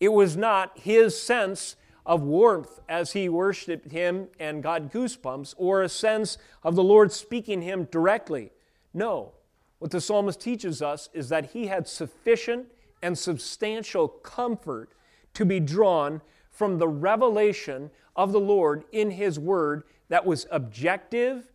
It 0.00 0.12
was 0.12 0.36
not 0.36 0.78
his 0.78 1.18
sense 1.18 1.76
of 2.06 2.22
warmth 2.22 2.80
as 2.88 3.12
he 3.12 3.28
worshiped 3.28 3.90
him 3.90 4.28
and 4.38 4.62
got 4.62 4.92
goosebumps, 4.92 5.54
or 5.58 5.82
a 5.82 5.88
sense 5.88 6.38
of 6.62 6.76
the 6.76 6.84
Lord 6.84 7.12
speaking 7.12 7.62
him 7.62 7.84
directly. 7.90 8.52
No. 8.94 9.32
What 9.80 9.90
the 9.90 10.00
psalmist 10.00 10.40
teaches 10.40 10.80
us 10.80 11.10
is 11.12 11.28
that 11.28 11.50
he 11.50 11.66
had 11.66 11.86
sufficient 11.86 12.66
and 13.02 13.18
substantial 13.18 14.08
comfort 14.08 14.92
to 15.34 15.44
be 15.44 15.60
drawn 15.60 16.22
from 16.50 16.78
the 16.78 16.88
revelation 16.88 17.90
of 18.14 18.32
the 18.32 18.40
Lord 18.40 18.84
in 18.92 19.10
his 19.10 19.38
word 19.38 19.82
that 20.08 20.24
was 20.24 20.46
objective 20.50 21.50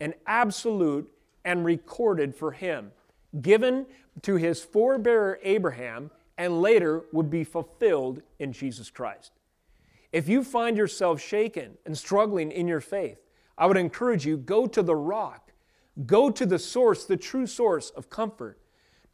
and 0.00 0.14
absolute 0.26 1.10
and 1.44 1.64
recorded 1.64 2.34
for 2.34 2.52
him, 2.52 2.92
given 3.42 3.86
to 4.22 4.36
his 4.36 4.64
forebearer 4.64 5.38
Abraham, 5.42 6.10
and 6.38 6.62
later 6.62 7.04
would 7.12 7.30
be 7.30 7.44
fulfilled 7.44 8.22
in 8.38 8.52
Jesus 8.52 8.88
Christ. 8.88 9.32
If 10.12 10.28
you 10.28 10.44
find 10.44 10.76
yourself 10.76 11.20
shaken 11.20 11.76
and 11.84 11.96
struggling 11.96 12.50
in 12.50 12.68
your 12.68 12.80
faith, 12.80 13.18
I 13.58 13.66
would 13.66 13.76
encourage 13.76 14.26
you 14.26 14.36
go 14.36 14.66
to 14.66 14.82
the 14.82 14.96
rock. 14.96 15.52
Go 16.04 16.30
to 16.30 16.44
the 16.44 16.58
source, 16.58 17.04
the 17.04 17.16
true 17.16 17.46
source 17.46 17.90
of 17.90 18.10
comfort. 18.10 18.58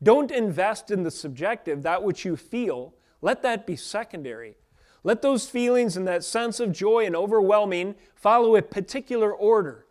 Don't 0.02 0.33
invest 0.33 0.90
in 0.90 1.05
the 1.05 1.12
subjective, 1.12 1.83
that 1.83 2.02
which 2.02 2.24
you 2.24 2.37
feel. 2.37 2.94
Let 3.20 3.42
that 3.42 3.66
be 3.66 3.76
secondary. 3.76 4.57
Let 5.05 5.22
those 5.22 5.48
feelings 5.48 5.96
and 5.96 6.07
that 6.09 6.24
sense 6.24 6.59
of 6.59 6.72
joy 6.72 7.07
and 7.07 7.14
overwhelming 7.14 7.94
follow 8.14 8.57
a 8.57 8.62
particular 8.62 9.33
order. 9.33 9.87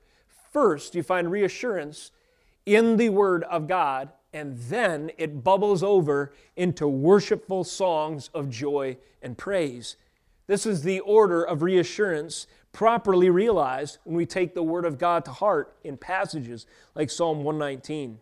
First, 0.52 0.96
you 0.96 1.04
find 1.04 1.32
reassurance 1.32 2.12
in 2.66 2.98
the 2.98 3.10
Word 3.10 3.44
of 3.46 3.68
God, 3.68 4.10
and 4.34 4.58
then 4.58 5.12
it 5.18 5.44
bubbles 5.44 5.84
over 5.84 6.34
into 6.58 6.88
worshipful 6.88 7.64
songs 7.64 8.30
of 8.34 8.50
joy 8.50 8.98
and 9.22 9.38
praise. 9.38 9.96
This 10.48 10.66
is 10.66 10.84
the 10.84 11.00
order 11.02 11.44
of 11.44 11.62
reassurance 11.62 12.48
properly 12.72 13.30
realized 13.30 13.98
when 14.04 14.16
we 14.16 14.26
take 14.26 14.54
the 14.54 14.64
Word 14.64 14.86
of 14.86 14.98
God 14.98 15.26
to 15.26 15.32
heart 15.32 15.76
in 15.84 15.98
passages 15.98 16.66
like 16.96 17.10
Psalm 17.10 17.44
119. 17.44 18.20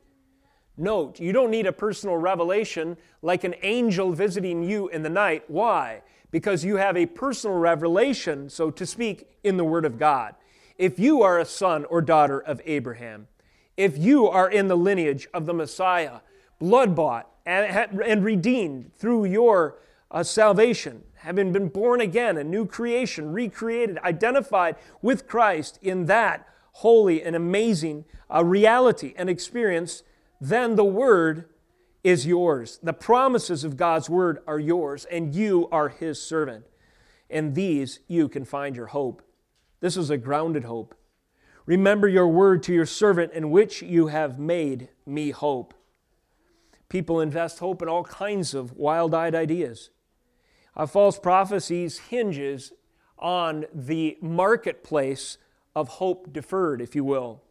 Note, 0.78 1.20
you 1.20 1.34
don't 1.34 1.52
need 1.52 1.66
a 1.66 1.74
personal 1.74 2.18
revelation 2.18 2.98
like 3.22 3.44
an 3.44 3.56
angel 3.62 4.14
visiting 4.14 4.64
you 4.64 4.88
in 4.90 5.04
the 5.04 5.10
night. 5.10 5.44
Why? 5.48 6.02
Because 6.32 6.64
you 6.64 6.78
have 6.78 6.96
a 6.96 7.06
personal 7.06 7.58
revelation, 7.58 8.50
so 8.50 8.72
to 8.72 8.86
speak, 8.86 9.28
in 9.44 9.58
the 9.58 9.64
Word 9.64 9.86
of 9.86 9.98
God. 9.98 10.36
If 10.78 10.98
you 10.98 11.22
are 11.22 11.40
a 11.40 11.46
son 11.46 11.84
or 11.86 12.02
daughter 12.02 12.40
of 12.40 12.62
Abraham, 12.66 13.28
if 13.76 13.98
you 13.98 14.28
are 14.28 14.50
in 14.50 14.68
the 14.68 14.78
lineage 14.78 15.28
of 15.34 15.46
the 15.46 15.54
Messiah, 15.54 16.20
blood 16.60 16.96
bought 16.96 17.30
and, 17.46 18.02
and 18.02 18.24
redeemed 18.24 18.92
through 18.98 19.26
your 19.26 19.80
uh, 20.12 20.24
salvation, 20.24 21.04
having 21.20 21.52
been 21.52 21.68
born 21.68 22.02
again, 22.02 22.38
a 22.38 22.44
new 22.44 22.66
creation, 22.66 23.32
recreated, 23.32 23.98
identified 24.00 24.76
with 25.02 25.28
Christ 25.28 25.80
in 25.82 26.06
that 26.06 26.48
holy 26.74 27.22
and 27.22 27.36
amazing 27.36 28.06
uh, 28.34 28.44
reality 28.44 29.14
and 29.18 29.30
experience, 29.30 30.04
then 30.40 30.76
the 30.76 30.86
Word 30.86 31.46
is 32.04 32.26
yours. 32.26 32.80
The 32.82 32.94
promises 32.94 33.64
of 33.64 33.76
God's 33.76 34.10
Word 34.10 34.40
are 34.48 34.60
yours, 34.60 35.06
and 35.06 35.36
you 35.36 35.68
are 35.72 35.90
His 35.90 36.22
servant. 36.22 36.66
In 37.30 37.54
these 37.54 38.00
you 38.08 38.30
can 38.30 38.46
find 38.46 38.76
your 38.76 38.88
hope. 38.88 39.22
This 39.82 39.98
is 39.98 40.10
a 40.10 40.18
grounded 40.18 40.64
hope. 40.64 40.96
Remember 41.66 42.08
your 42.08 42.28
word 42.28 42.64
to 42.64 42.74
your 42.74 42.88
servant, 42.88 43.32
in 43.34 43.52
which 43.52 43.84
you 43.84 44.08
have 44.08 44.40
made 44.40 44.90
me 45.06 45.30
hope. 45.30 45.74
People 46.90 47.22
invest 47.22 47.60
hope 47.60 47.84
in 47.84 47.88
all 47.88 48.04
kinds 48.04 48.56
of 48.56 48.74
wild 48.74 49.14
eyed 49.14 49.36
ideas. 49.36 49.92
A 50.76 50.88
false 50.88 51.20
prophecies 51.20 52.00
hinges 52.00 52.72
on 53.18 53.66
the 53.74 54.18
marketplace 54.22 55.38
of 55.76 55.90
hope 55.90 56.32
deferred, 56.32 56.82
if 56.82 56.96
you 56.96 57.04
will. 57.04 57.42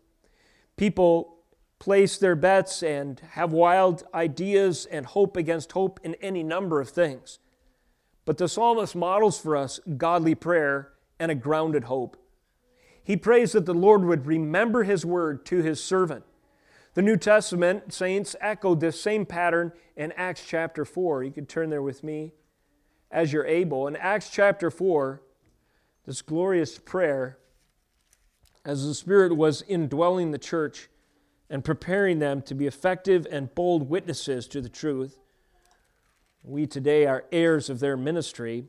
People 0.77 1.37
place 1.79 2.19
their 2.19 2.37
bets 2.37 2.83
and 2.83 3.21
have 3.33 3.53
wild 3.53 4.03
ideas 4.13 4.87
and 4.87 5.07
hope 5.07 5.37
against 5.37 5.73
hope 5.73 6.01
in 6.03 6.15
any 6.17 6.43
number 6.43 6.81
of 6.81 6.89
things. 6.89 7.39
But 8.25 8.39
the 8.39 8.49
psalmist 8.49 8.97
models 8.97 9.39
for 9.39 9.57
us 9.57 9.81
godly 9.97 10.35
prayer 10.35 10.93
and 11.19 11.31
a 11.31 11.35
grounded 11.35 11.85
hope. 11.85 12.17
He 13.03 13.17
prays 13.17 13.53
that 13.53 13.65
the 13.65 13.75
Lord 13.75 14.05
would 14.05 14.27
remember 14.27 14.83
his 14.83 15.07
word 15.07 15.47
to 15.47 15.63
his 15.63 15.83
servant. 15.83 16.25
The 16.95 17.03
New 17.03 17.17
Testament 17.17 17.93
saints 17.93 18.37
echoed 18.41 18.81
this 18.81 19.01
same 19.01 19.25
pattern 19.25 19.73
in 19.97 20.13
Acts 20.13 20.45
chapter 20.47 20.85
4. 20.85 21.25
You 21.25 21.31
could 21.31 21.49
turn 21.49 21.71
there 21.71 21.83
with 21.83 22.03
me 22.03 22.33
as 23.11 23.33
you're 23.33 23.47
able. 23.47 23.87
In 23.87 23.97
Acts 23.97 24.31
chapter 24.31 24.71
4, 24.71 25.23
this 26.07 26.23
glorious 26.23 26.79
prayer, 26.79 27.39
as 28.65 28.87
the 28.87 28.95
Spirit 28.95 29.37
was 29.37 29.63
indwelling 29.63 30.31
the 30.31 30.39
church 30.39 30.89
and 31.51 31.65
preparing 31.65 32.19
them 32.19 32.43
to 32.43 32.55
be 32.55 32.67
effective 32.67 33.27
and 33.31 33.55
bold 33.55 33.89
witnesses 33.89 34.47
to 34.49 34.61
the 34.61 34.69
truth, 34.69 35.19
we 36.43 36.67
today 36.67 37.07
are 37.07 37.25
heirs 37.33 37.69
of 37.69 37.81
their 37.81 37.97
ministry. 37.97 38.65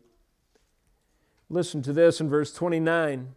Listen 1.49 1.81
to 1.81 1.93
this 1.93 2.19
in 2.19 2.29
verse 2.29 2.53
29 2.53 3.35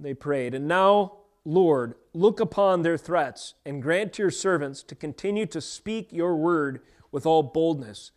they 0.00 0.14
prayed. 0.14 0.54
And 0.54 0.66
now, 0.66 1.18
Lord, 1.44 1.94
look 2.12 2.40
upon 2.40 2.82
their 2.82 2.96
threats 2.96 3.54
and 3.66 3.82
grant 3.82 4.14
to 4.14 4.22
your 4.22 4.30
servants 4.30 4.82
to 4.84 4.94
continue 4.94 5.46
to 5.46 5.60
speak 5.60 6.12
your 6.12 6.36
word 6.36 6.80
with 7.12 7.26
all 7.26 7.42
boldness. 7.42 8.10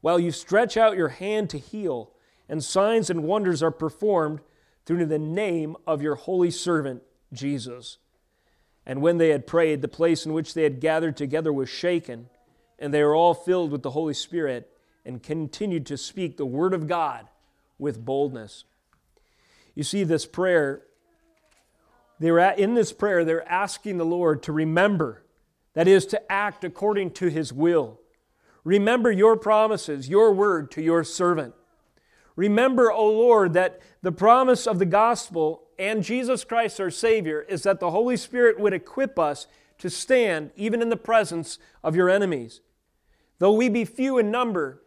While 0.00 0.18
you 0.18 0.30
stretch 0.30 0.76
out 0.76 0.96
your 0.96 1.08
hand 1.08 1.50
to 1.50 1.58
heal, 1.58 2.12
and 2.48 2.62
signs 2.62 3.10
and 3.10 3.24
wonders 3.24 3.62
are 3.62 3.70
performed 3.70 4.40
through 4.86 5.06
the 5.06 5.18
name 5.18 5.76
of 5.86 6.00
your 6.00 6.14
holy 6.14 6.50
servant, 6.50 7.02
Jesus. 7.32 7.98
And 8.86 9.02
when 9.02 9.18
they 9.18 9.28
had 9.28 9.46
prayed, 9.46 9.82
the 9.82 9.88
place 9.88 10.24
in 10.24 10.32
which 10.32 10.54
they 10.54 10.62
had 10.62 10.80
gathered 10.80 11.16
together 11.16 11.52
was 11.52 11.68
shaken, 11.68 12.30
and 12.78 12.94
they 12.94 13.02
were 13.02 13.14
all 13.14 13.34
filled 13.34 13.70
with 13.70 13.82
the 13.82 13.90
Holy 13.90 14.14
Spirit 14.14 14.70
and 15.04 15.22
continued 15.22 15.84
to 15.86 15.96
speak 15.96 16.36
the 16.36 16.46
word 16.46 16.72
of 16.72 16.86
God 16.86 17.28
with 17.78 18.04
boldness. 18.04 18.64
You 19.74 19.82
see, 19.82 20.04
this 20.04 20.26
prayer, 20.26 20.82
they 22.18 22.30
were 22.30 22.40
at, 22.40 22.58
in 22.58 22.74
this 22.74 22.92
prayer, 22.92 23.24
they're 23.24 23.48
asking 23.48 23.98
the 23.98 24.06
Lord 24.06 24.42
to 24.44 24.52
remember, 24.52 25.22
that 25.74 25.86
is, 25.86 26.06
to 26.06 26.32
act 26.32 26.64
according 26.64 27.12
to 27.12 27.28
his 27.28 27.52
will. 27.52 28.00
Remember 28.68 29.10
your 29.10 29.34
promises, 29.38 30.10
your 30.10 30.30
word 30.30 30.70
to 30.72 30.82
your 30.82 31.02
servant. 31.02 31.54
Remember, 32.36 32.92
O 32.92 33.06
Lord, 33.06 33.54
that 33.54 33.80
the 34.02 34.12
promise 34.12 34.66
of 34.66 34.78
the 34.78 34.84
gospel 34.84 35.62
and 35.78 36.04
Jesus 36.04 36.44
Christ 36.44 36.78
our 36.78 36.90
Savior 36.90 37.46
is 37.48 37.62
that 37.62 37.80
the 37.80 37.92
Holy 37.92 38.18
Spirit 38.18 38.60
would 38.60 38.74
equip 38.74 39.18
us 39.18 39.46
to 39.78 39.88
stand 39.88 40.50
even 40.54 40.82
in 40.82 40.90
the 40.90 40.98
presence 40.98 41.58
of 41.82 41.96
your 41.96 42.10
enemies. 42.10 42.60
Though 43.38 43.54
we 43.54 43.70
be 43.70 43.86
few 43.86 44.18
in 44.18 44.30
number, 44.30 44.82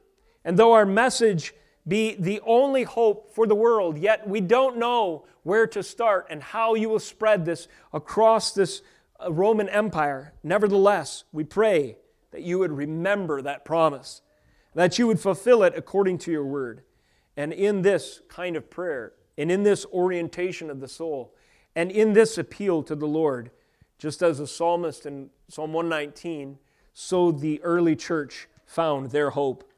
and 0.46 0.60
though 0.60 0.74
our 0.74 0.86
message 0.86 1.56
be 1.88 2.13
the 2.13 2.39
only 2.46 2.84
hope 2.84 3.34
for 3.34 3.48
the 3.48 3.56
world, 3.56 3.98
yet 3.98 4.30
we 4.30 4.41
don't 4.41 4.78
know 4.78 5.26
where 5.41 5.65
to 5.65 5.82
start 5.82 6.28
and 6.30 6.44
how 6.44 6.76
you 6.76 6.88
will 6.88 7.00
spread 7.00 7.46
this 7.46 7.67
across 7.91 8.52
this 8.52 8.84
uh, 9.20 9.34
Roman 9.34 9.67
Empire. 9.70 10.34
Nevertheless, 10.44 11.24
we 11.32 11.44
pray 11.44 11.98
that 12.32 12.41
you 12.41 12.60
would 12.60 12.72
remember 12.72 13.41
that 13.41 13.65
promise, 13.65 14.22
that 14.74 14.98
you 14.98 15.08
would 15.08 15.20
fulfill 15.20 15.63
it 15.63 15.74
according 15.76 16.17
to 16.20 16.32
your 16.32 16.46
word. 16.46 16.84
And 17.38 17.54
in 17.54 17.82
this 17.82 18.22
kind 18.28 18.56
of 18.56 18.70
prayer, 18.70 19.13
and 19.38 19.52
in 19.52 19.63
this 19.63 19.86
orientation 19.94 20.70
of 20.70 20.80
the 20.80 20.88
soul, 20.88 21.34
and 21.76 21.91
in 21.91 22.13
this 22.13 22.38
appeal 22.38 22.84
to 22.84 22.96
the 22.96 23.08
Lord, 23.08 23.52
just 23.98 24.22
as 24.22 24.39
the 24.39 24.48
psalmist 24.48 25.06
in 25.06 25.30
Psalm 25.48 25.74
119, 25.74 26.58
so 26.94 27.32
the 27.32 27.62
early 27.63 27.96
church 27.96 28.48
found 28.65 29.12
their 29.12 29.30
hope. 29.30 29.70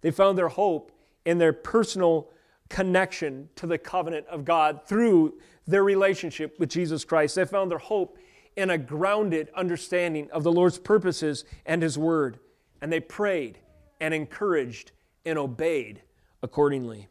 They 0.00 0.10
found 0.10 0.36
their 0.36 0.48
hope 0.48 0.92
in 1.24 1.38
their 1.38 1.52
personal 1.52 2.28
connection 2.68 3.48
to 3.56 3.66
the 3.66 3.78
covenant 3.78 4.26
of 4.28 4.44
God 4.44 4.80
through 4.86 5.34
their 5.66 5.84
relationship 5.84 6.58
with 6.58 6.68
Jesus 6.68 7.04
Christ. 7.04 7.36
They 7.36 7.44
found 7.44 7.70
their 7.70 7.78
hope 7.78 8.18
in 8.56 8.70
a 8.70 8.78
grounded 8.78 9.50
understanding 9.54 10.30
of 10.30 10.42
the 10.42 10.52
Lord's 10.52 10.78
purposes 10.78 11.44
and 11.64 11.82
His 11.82 11.98
Word. 11.98 12.38
And 12.80 12.92
they 12.92 13.00
prayed 13.00 13.58
and 14.00 14.12
encouraged 14.12 14.92
and 15.24 15.38
obeyed 15.38 16.02
accordingly. 16.42 17.08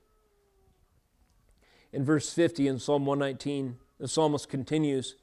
In 1.94 2.04
verse 2.04 2.34
50 2.34 2.68
in 2.68 2.80
Psalm 2.80 3.06
119, 3.06 3.78
the 4.00 4.08
psalmist 4.08 4.50
continues 4.50 5.16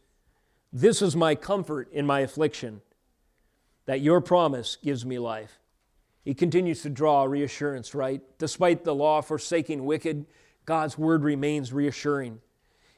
This 0.72 1.02
is 1.02 1.14
my 1.14 1.34
comfort 1.34 1.92
in 1.92 2.06
my 2.06 2.20
affliction, 2.20 2.80
that 3.86 4.00
your 4.00 4.20
promise 4.20 4.76
gives 4.76 5.04
me 5.04 5.18
life. 5.18 5.58
He 6.24 6.34
continues 6.34 6.82
to 6.82 6.90
draw 6.90 7.24
reassurance, 7.24 7.94
right? 7.94 8.22
Despite 8.38 8.84
the 8.84 8.94
law 8.94 9.20
forsaking 9.20 9.84
wicked, 9.84 10.26
God's 10.64 10.96
word 10.96 11.24
remains 11.24 11.72
reassuring. 11.72 12.40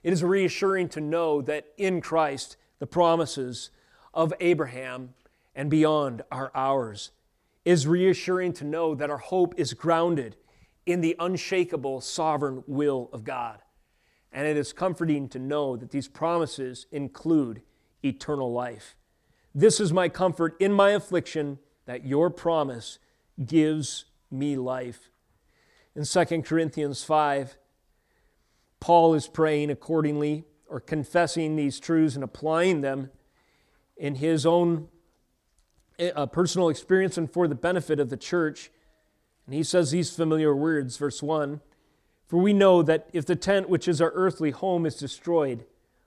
It 0.02 0.12
is 0.12 0.22
reassuring 0.22 0.90
to 0.90 1.00
know 1.00 1.40
that 1.42 1.66
in 1.78 2.02
Christ, 2.02 2.58
the 2.78 2.86
promises 2.86 3.70
of 4.12 4.32
Abraham 4.40 5.14
and 5.54 5.70
beyond 5.70 6.22
are 6.30 6.50
ours. 6.54 7.10
Is 7.64 7.86
reassuring 7.86 8.52
to 8.54 8.64
know 8.64 8.94
that 8.94 9.08
our 9.08 9.18
hope 9.18 9.54
is 9.56 9.72
grounded 9.72 10.36
in 10.84 11.00
the 11.00 11.16
unshakable 11.18 12.00
sovereign 12.02 12.62
will 12.66 13.08
of 13.12 13.24
God. 13.24 13.60
And 14.32 14.46
it 14.46 14.56
is 14.56 14.72
comforting 14.72 15.28
to 15.30 15.38
know 15.38 15.76
that 15.76 15.90
these 15.90 16.08
promises 16.08 16.86
include 16.92 17.62
eternal 18.04 18.52
life. 18.52 18.96
This 19.54 19.80
is 19.80 19.92
my 19.92 20.08
comfort 20.08 20.56
in 20.60 20.72
my 20.72 20.90
affliction 20.90 21.58
that 21.86 22.04
your 22.04 22.28
promise 22.28 22.98
gives 23.44 24.06
me 24.30 24.56
life. 24.56 25.10
In 25.94 26.04
2 26.04 26.42
Corinthians 26.42 27.04
5, 27.04 27.56
Paul 28.80 29.14
is 29.14 29.28
praying 29.28 29.70
accordingly 29.70 30.44
or 30.68 30.80
confessing 30.80 31.56
these 31.56 31.78
truths 31.78 32.14
and 32.14 32.24
applying 32.24 32.80
them 32.80 33.10
in 33.96 34.16
his 34.16 34.44
own 34.44 34.88
uh, 36.14 36.26
personal 36.26 36.68
experience 36.68 37.16
and 37.16 37.30
for 37.30 37.46
the 37.46 37.54
benefit 37.54 38.00
of 38.00 38.10
the 38.10 38.16
church. 38.16 38.70
And 39.46 39.54
he 39.54 39.62
says 39.62 39.90
these 39.90 40.14
familiar 40.14 40.54
words, 40.54 40.96
verse 40.96 41.22
1 41.22 41.60
For 42.26 42.38
we 42.38 42.52
know 42.52 42.82
that 42.82 43.08
if 43.12 43.26
the 43.26 43.36
tent 43.36 43.68
which 43.68 43.86
is 43.86 44.00
our 44.00 44.12
earthly 44.14 44.50
home 44.50 44.86
is 44.86 44.96
destroyed, 44.96 45.64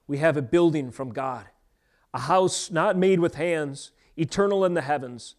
we 0.07 0.17
have 0.17 0.37
a 0.37 0.41
building 0.41 0.91
from 0.91 1.11
God, 1.11 1.47
a 2.13 2.19
house 2.19 2.71
not 2.71 2.97
made 2.97 3.19
with 3.19 3.35
hands, 3.35 3.91
eternal 4.17 4.65
in 4.65 4.73
the 4.73 4.81
heavens. 4.81 5.35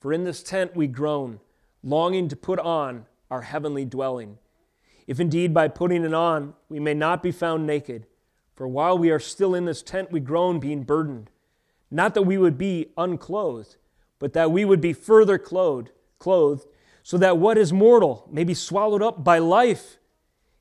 For 0.00 0.12
in 0.12 0.24
this 0.24 0.42
tent 0.42 0.76
we 0.76 0.86
groan, 0.86 1.40
longing 1.82 2.28
to 2.28 2.36
put 2.36 2.58
on 2.58 3.06
our 3.30 3.42
heavenly 3.42 3.84
dwelling. 3.84 4.38
If 5.06 5.20
indeed 5.20 5.54
by 5.54 5.68
putting 5.68 6.04
it 6.04 6.14
on 6.14 6.54
we 6.68 6.80
may 6.80 6.94
not 6.94 7.22
be 7.22 7.30
found 7.30 7.66
naked, 7.66 8.06
for 8.56 8.66
while 8.66 8.98
we 8.98 9.10
are 9.10 9.20
still 9.20 9.54
in 9.54 9.66
this 9.66 9.82
tent 9.82 10.10
we 10.10 10.18
groan, 10.18 10.58
being 10.58 10.82
burdened. 10.82 11.30
Not 11.90 12.14
that 12.14 12.22
we 12.22 12.38
would 12.38 12.58
be 12.58 12.86
unclothed, 12.96 13.76
but 14.18 14.32
that 14.32 14.50
we 14.50 14.64
would 14.64 14.80
be 14.80 14.94
further 14.94 15.38
clothed, 15.38 15.92
clothed, 16.18 16.66
so 17.02 17.18
that 17.18 17.38
what 17.38 17.58
is 17.58 17.72
mortal 17.72 18.26
may 18.32 18.42
be 18.42 18.54
swallowed 18.54 19.02
up 19.02 19.22
by 19.22 19.38
life. 19.38 19.98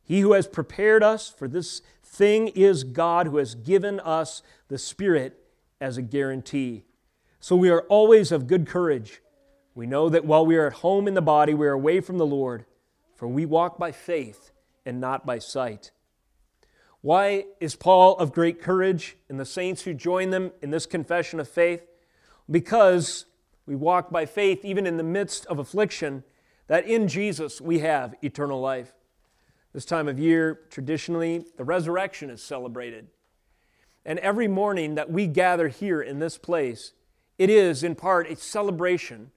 He 0.04 0.20
who 0.20 0.34
has 0.34 0.46
prepared 0.46 1.02
us 1.02 1.30
for 1.30 1.48
this 1.48 1.82
thing 2.04 2.50
is 2.50 2.84
God, 2.84 3.28
who 3.28 3.38
has 3.38 3.56
given 3.56 4.00
us 4.02 4.44
the 4.68 4.78
Spirit 4.78 5.40
as 5.82 5.98
a 5.98 6.04
guarantee. 6.04 6.84
So 7.40 7.56
we 7.56 7.70
are 7.70 7.82
always 7.84 8.32
of 8.32 8.46
good 8.46 8.68
courage. 8.68 9.22
We 9.74 9.88
know 9.88 10.10
that 10.10 10.26
while 10.26 10.46
we 10.46 10.58
are 10.58 10.68
at 10.68 10.74
home 10.74 11.08
in 11.08 11.14
the 11.14 11.22
body, 11.22 11.54
we 11.54 11.66
are 11.66 11.72
away 11.72 12.02
from 12.02 12.18
the 12.18 12.26
Lord, 12.26 12.66
for 13.16 13.28
we 13.28 13.46
walk 13.46 13.80
by 13.80 13.92
faith 13.92 14.52
and 14.86 15.02
not 15.02 15.26
by 15.26 15.40
sight. 15.40 15.92
Why 17.06 17.46
is 17.60 17.76
Paul 17.76 18.18
of 18.18 18.34
great 18.34 18.60
courage 18.60 19.16
and 19.30 19.40
the 19.40 19.46
saints 19.46 19.84
who 19.84 19.94
join 19.94 20.32
them 20.32 20.52
in 20.64 20.72
this 20.72 20.88
confession 20.88 21.40
of 21.40 21.48
faith? 21.48 21.84
Because 22.50 23.26
we 23.68 23.76
walk 23.76 24.10
by 24.10 24.26
faith 24.26 24.66
even 24.66 24.88
in 24.88 24.98
the 24.98 25.04
midst 25.04 25.46
of 25.46 25.60
affliction, 25.60 26.24
that 26.66 26.88
in 26.88 27.08
Jesus 27.08 27.62
we 27.62 27.78
have 27.78 28.16
eternal 28.24 28.60
life. 28.60 28.96
This 29.72 29.86
time 29.86 30.08
of 30.08 30.18
year, 30.18 30.62
traditionally, 30.72 31.46
the 31.58 31.64
resurrection 31.64 32.32
is 32.32 32.42
celebrated. 32.42 33.06
And 34.04 34.18
every 34.18 34.48
morning 34.48 34.96
that 34.96 35.12
we 35.12 35.28
gather 35.28 35.68
here 35.68 36.02
in 36.02 36.18
this 36.18 36.40
place, 36.40 36.94
it 37.38 37.52
is 37.52 37.84
in 37.84 37.94
part 37.94 38.32
a 38.32 38.36
celebration 38.36 39.30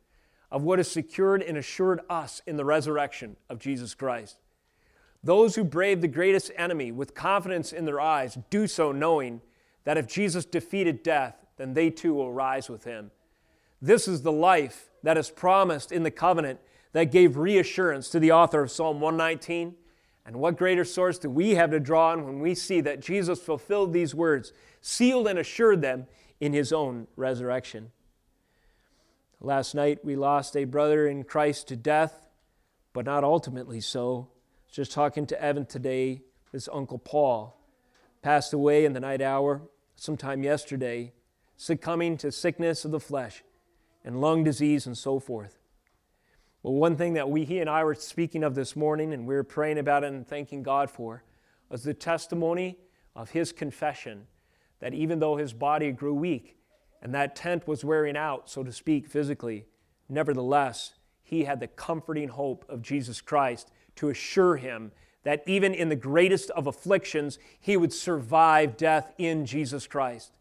of 0.51 0.63
what 0.63 0.81
is 0.81 0.91
secured 0.91 1.43
and 1.43 1.59
assured 1.59 2.01
us 2.09 2.41
in 2.47 2.57
the 2.57 2.65
resurrection 2.65 3.37
of 3.51 3.59
Jesus 3.59 3.95
Christ. 3.95 4.39
Those 5.23 5.57
who 5.57 5.65
brave 5.65 6.01
the 6.01 6.09
greatest 6.09 6.53
enemy 6.57 6.93
with 6.93 7.15
confidence 7.15 7.73
in 7.73 7.85
their 7.85 8.01
eyes 8.01 8.39
do 8.51 8.67
so 8.67 8.93
knowing 8.93 9.41
that 9.85 9.99
if 9.99 10.07
Jesus 10.07 10.45
defeated 10.45 11.03
death, 11.03 11.47
then 11.57 11.75
they 11.75 11.91
too 11.91 12.15
will 12.15 12.33
rise 12.33 12.69
with 12.69 12.85
him. 12.85 13.11
This 13.83 14.07
is 14.09 14.23
the 14.23 14.33
life 14.33 14.91
that 15.03 15.19
is 15.19 15.31
promised 15.31 15.93
in 15.93 16.03
the 16.03 16.11
covenant 16.11 16.61
that 16.93 17.13
gave 17.13 17.37
reassurance 17.37 18.09
to 18.11 18.21
the 18.21 18.33
author 18.33 18.63
of 18.63 18.71
Psalm 18.71 19.01
119. 19.01 19.75
And 20.27 20.37
what 20.37 20.57
greater 20.57 20.85
source 20.85 21.19
do 21.19 21.31
we 21.31 21.53
have 21.53 21.71
to 21.71 21.81
draw 21.81 22.11
on 22.11 22.27
when 22.27 22.41
we 22.41 22.55
see 22.55 22.81
that 22.83 23.01
Jesus 23.01 23.41
fulfilled 23.41 23.93
these 23.93 24.15
words, 24.15 24.53
sealed 24.81 25.27
and 25.27 25.39
assured 25.39 25.81
them 25.81 26.07
in 26.41 26.53
his 26.53 26.73
own 26.73 27.07
resurrection? 27.17 27.93
Last 29.41 29.75
night 29.75 30.05
we 30.05 30.17
lost 30.17 30.57
a 30.57 30.65
brother 30.65 31.07
in 31.07 31.25
Christ 31.25 31.69
to 31.69 31.77
death, 31.77 32.29
but 32.93 33.07
not 33.07 33.25
ultimately 33.25 33.81
so. 33.81 34.29
Just 34.71 34.93
talking 34.93 35.27
to 35.27 35.43
Evan 35.43 35.67
today, 35.67 36.23
his 36.53 36.69
uncle 36.73 36.99
Paul 36.99 37.59
passed 38.23 38.53
away 38.53 38.85
in 38.85 38.93
the 38.93 39.01
night 39.01 39.23
hour 39.23 39.63
sometime 39.97 40.43
yesterday, 40.43 41.13
succumbing 41.57 42.17
to 42.19 42.31
sickness 42.31 42.85
of 42.85 42.91
the 42.91 43.01
flesh 43.01 43.43
and 44.05 44.21
lung 44.21 44.45
disease 44.45 44.87
and 44.87 44.97
so 44.97 45.19
forth. 45.19 45.59
Well, 46.63 46.75
one 46.75 46.97
thing 46.97 47.15
that 47.15 47.31
we, 47.31 47.45
he 47.45 47.61
and 47.61 47.71
I 47.71 47.85
were 47.85 47.95
speaking 47.95 48.45
of 48.45 48.55
this 48.55 48.77
morning 48.77 49.13
and 49.13 49.27
we 49.27 49.35
were 49.35 49.45
praying 49.45 49.79
about 49.79 50.05
it 50.05 50.09
and 50.09 50.27
thanking 50.27 50.63
God 50.63 50.91
for 50.91 51.23
was 51.69 51.83
the 51.83 51.95
testimony 51.95 52.79
of 53.15 53.31
his 53.31 53.53
confession 53.53 54.27
that 54.81 54.95
even 54.95 55.19
though 55.19 55.37
his 55.37 55.53
body 55.53 55.91
grew 55.93 56.15
weak, 56.15 56.57
and 57.03 57.15
that 57.15 57.37
tent 57.37 57.67
was 57.67 57.85
wearing 57.85 58.17
out, 58.17 58.51
so 58.51 58.63
to 58.63 58.73
speak, 58.73 59.07
physically. 59.07 59.67
Nevertheless, 60.09 60.95
he 61.23 61.45
had 61.45 61.61
the 61.61 61.69
comforting 61.69 62.29
hope 62.29 62.65
of 62.69 62.83
Jesus 62.83 63.21
Christ 63.21 63.71
to 63.99 64.09
assure 64.09 64.57
him 64.57 64.93
that 65.25 65.43
even 65.47 65.75
in 65.75 65.89
the 65.89 65.97
greatest 65.97 66.51
of 66.51 66.67
afflictions, 66.67 67.39
he 67.61 67.77
would 67.77 67.93
survive 67.93 68.77
death 68.77 69.13
in 69.19 69.45
Jesus 69.45 69.87
Christ. 69.87 70.39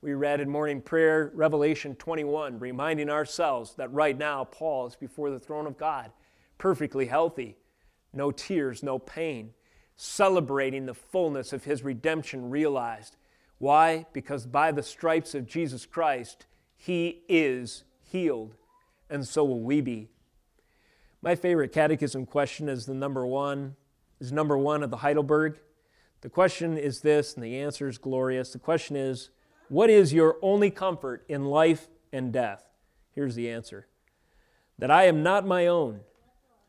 We 0.00 0.14
read 0.14 0.40
in 0.40 0.48
morning 0.48 0.80
prayer 0.80 1.30
Revelation 1.34 1.94
21, 1.96 2.58
reminding 2.58 3.10
ourselves 3.10 3.74
that 3.76 3.92
right 3.92 4.16
now 4.16 4.44
Paul 4.44 4.86
is 4.86 4.96
before 4.96 5.30
the 5.30 5.38
throne 5.38 5.66
of 5.66 5.78
God, 5.78 6.12
perfectly 6.58 7.06
healthy, 7.06 7.56
no 8.12 8.30
tears, 8.30 8.82
no 8.82 8.98
pain, 8.98 9.52
celebrating 9.96 10.86
the 10.86 10.94
fullness 10.94 11.52
of 11.52 11.64
his 11.64 11.82
redemption 11.82 12.50
realized. 12.50 13.16
Why? 13.58 14.06
Because 14.12 14.46
by 14.46 14.72
the 14.72 14.82
stripes 14.82 15.34
of 15.34 15.46
Jesus 15.46 15.86
Christ, 15.86 16.46
he 16.76 17.22
is 17.28 17.84
healed, 18.00 18.56
and 19.10 19.28
so 19.28 19.44
will 19.44 19.60
we 19.60 19.80
be. 19.80 20.08
My 21.24 21.36
favorite 21.36 21.72
catechism 21.72 22.26
question 22.26 22.68
is 22.68 22.84
the 22.84 22.92
number 22.92 23.26
one, 23.26 23.76
is 24.20 24.30
number 24.30 24.58
one 24.58 24.82
of 24.82 24.90
the 24.90 24.98
Heidelberg. 24.98 25.56
The 26.20 26.28
question 26.28 26.76
is 26.76 27.00
this, 27.00 27.32
and 27.32 27.42
the 27.42 27.60
answer 27.60 27.88
is 27.88 27.96
glorious. 27.96 28.52
The 28.52 28.58
question 28.58 28.94
is, 28.94 29.30
what 29.70 29.88
is 29.88 30.12
your 30.12 30.36
only 30.42 30.70
comfort 30.70 31.24
in 31.26 31.46
life 31.46 31.88
and 32.12 32.30
death? 32.30 32.62
Here's 33.12 33.36
the 33.36 33.48
answer 33.48 33.86
that 34.78 34.90
I 34.90 35.04
am 35.04 35.22
not 35.22 35.46
my 35.46 35.66
own, 35.66 36.00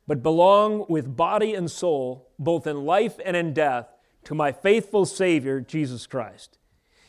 but 0.08 0.24
belong 0.24 0.86
with 0.88 1.18
body 1.18 1.54
and 1.54 1.70
soul, 1.70 2.30
both 2.40 2.66
in 2.66 2.86
life 2.86 3.20
and 3.26 3.36
in 3.36 3.54
death, 3.54 3.90
to 4.24 4.34
my 4.34 4.54
faithful 4.54 5.06
Savior, 5.06 5.60
Jesus 5.60 6.08
Christ. 6.08 6.58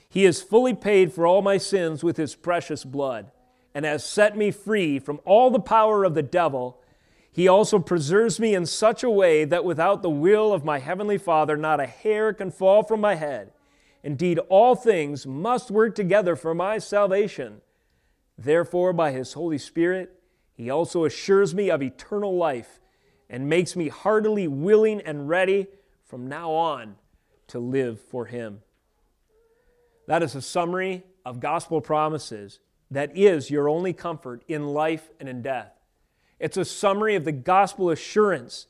He 0.09 0.25
has 0.25 0.43
fully 0.43 0.75
paid 0.75 1.13
for 1.13 1.29
all 1.29 1.43
my 1.43 1.59
sins 1.59 2.03
with 2.03 2.17
his 2.17 2.35
precious 2.35 2.83
blood 2.83 3.31
and 3.73 3.85
has 3.85 4.03
set 4.03 4.37
me 4.37 4.51
free 4.51 4.99
from 4.99 5.21
all 5.25 5.53
the 5.53 5.61
power 5.61 6.03
of 6.03 6.15
the 6.15 6.25
devil. 6.25 6.83
He 7.37 7.49
also 7.49 7.79
preserves 7.79 8.41
me 8.41 8.55
in 8.55 8.65
such 8.65 9.03
a 9.03 9.11
way 9.11 9.45
that 9.45 9.63
without 9.63 10.01
the 10.01 10.09
will 10.09 10.55
of 10.55 10.65
my 10.65 10.79
heavenly 10.79 11.19
Father, 11.19 11.55
not 11.55 11.81
a 11.81 11.87
hair 11.87 12.33
can 12.33 12.51
fall 12.51 12.83
from 12.83 13.03
my 13.03 13.15
head. 13.15 13.53
Indeed, 14.03 14.39
all 14.49 14.75
things 14.75 15.27
must 15.27 15.71
work 15.71 15.95
together 15.95 16.35
for 16.35 16.55
my 16.55 16.79
salvation. 16.79 17.61
Therefore, 18.39 18.95
by 18.95 19.11
his 19.13 19.35
Holy 19.35 19.59
Spirit, 19.59 20.19
he 20.55 20.71
also 20.71 21.05
assures 21.05 21.55
me 21.55 21.71
of 21.71 21.83
eternal 21.83 22.35
life 22.35 22.81
and 23.29 23.51
makes 23.51 23.77
me 23.77 23.89
heartily 23.89 24.49
willing 24.49 25.03
and 25.03 25.29
ready 25.29 25.67
from 26.07 26.29
now 26.29 26.53
on 26.53 26.97
to 27.49 27.59
live 27.59 28.01
for 28.01 28.25
him. 28.25 28.63
That 30.07 30.23
is 30.23 30.35
a 30.35 30.41
summary 30.41 31.05
of 31.23 31.41
gospel 31.41 31.83
promises 31.83 32.61
that 32.91 33.15
is 33.15 33.51
your 33.51 33.69
only 33.69 33.93
comfort 33.93 34.43
in 34.49 34.69
life 34.69 35.11
and 35.21 35.29
in 35.29 35.43
death. 35.43 35.76
It's 36.39 36.57
a 36.57 36.65
summary 36.65 37.15
of 37.15 37.25
the 37.25 37.33
gospel 37.33 37.91
assurance 37.91 38.67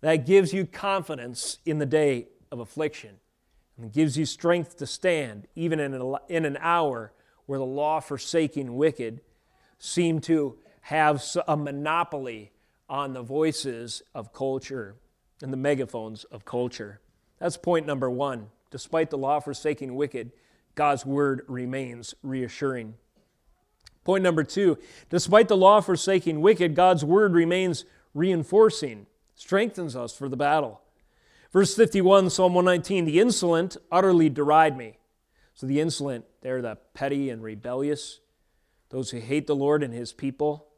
that 0.00 0.26
gives 0.26 0.52
you 0.52 0.66
confidence 0.66 1.58
in 1.64 1.78
the 1.78 1.86
day 1.86 2.28
of 2.50 2.60
affliction 2.60 3.16
and 3.76 3.92
gives 3.92 4.16
you 4.16 4.26
strength 4.26 4.76
to 4.76 4.86
stand 4.86 5.48
even 5.56 5.80
in, 5.80 6.44
an 6.44 6.58
hour 6.60 7.12
where 7.46 7.58
the 7.58 7.64
law 7.64 8.00
forsaking 8.00 8.76
wicked 8.76 9.20
seem 9.78 10.20
to 10.20 10.58
have 10.82 11.24
a 11.48 11.56
monopoly 11.56 12.52
on 12.88 13.12
the 13.14 13.22
voices 13.22 14.02
of 14.14 14.32
culture 14.32 14.96
and 15.42 15.52
the 15.52 15.56
megaphones 15.56 16.24
of 16.24 16.44
culture. 16.44 17.00
That's 17.38 17.56
point 17.56 17.86
number 17.86 18.10
one. 18.10 18.48
Despite 18.70 19.10
the 19.10 19.18
law 19.18 19.40
forsaking 19.40 19.94
wicked, 19.94 20.32
God's 20.74 21.04
word 21.04 21.42
remains 21.48 22.14
reassuring. 22.22 22.94
Point 24.04 24.22
number 24.22 24.44
two 24.44 24.78
despite 25.10 25.48
the 25.48 25.56
law 25.56 25.80
forsaking 25.80 26.40
wicked, 26.40 26.74
God's 26.74 27.04
word 27.04 27.32
remains 27.34 27.84
reinforcing, 28.14 29.06
strengthens 29.34 29.96
us 29.96 30.16
for 30.16 30.28
the 30.28 30.36
battle. 30.36 30.80
Verse 31.52 31.74
51, 31.74 32.30
Psalm 32.30 32.54
119 32.54 33.04
The 33.04 33.20
insolent 33.20 33.76
utterly 33.90 34.28
deride 34.28 34.76
me. 34.76 34.98
So 35.54 35.66
the 35.66 35.80
insolent, 35.80 36.24
they're 36.40 36.62
the 36.62 36.78
petty 36.94 37.30
and 37.30 37.42
rebellious, 37.42 38.20
those 38.88 39.10
who 39.10 39.18
hate 39.18 39.46
the 39.46 39.56
Lord 39.56 39.82
and 39.82 39.92
his 39.92 40.12
people. 40.12 40.68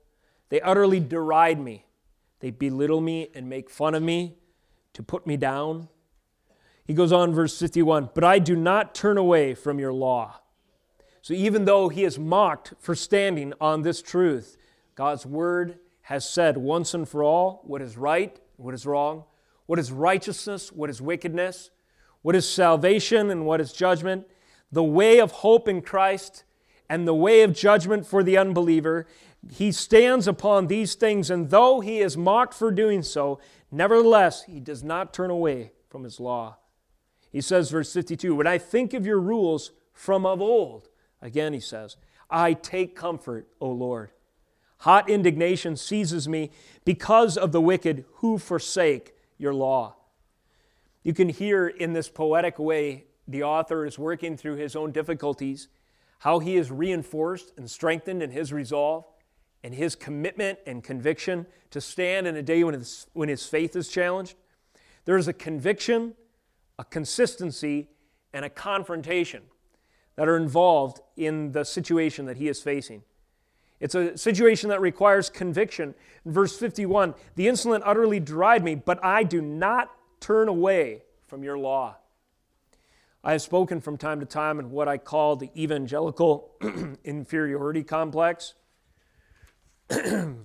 They 0.49 0.61
utterly 0.61 1.01
deride 1.01 1.61
me. 1.61 1.87
They 2.41 2.51
belittle 2.51 3.01
me 3.01 3.29
and 3.35 3.49
make 3.49 3.71
fun 3.71 3.95
of 3.95 4.03
me 4.03 4.37
to 4.93 5.03
put 5.03 5.27
me 5.27 5.37
down. 5.37 5.89
He 6.85 6.93
goes 6.93 7.13
on, 7.13 7.33
verse 7.33 7.59
51 7.59 8.11
But 8.15 8.25
I 8.25 8.39
do 8.39 8.57
not 8.57 8.95
turn 8.95 9.17
away 9.17 9.55
from 9.55 9.79
your 9.79 9.93
law. 9.93 10.41
So 11.25 11.33
even 11.33 11.65
though 11.65 11.89
he 11.89 12.05
is 12.05 12.19
mocked 12.19 12.75
for 12.79 12.95
standing 12.95 13.55
on 13.59 13.81
this 13.81 14.03
truth, 14.03 14.59
God's 14.95 15.25
word 15.25 15.79
has 16.03 16.29
said 16.29 16.59
once 16.59 16.93
and 16.93 17.09
for 17.09 17.25
all 17.25 17.63
what 17.65 17.81
is 17.81 17.97
right, 17.97 18.39
what 18.59 18.75
is 18.75 18.85
wrong, 18.85 19.25
what 19.65 19.79
is 19.79 19.91
righteousness, 19.91 20.71
what 20.71 20.91
is 20.91 21.01
wickedness, 21.01 21.71
what 22.21 22.37
is 22.37 22.47
salvation 22.47 23.31
and 23.31 23.47
what 23.47 23.59
is 23.63 23.73
judgment, 23.73 24.27
the 24.71 24.85
way 24.85 25.19
of 25.19 25.31
hope 25.31 25.67
in 25.67 25.81
Christ 25.81 26.45
and 26.91 27.09
the 27.09 27.15
way 27.15 27.41
of 27.41 27.55
judgment 27.55 28.07
for 28.07 28.23
the 28.23 28.37
unbeliever. 28.37 29.07
He 29.51 29.73
stands 29.73 30.29
upon 30.29 30.67
these 30.67 30.95
things, 30.95 31.31
and 31.31 31.49
though 31.49 31.81
he 31.81 32.01
is 32.01 32.19
mocked 32.19 32.53
for 32.53 32.71
doing 32.71 33.03
so, 33.03 33.41
nevertheless, 33.71 34.43
he 34.43 34.61
does 34.61 34.85
not 34.85 35.15
turn 35.15 35.31
away 35.31 35.73
from 35.89 36.05
his 36.05 36.21
law. 36.21 36.59
He 37.33 37.41
says, 37.41 37.71
verse 37.71 37.95
52 37.95 38.35
When 38.35 38.47
I 38.47 38.59
think 38.59 38.93
of 38.93 39.07
your 39.07 39.21
rules 39.21 39.73
from 39.95 40.27
of 40.27 40.43
old, 40.43 40.91
again 41.25 41.53
he 41.53 41.59
says, 41.59 41.97
I 42.31 42.53
take 42.53 42.95
comfort, 42.95 43.49
O 43.61 43.69
Lord. 43.69 44.11
Hot 44.79 45.11
indignation 45.11 45.77
seizes 45.77 46.29
me 46.29 46.53
because 46.85 47.37
of 47.37 47.51
the 47.51 47.61
wicked 47.61 48.05
who 48.19 48.39
forsake 48.39 49.17
your 49.37 49.53
law. 49.53 49.97
You 51.03 51.13
can 51.13 51.29
hear 51.29 51.67
in 51.67 51.93
this 51.93 52.09
poetic 52.09 52.61
way 52.61 53.07
the 53.27 53.43
author 53.43 53.85
is 53.85 53.99
working 53.99 54.37
through 54.37 54.57
his 54.57 54.77
own 54.77 54.93
difficulties, 54.93 55.67
how 56.21 56.39
he 56.39 56.57
is 56.57 56.71
reinforced 56.71 57.53
and 57.57 57.69
strengthened 57.69 58.23
in 58.23 58.31
his 58.31 58.53
resolve 58.53 59.05
and 59.65 59.75
his 59.75 59.97
commitment 59.97 60.61
and 60.67 60.85
conviction 60.85 61.47
to 61.71 61.81
stand 61.81 62.27
in 62.27 62.37
a 62.37 62.43
day 62.43 62.63
when 62.63 62.75
his, 62.75 63.07
when 63.13 63.29
his 63.29 63.47
faith 63.47 63.75
is 63.75 63.89
challenged. 63.89 64.37
There 65.05 65.17
is 65.17 65.27
a 65.27 65.33
conviction 65.33 66.15
a 66.79 66.85
consistency, 66.85 67.89
and 68.33 68.45
a 68.45 68.51
confrontation 68.51 69.43
that 70.16 70.29
are 70.29 70.37
involved 70.37 71.00
in 71.16 71.53
the 71.53 71.64
situation 71.64 72.27
that 72.27 72.37
he 72.37 72.48
is 72.48 72.61
facing. 72.62 73.03
It's 73.81 73.94
a 73.94 74.16
situation 74.16 74.70
that 74.70 74.81
requires 74.81 75.29
conviction. 75.29 75.94
In 76.24 76.33
verse 76.33 76.57
51, 76.59 77.14
the 77.35 77.48
insolent 77.48 77.83
utterly 77.87 78.20
deride 78.20 78.64
me, 78.64 78.74
but 78.77 79.03
I 79.05 79.24
do 79.24 79.42
not 79.42 79.90
turn 80.20 80.48
away 80.48 81.03
from 81.27 81.42
your 81.42 81.59
law. 81.59 81.96
I 83.22 83.33
have 83.33 83.42
spoken 83.42 83.81
from 83.81 83.96
time 83.96 84.20
to 84.20 84.27
time 84.27 84.59
in 84.59 84.70
what 84.70 84.87
I 84.87 84.98
call 84.98 85.37
the 85.37 85.50
evangelical 85.57 86.53
inferiority 87.05 87.83
complex. 87.83 88.55
the 89.88 90.37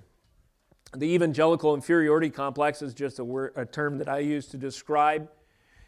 evangelical 1.02 1.76
inferiority 1.76 2.30
complex 2.30 2.82
is 2.82 2.94
just 2.94 3.20
a, 3.20 3.24
word, 3.24 3.54
a 3.56 3.66
term 3.66 3.98
that 4.00 4.10
I 4.10 4.20
use 4.20 4.48
to 4.48 4.58
describe 4.58 5.30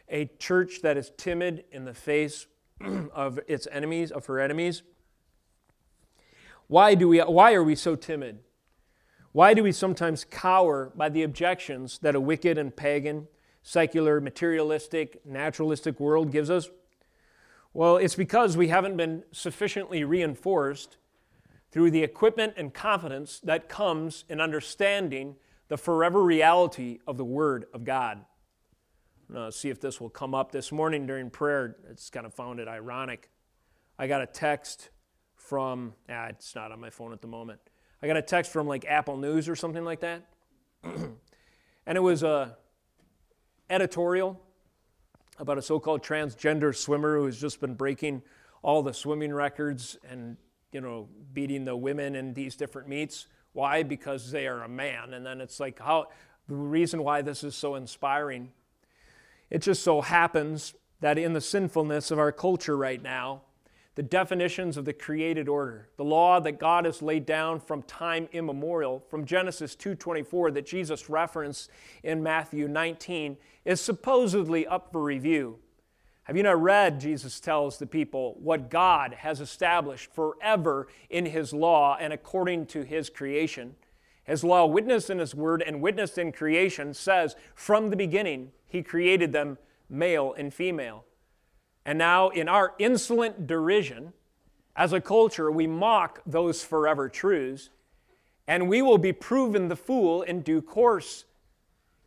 a 0.09 0.25
church 0.37 0.81
that 0.83 0.97
is 0.97 1.11
timid 1.17 1.63
in 1.71 1.85
the 1.85 1.93
face 1.93 2.45
of 3.13 3.39
its 3.47 3.67
enemies, 3.71 4.11
of 4.11 4.25
her 4.25 4.39
enemies. 4.39 4.83
Why, 6.67 6.95
do 6.95 7.07
we, 7.07 7.19
why 7.19 7.53
are 7.53 7.63
we 7.63 7.75
so 7.75 7.95
timid? 7.95 8.39
Why 9.33 9.53
do 9.53 9.63
we 9.63 9.71
sometimes 9.71 10.25
cower 10.25 10.91
by 10.95 11.09
the 11.09 11.23
objections 11.23 11.99
that 11.99 12.15
a 12.15 12.21
wicked 12.21 12.57
and 12.57 12.75
pagan, 12.75 13.27
secular, 13.63 14.19
materialistic, 14.19 15.25
naturalistic 15.25 15.99
world 15.99 16.31
gives 16.31 16.49
us? 16.49 16.69
Well, 17.73 17.97
it's 17.97 18.15
because 18.15 18.57
we 18.57 18.67
haven't 18.67 18.97
been 18.97 19.23
sufficiently 19.31 20.03
reinforced 20.03 20.97
through 21.71 21.91
the 21.91 22.03
equipment 22.03 22.53
and 22.57 22.73
confidence 22.73 23.39
that 23.41 23.69
comes 23.69 24.25
in 24.27 24.41
understanding 24.41 25.37
the 25.69 25.77
forever 25.77 26.21
reality 26.21 26.99
of 27.07 27.15
the 27.15 27.23
Word 27.23 27.65
of 27.73 27.85
God 27.85 28.25
see 29.51 29.69
if 29.69 29.79
this 29.79 30.01
will 30.01 30.09
come 30.09 30.33
up. 30.33 30.51
This 30.51 30.71
morning 30.71 31.05
during 31.05 31.29
prayer, 31.29 31.75
it's 31.89 32.09
kind 32.09 32.25
of 32.25 32.33
found 32.33 32.59
it 32.59 32.67
ironic. 32.67 33.29
I 33.97 34.07
got 34.07 34.21
a 34.21 34.25
text 34.25 34.89
from, 35.35 35.93
ah, 36.09 36.27
it's 36.27 36.55
not 36.55 36.71
on 36.71 36.79
my 36.79 36.89
phone 36.89 37.13
at 37.13 37.21
the 37.21 37.27
moment. 37.27 37.59
I 38.01 38.07
got 38.07 38.17
a 38.17 38.21
text 38.21 38.51
from 38.51 38.67
like 38.67 38.85
Apple 38.85 39.17
News 39.17 39.47
or 39.47 39.55
something 39.55 39.83
like 39.83 39.99
that. 39.99 40.27
and 40.83 41.97
it 41.97 42.01
was 42.01 42.23
a 42.23 42.57
editorial 43.69 44.41
about 45.37 45.57
a 45.57 45.61
so-called 45.61 46.03
transgender 46.03 46.75
swimmer 46.75 47.17
who 47.17 47.25
has 47.25 47.39
just 47.39 47.61
been 47.61 47.73
breaking 47.73 48.21
all 48.63 48.83
the 48.83 48.93
swimming 48.93 49.33
records 49.33 49.97
and 50.09 50.37
you 50.71 50.81
know 50.81 51.07
beating 51.33 51.65
the 51.65 51.75
women 51.75 52.15
in 52.15 52.33
these 52.33 52.55
different 52.55 52.87
meets 52.87 53.27
why 53.53 53.81
because 53.81 54.31
they 54.31 54.45
are 54.45 54.63
a 54.63 54.69
man 54.69 55.13
and 55.13 55.25
then 55.25 55.41
it's 55.41 55.59
like 55.59 55.79
how 55.79 56.07
the 56.47 56.55
reason 56.55 57.03
why 57.03 57.21
this 57.21 57.43
is 57.43 57.55
so 57.55 57.75
inspiring 57.75 58.51
it 59.51 59.61
just 59.61 59.83
so 59.83 60.01
happens 60.01 60.73
that 61.01 61.17
in 61.17 61.33
the 61.33 61.41
sinfulness 61.41 62.09
of 62.09 62.17
our 62.17 62.31
culture 62.31 62.77
right 62.77 63.01
now, 63.01 63.41
the 63.95 64.03
definitions 64.03 64.77
of 64.77 64.85
the 64.85 64.93
created 64.93 65.49
order, 65.49 65.89
the 65.97 66.03
law 66.05 66.39
that 66.39 66.59
God 66.59 66.85
has 66.85 67.01
laid 67.01 67.25
down 67.25 67.59
from 67.59 67.83
time 67.83 68.29
immemorial, 68.31 69.03
from 69.09 69.25
Genesis 69.25 69.75
2:24 69.75 70.51
that 70.51 70.65
Jesus 70.65 71.09
referenced 71.09 71.69
in 72.01 72.23
Matthew 72.23 72.69
19, 72.69 73.37
is 73.65 73.81
supposedly 73.81 74.65
up 74.65 74.91
for 74.93 75.03
review. 75.03 75.59
Have 76.23 76.37
you 76.37 76.43
not 76.43 76.61
read, 76.61 77.01
Jesus 77.01 77.41
tells 77.41 77.77
the 77.77 77.85
people, 77.85 78.37
what 78.39 78.69
God 78.69 79.15
has 79.15 79.41
established 79.41 80.13
forever 80.13 80.87
in 81.09 81.25
his 81.25 81.53
law 81.53 81.97
and 81.99 82.13
according 82.13 82.67
to 82.67 82.83
his 82.83 83.09
creation? 83.09 83.75
His 84.23 84.43
law, 84.43 84.65
witnessed 84.65 85.09
in 85.09 85.19
His 85.19 85.33
word 85.33 85.61
and 85.61 85.81
witnessed 85.81 86.17
in 86.17 86.31
creation, 86.31 86.93
says 86.93 87.35
from 87.55 87.89
the 87.89 87.95
beginning 87.95 88.51
He 88.71 88.81
created 88.81 89.33
them 89.33 89.57
male 89.89 90.33
and 90.37 90.53
female. 90.53 91.03
And 91.85 91.97
now, 91.97 92.29
in 92.29 92.47
our 92.47 92.73
insolent 92.79 93.47
derision, 93.47 94.13
as 94.77 94.93
a 94.93 95.01
culture, 95.01 95.51
we 95.51 95.67
mock 95.67 96.21
those 96.25 96.63
forever 96.63 97.09
truths, 97.09 97.69
and 98.47 98.69
we 98.69 98.81
will 98.81 98.97
be 98.97 99.11
proven 99.11 99.67
the 99.67 99.75
fool 99.75 100.21
in 100.21 100.41
due 100.41 100.61
course. 100.61 101.25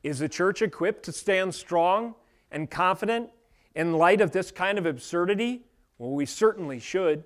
Is 0.03 0.21
the 0.21 0.29
church 0.29 0.63
equipped 0.63 1.03
to 1.05 1.13
stand 1.13 1.55
strong 1.55 2.15
and 2.51 2.71
confident 2.71 3.29
in 3.75 3.93
light 3.93 4.23
of 4.23 4.31
this 4.31 4.51
kind 4.51 4.79
of 4.79 4.87
absurdity? 4.87 5.67
Well, 5.99 6.13
we 6.13 6.25
certainly 6.25 6.81
should. 6.81 7.25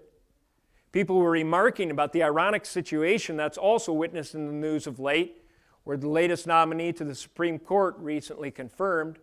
People 0.91 1.19
were 1.19 1.31
remarking 1.31 1.93
about 1.93 2.13
the 2.13 2.25
ironic 2.25 2.67
situation 2.67 3.37
that's 3.37 3.59
also 3.59 3.93
witnessed 3.93 4.35
in 4.35 4.47
the 4.47 4.53
news 4.53 4.89
of 4.89 4.99
late, 4.99 5.45
where 5.85 5.97
the 5.97 6.09
latest 6.09 6.47
nominee 6.47 6.93
to 6.95 7.05
the 7.05 7.15
Supreme 7.15 7.59
Court 7.59 7.95
recently 7.99 8.51
confirmed, 8.51 9.19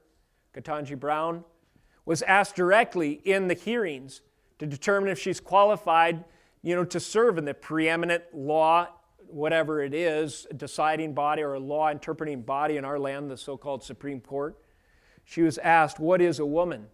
Ketanji 0.55 0.99
Brown, 0.99 1.43
was 2.05 2.21
asked 2.23 2.55
directly 2.55 3.21
in 3.25 3.47
the 3.47 3.53
hearings 3.53 4.21
to 4.59 4.65
determine 4.65 5.09
if 5.09 5.19
she's 5.19 5.39
qualified, 5.39 6.23
you 6.61 6.75
know, 6.75 6.85
to 6.85 6.99
serve 6.99 7.37
in 7.37 7.45
the 7.45 7.53
preeminent 7.53 8.23
law, 8.33 8.87
whatever 9.27 9.81
it 9.81 9.93
is, 9.93 10.47
deciding 10.55 11.13
body 11.13 11.41
or 11.41 11.59
law 11.59 11.89
interpreting 11.89 12.41
body 12.41 12.77
in 12.77 12.85
our 12.85 12.99
land, 12.99 13.29
the 13.29 13.37
so-called 13.37 13.83
Supreme 13.83 14.21
Court. 14.21 14.57
She 15.23 15.41
was 15.41 15.57
asked, 15.57 15.99
"What 15.99 16.21
is 16.21 16.39
a 16.39 16.45
woman?" 16.45 16.87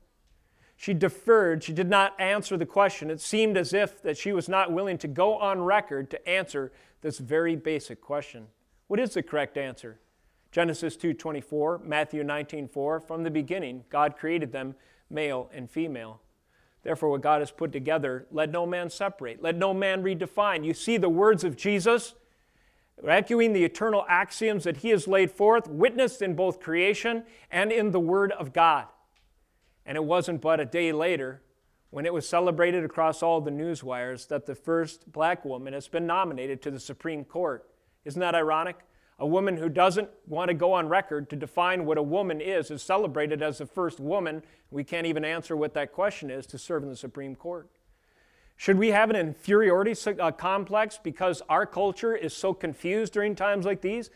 She 0.78 0.96
deferred. 0.96 1.64
She 1.64 1.74
did 1.74 1.90
not 1.90 2.20
answer 2.20 2.58
the 2.58 2.66
question. 2.66 3.12
It 3.12 3.22
seemed 3.22 3.56
as 3.56 3.72
if 3.74 4.02
that 4.02 4.18
she 4.18 4.32
was 4.32 4.50
not 4.50 4.72
willing 4.72 4.98
to 5.00 5.08
go 5.08 5.38
on 5.38 5.62
record 5.62 6.10
to 6.10 6.28
answer 6.28 6.72
this 7.02 7.20
very 7.20 7.56
basic 7.56 8.02
question. 8.02 8.48
What 8.88 9.00
is 9.00 9.14
the 9.14 9.22
correct 9.22 9.58
answer? 9.58 10.00
Genesis 10.52 10.98
2:24, 10.98 11.80
Matthew 11.80 12.24
19:4, 12.24 13.00
from 13.00 13.24
the 13.24 13.32
beginning 13.32 13.86
God 13.90 14.18
created 14.18 14.52
them 14.52 14.76
male 15.10 15.50
and 15.54 15.70
female. 15.70 16.22
Therefore 16.84 17.12
what 17.12 17.22
God 17.22 17.42
has 17.42 17.52
put 17.52 17.72
together, 17.72 18.28
let 18.32 18.50
no 18.50 18.66
man 18.66 18.90
separate, 18.90 19.42
let 19.42 19.56
no 19.56 19.74
man 19.74 20.04
redefine. 20.04 20.66
You 20.66 20.74
see 20.74 20.98
the 20.98 21.10
words 21.10 21.44
of 21.44 21.56
Jesus 21.56 22.16
echoing 23.08 23.54
the 23.54 23.64
eternal 23.64 24.06
axioms 24.08 24.64
that 24.64 24.78
he 24.78 24.90
has 24.90 25.08
laid 25.08 25.32
forth, 25.32 25.68
witnessed 25.68 26.22
in 26.22 26.36
both 26.36 26.60
creation 26.60 27.26
and 27.50 27.72
in 27.72 27.92
the 27.92 28.00
word 28.00 28.32
of 28.34 28.54
God. 28.54 28.88
And 29.86 29.96
it 29.96 30.04
wasn't 30.04 30.42
but 30.42 30.60
a 30.60 30.66
day 30.66 30.92
later, 30.92 31.42
when 31.90 32.06
it 32.06 32.14
was 32.14 32.28
celebrated 32.28 32.84
across 32.84 33.24
all 33.24 33.42
the 33.42 33.52
news 33.52 33.84
wires, 33.84 34.28
that 34.28 34.46
the 34.46 34.56
first 34.56 35.12
black 35.12 35.44
woman 35.44 35.74
has 35.74 35.88
been 35.88 36.06
nominated 36.06 36.62
to 36.62 36.72
the 36.72 36.80
Supreme 36.80 37.26
Court. 37.26 37.68
Isn't 38.06 38.20
that 38.20 38.36
ironic? 38.36 38.78
A 39.22 39.28
woman 39.28 39.58
who 39.58 39.70
doesn't 39.70 40.10
want 40.28 40.50
to 40.50 40.56
go 40.56 40.74
on 40.74 40.90
record 40.90 41.30
to 41.30 41.36
define 41.36 41.86
what 41.86 42.00
a 42.00 42.04
woman 42.04 42.42
is 42.42 42.72
is 42.72 42.82
celebrated 42.82 43.44
as 43.44 43.60
the 43.60 43.68
first 43.68 44.00
woman. 44.00 44.42
We 44.72 44.84
can't 44.84 45.06
even 45.06 45.24
answer 45.24 45.56
what 45.56 45.76
that 45.76 45.94
question 45.94 46.32
is 46.32 46.48
to 46.48 46.58
serve 46.58 46.82
in 46.82 46.90
the 46.90 46.96
Supreme 46.96 47.36
Court. 47.36 47.70
Should 48.58 48.80
we 48.80 48.88
have 48.88 49.12
an 49.12 49.16
inferiority 49.16 49.94
uh, 50.20 50.32
complex 50.32 51.00
because 51.02 51.44
our 51.50 51.68
culture 51.68 52.16
is 52.16 52.36
so 52.36 52.52
confused 52.56 53.14
during 53.14 53.36
times 53.36 53.64
like 53.64 53.82
these? 53.82 54.10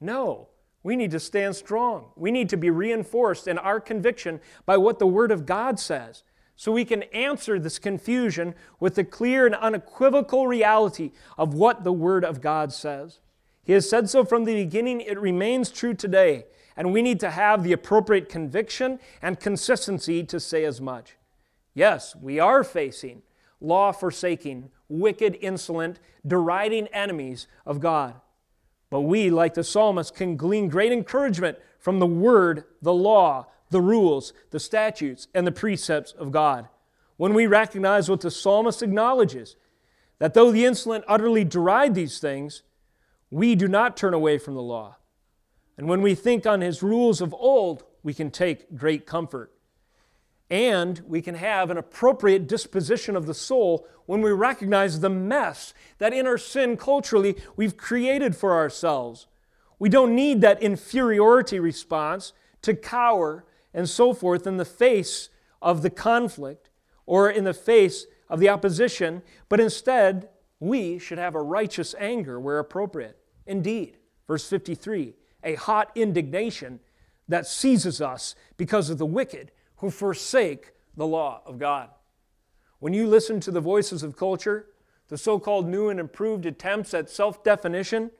No. 0.00 0.50
We 0.84 0.94
need 0.94 1.10
to 1.10 1.20
stand 1.20 1.56
strong. 1.56 2.10
We 2.14 2.30
need 2.30 2.48
to 2.50 2.56
be 2.56 2.70
reinforced 2.70 3.48
in 3.48 3.58
our 3.58 3.80
conviction 3.80 4.40
by 4.66 4.76
what 4.76 5.00
the 5.00 5.06
Word 5.08 5.32
of 5.32 5.46
God 5.46 5.80
says 5.80 6.22
so 6.54 6.70
we 6.70 6.84
can 6.84 7.02
answer 7.04 7.58
this 7.58 7.80
confusion 7.80 8.54
with 8.78 8.94
the 8.94 9.02
clear 9.02 9.46
and 9.46 9.56
unequivocal 9.56 10.46
reality 10.46 11.10
of 11.36 11.54
what 11.54 11.82
the 11.82 11.92
Word 11.92 12.24
of 12.24 12.40
God 12.40 12.72
says. 12.72 13.18
He 13.64 13.72
has 13.72 13.88
said 13.88 14.08
so 14.10 14.24
from 14.24 14.44
the 14.44 14.54
beginning, 14.54 15.00
it 15.00 15.18
remains 15.18 15.70
true 15.70 15.94
today, 15.94 16.44
and 16.76 16.92
we 16.92 17.02
need 17.02 17.18
to 17.20 17.30
have 17.30 17.64
the 17.64 17.72
appropriate 17.72 18.28
conviction 18.28 19.00
and 19.22 19.40
consistency 19.40 20.22
to 20.24 20.38
say 20.38 20.64
as 20.64 20.80
much. 20.80 21.16
Yes, 21.74 22.14
we 22.14 22.38
are 22.38 22.62
facing 22.62 23.22
law 23.60 23.92
forsaking, 23.92 24.70
wicked, 24.88 25.36
insolent, 25.40 25.98
deriding 26.26 26.86
enemies 26.88 27.46
of 27.64 27.80
God. 27.80 28.14
But 28.90 29.00
we, 29.00 29.30
like 29.30 29.54
the 29.54 29.64
psalmist, 29.64 30.14
can 30.14 30.36
glean 30.36 30.68
great 30.68 30.92
encouragement 30.92 31.58
from 31.78 31.98
the 31.98 32.06
word, 32.06 32.64
the 32.82 32.92
law, 32.92 33.46
the 33.70 33.80
rules, 33.80 34.32
the 34.50 34.60
statutes, 34.60 35.26
and 35.34 35.46
the 35.46 35.52
precepts 35.52 36.12
of 36.12 36.30
God. 36.30 36.68
When 37.16 37.34
we 37.34 37.46
recognize 37.46 38.08
what 38.08 38.20
the 38.20 38.30
psalmist 38.30 38.82
acknowledges, 38.82 39.56
that 40.18 40.34
though 40.34 40.52
the 40.52 40.64
insolent 40.64 41.04
utterly 41.08 41.44
deride 41.44 41.94
these 41.94 42.18
things, 42.18 42.62
we 43.34 43.56
do 43.56 43.66
not 43.66 43.96
turn 43.96 44.14
away 44.14 44.38
from 44.38 44.54
the 44.54 44.62
law. 44.62 44.94
And 45.76 45.88
when 45.88 46.02
we 46.02 46.14
think 46.14 46.46
on 46.46 46.60
his 46.60 46.84
rules 46.84 47.20
of 47.20 47.34
old, 47.34 47.82
we 48.04 48.14
can 48.14 48.30
take 48.30 48.76
great 48.76 49.06
comfort. 49.06 49.52
And 50.48 51.00
we 51.04 51.20
can 51.20 51.34
have 51.34 51.68
an 51.68 51.76
appropriate 51.76 52.46
disposition 52.46 53.16
of 53.16 53.26
the 53.26 53.34
soul 53.34 53.88
when 54.06 54.22
we 54.22 54.30
recognize 54.30 55.00
the 55.00 55.10
mess 55.10 55.74
that 55.98 56.12
in 56.12 56.28
our 56.28 56.38
sin 56.38 56.76
culturally 56.76 57.34
we've 57.56 57.76
created 57.76 58.36
for 58.36 58.52
ourselves. 58.52 59.26
We 59.80 59.88
don't 59.88 60.14
need 60.14 60.40
that 60.42 60.62
inferiority 60.62 61.58
response 61.58 62.34
to 62.62 62.72
cower 62.72 63.44
and 63.72 63.88
so 63.88 64.14
forth 64.14 64.46
in 64.46 64.58
the 64.58 64.64
face 64.64 65.28
of 65.60 65.82
the 65.82 65.90
conflict 65.90 66.70
or 67.04 67.28
in 67.28 67.42
the 67.42 67.52
face 67.52 68.06
of 68.28 68.38
the 68.38 68.48
opposition, 68.48 69.22
but 69.48 69.58
instead 69.58 70.28
we 70.60 71.00
should 71.00 71.18
have 71.18 71.34
a 71.34 71.42
righteous 71.42 71.96
anger 71.98 72.38
where 72.38 72.60
appropriate. 72.60 73.18
Indeed, 73.46 73.98
verse 74.26 74.48
53 74.48 75.14
a 75.44 75.54
hot 75.56 75.90
indignation 75.94 76.80
that 77.28 77.46
seizes 77.46 78.00
us 78.00 78.34
because 78.56 78.90
of 78.90 78.98
the 78.98 79.06
wicked 79.06 79.52
who 79.76 79.90
forsake 79.90 80.72
the 80.96 81.06
law 81.06 81.42
of 81.44 81.58
God. 81.58 81.90
When 82.78 82.94
you 82.94 83.06
listen 83.06 83.40
to 83.40 83.50
the 83.50 83.60
voices 83.60 84.02
of 84.02 84.16
culture, 84.16 84.66
the 85.08 85.18
so 85.18 85.38
called 85.38 85.68
new 85.68 85.90
and 85.90 86.00
improved 86.00 86.46
attempts 86.46 86.94
at 86.94 87.10
self 87.10 87.44
definition, 87.44 88.10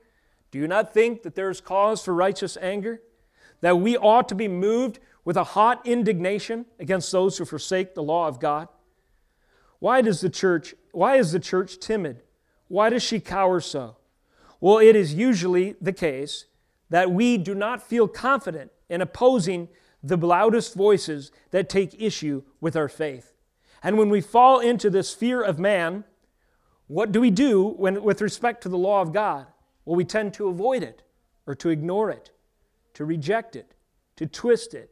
do 0.50 0.58
you 0.58 0.68
not 0.68 0.92
think 0.94 1.22
that 1.22 1.34
there 1.34 1.50
is 1.50 1.60
cause 1.60 2.04
for 2.04 2.14
righteous 2.14 2.56
anger? 2.60 3.00
That 3.60 3.78
we 3.78 3.96
ought 3.96 4.28
to 4.28 4.34
be 4.34 4.48
moved 4.48 5.00
with 5.24 5.36
a 5.36 5.44
hot 5.44 5.86
indignation 5.86 6.66
against 6.78 7.10
those 7.10 7.38
who 7.38 7.44
forsake 7.44 7.94
the 7.94 8.02
law 8.02 8.28
of 8.28 8.38
God? 8.38 8.68
Why 9.78 10.02
does 10.02 10.20
the 10.20 10.30
church, 10.30 10.74
why 10.92 11.16
is 11.16 11.32
the 11.32 11.40
church 11.40 11.78
timid? 11.78 12.22
Why 12.68 12.90
does 12.90 13.02
she 13.02 13.20
cower 13.20 13.60
so? 13.60 13.96
Well, 14.60 14.78
it 14.78 14.96
is 14.96 15.14
usually 15.14 15.76
the 15.80 15.92
case 15.92 16.46
that 16.90 17.10
we 17.10 17.38
do 17.38 17.54
not 17.54 17.82
feel 17.82 18.08
confident 18.08 18.70
in 18.88 19.00
opposing 19.00 19.68
the 20.02 20.16
loudest 20.16 20.74
voices 20.74 21.32
that 21.50 21.68
take 21.68 22.00
issue 22.00 22.42
with 22.60 22.76
our 22.76 22.88
faith. 22.88 23.32
And 23.82 23.98
when 23.98 24.10
we 24.10 24.20
fall 24.20 24.60
into 24.60 24.90
this 24.90 25.12
fear 25.12 25.42
of 25.42 25.58
man, 25.58 26.04
what 26.86 27.12
do 27.12 27.20
we 27.20 27.30
do 27.30 27.68
when, 27.68 28.02
with 28.02 28.20
respect 28.20 28.62
to 28.62 28.68
the 28.68 28.78
law 28.78 29.00
of 29.00 29.12
God? 29.12 29.46
Well, 29.84 29.96
we 29.96 30.04
tend 30.04 30.34
to 30.34 30.48
avoid 30.48 30.82
it 30.82 31.02
or 31.46 31.54
to 31.56 31.68
ignore 31.70 32.10
it, 32.10 32.30
to 32.94 33.04
reject 33.04 33.56
it, 33.56 33.74
to 34.16 34.26
twist 34.26 34.74
it, 34.74 34.90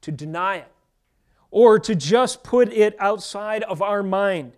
to 0.00 0.10
deny 0.10 0.56
it, 0.56 0.72
or 1.50 1.78
to 1.78 1.94
just 1.94 2.42
put 2.42 2.72
it 2.72 2.96
outside 2.98 3.62
of 3.64 3.82
our 3.82 4.02
mind, 4.02 4.52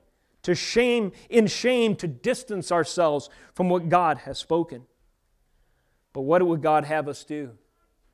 to 0.45 0.55
shame, 0.55 1.13
in 1.29 1.47
shame, 1.47 1.97
to 1.97 2.07
distance 2.07 2.71
ourselves 2.71 3.29
from 3.55 3.69
what 3.69 3.89
God 3.89 4.19
has 4.19 4.39
spoken. 4.39 4.85
But 6.13 6.23
what 6.23 6.47
would 6.47 6.63
God 6.63 6.85
have 6.85 7.09
us 7.09 7.25
do? 7.25 7.53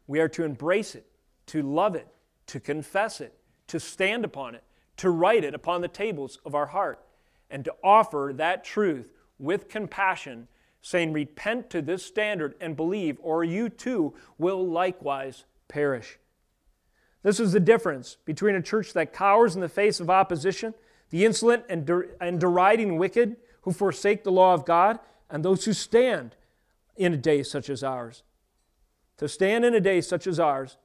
We 0.07 0.21
are 0.21 0.29
to 0.31 0.45
embrace 0.45 0.95
it, 0.95 1.07
to 1.47 1.63
love 1.63 1.95
it, 1.95 2.09
to 2.47 2.59
confess 2.59 3.21
it, 3.21 3.37
to 3.67 3.79
stand 3.79 4.25
upon 4.25 4.55
it, 4.55 4.65
to 4.97 5.11
write 5.11 5.45
it 5.45 5.55
upon 5.55 5.83
the 5.83 5.89
tables 5.89 6.39
of 6.45 6.55
our 6.55 6.67
heart, 6.67 7.05
and 7.51 7.65
to 7.65 7.75
offer 7.83 8.33
that 8.37 8.65
truth 8.65 9.13
with 9.39 9.69
compassion, 9.69 10.49
saying, 10.83 11.13
Repent 11.13 11.69
to 11.71 11.83
this 11.83 12.05
standard 12.05 12.55
and 12.61 12.77
believe, 12.77 13.19
or 13.21 13.45
you 13.45 13.69
too 13.69 14.15
will 14.39 14.67
likewise 14.67 15.45
perish. 15.69 16.19
This 17.23 17.41
is 17.41 17.53
the 17.53 17.61
difference 17.61 18.17
between 18.25 18.55
a 18.55 18.63
church 18.63 18.93
that 18.95 19.13
cowers 19.13 19.55
in 19.55 19.61
the 19.61 19.69
face 19.69 20.01
of 20.01 20.09
opposition, 20.09 20.75
the 21.11 21.25
insolent 21.25 21.65
and, 21.69 21.85
der- 21.85 22.17
and 22.21 22.41
deriding 22.41 22.97
wicked 22.97 23.37
who 23.63 23.73
forsake 23.73 24.25
the 24.25 24.33
law 24.33 24.55
of 24.55 24.65
God, 24.65 24.99
and 25.29 25.45
those 25.45 25.65
who 25.65 25.73
stand 25.73 26.35
in 26.97 27.13
a 27.13 27.17
day 27.17 27.43
such 27.43 27.69
as 27.69 27.85
ours. 27.85 28.23
To 29.19 29.29
stand 29.29 29.65
in 29.65 29.75
a 29.75 29.81
day 29.81 30.01
such 30.01 30.27
as 30.27 30.41
ours 30.41 30.79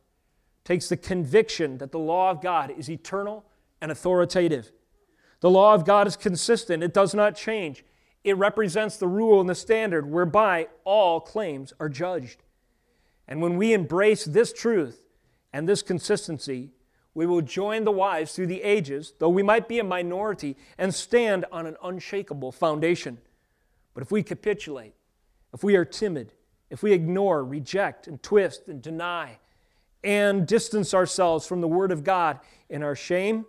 takes 0.64 0.90
the 0.90 0.98
conviction 0.98 1.78
that 1.78 1.92
the 1.92 2.00
law 2.00 2.32
of 2.32 2.42
God 2.42 2.74
is 2.78 2.90
eternal 2.90 3.46
and 3.82 3.92
authoritative. 3.92 4.72
The 5.40 5.50
law 5.50 5.74
of 5.74 5.86
God 5.86 6.08
is 6.08 6.16
consistent, 6.16 6.84
it 6.84 6.94
does 6.94 7.14
not 7.14 7.36
change. 7.36 7.86
It 8.24 8.38
represents 8.38 8.98
the 8.98 9.08
rule 9.08 9.40
and 9.40 9.48
the 9.48 9.56
standard 9.56 10.10
whereby 10.10 10.68
all 10.84 11.22
claims 11.22 11.74
are 11.80 11.90
judged. 11.90 12.42
And 13.28 13.42
when 13.42 13.56
we 13.56 13.72
embrace 13.72 14.26
this 14.26 14.52
truth 14.52 15.04
and 15.54 15.70
this 15.70 15.84
consistency, 15.84 16.72
we 17.16 17.26
will 17.26 17.42
join 17.42 17.86
the 17.86 17.92
wise 17.92 18.34
through 18.34 18.48
the 18.48 18.62
ages, 18.62 19.14
though 19.20 19.30
we 19.30 19.42
might 19.42 19.68
be 19.68 19.80
a 19.80 19.84
minority, 19.84 20.58
and 20.78 20.94
stand 20.94 21.46
on 21.52 21.66
an 21.66 21.78
unshakable 21.82 22.52
foundation. 22.52 23.18
But 23.94 24.04
if 24.04 24.12
we 24.12 24.22
capitulate, 24.22 24.94
if 25.54 25.64
we 25.64 25.78
are 25.78 25.86
timid, 25.86 26.34
if 26.70 26.84
we 26.84 26.92
ignore, 26.92 27.44
reject, 27.44 28.08
and 28.08 28.22
twist 28.22 28.68
and 28.68 28.82
deny 28.82 29.40
and 30.04 30.46
distance 30.46 30.94
ourselves 30.94 31.48
from 31.48 31.62
the 31.62 31.68
Word 31.68 31.92
of 31.92 32.04
God 32.04 32.40
in 32.70 32.84
our 32.84 32.96
shame, 32.96 33.46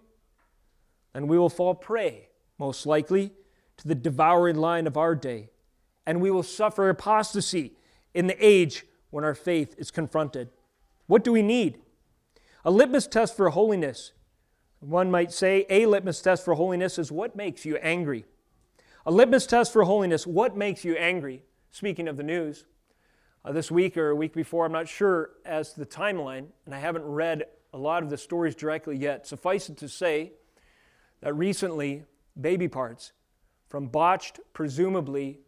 then 1.13 1.27
we 1.27 1.37
will 1.37 1.51
fall 1.51 1.75
prey, 1.75 2.29
most 2.59 2.87
likely, 2.87 3.33
to 3.79 3.89
the 3.89 3.95
devouring 3.95 4.57
line 4.57 4.87
of 4.87 4.97
our 4.97 5.15
day, 5.15 5.51
and 6.07 6.21
we 6.21 6.31
will 6.31 6.45
suffer 6.45 6.89
apostasy 6.89 7.73
in 8.15 8.29
the 8.29 8.37
age 8.45 8.87
when 9.11 9.25
our 9.25 9.35
faith 9.35 9.75
is 9.77 9.91
confronted. 9.91 10.49
What 11.09 11.25
do 11.25 11.33
we 11.33 11.43
need? 11.43 11.79
A 12.67 12.71
litmus 12.73 13.07
test 13.07 13.37
for 13.37 13.49
holiness. 13.51 14.11
One 14.81 15.09
might 15.09 15.31
say 15.31 15.67
a 15.71 15.87
litmus 15.87 16.21
test 16.21 16.45
for 16.45 16.55
holiness 16.55 16.99
is 16.99 17.13
what 17.13 17.37
makes 17.37 17.65
you 17.65 17.77
angry. 17.77 18.25
A 19.07 19.13
litmus 19.13 19.47
test 19.47 19.73
for 19.73 19.85
holiness, 19.85 20.27
what 20.27 20.57
makes 20.57 20.85
you 20.85 20.97
angry? 20.97 21.45
Speaking 21.71 22.09
of 22.09 22.17
the 22.17 22.25
news, 22.25 22.65
uh, 23.45 23.53
this 23.53 23.71
week 23.71 23.97
or 23.97 24.11
a 24.11 24.17
week 24.17 24.35
before, 24.35 24.67
I'm 24.67 24.73
not 24.73 24.89
sure 24.89 25.31
as 25.45 25.75
to 25.75 25.79
the 25.79 25.87
timeline, 25.87 26.47
and 26.65 26.75
I 26.75 26.81
haven't 26.81 27.05
read 27.05 27.45
a 27.73 27.79
lot 27.79 28.03
of 28.03 28.11
the 28.11 28.19
stories 28.19 28.57
directly 28.57 28.97
yet. 28.97 29.29
Suffice 29.29 29.69
it 29.69 29.77
to 29.77 29.89
say 29.89 30.33
that 31.21 31.35
recently, 31.35 32.03
baby 32.41 32.67
parts 32.67 33.13
from 33.69 33.87
botched, 33.87 34.41
presumably 34.55 35.39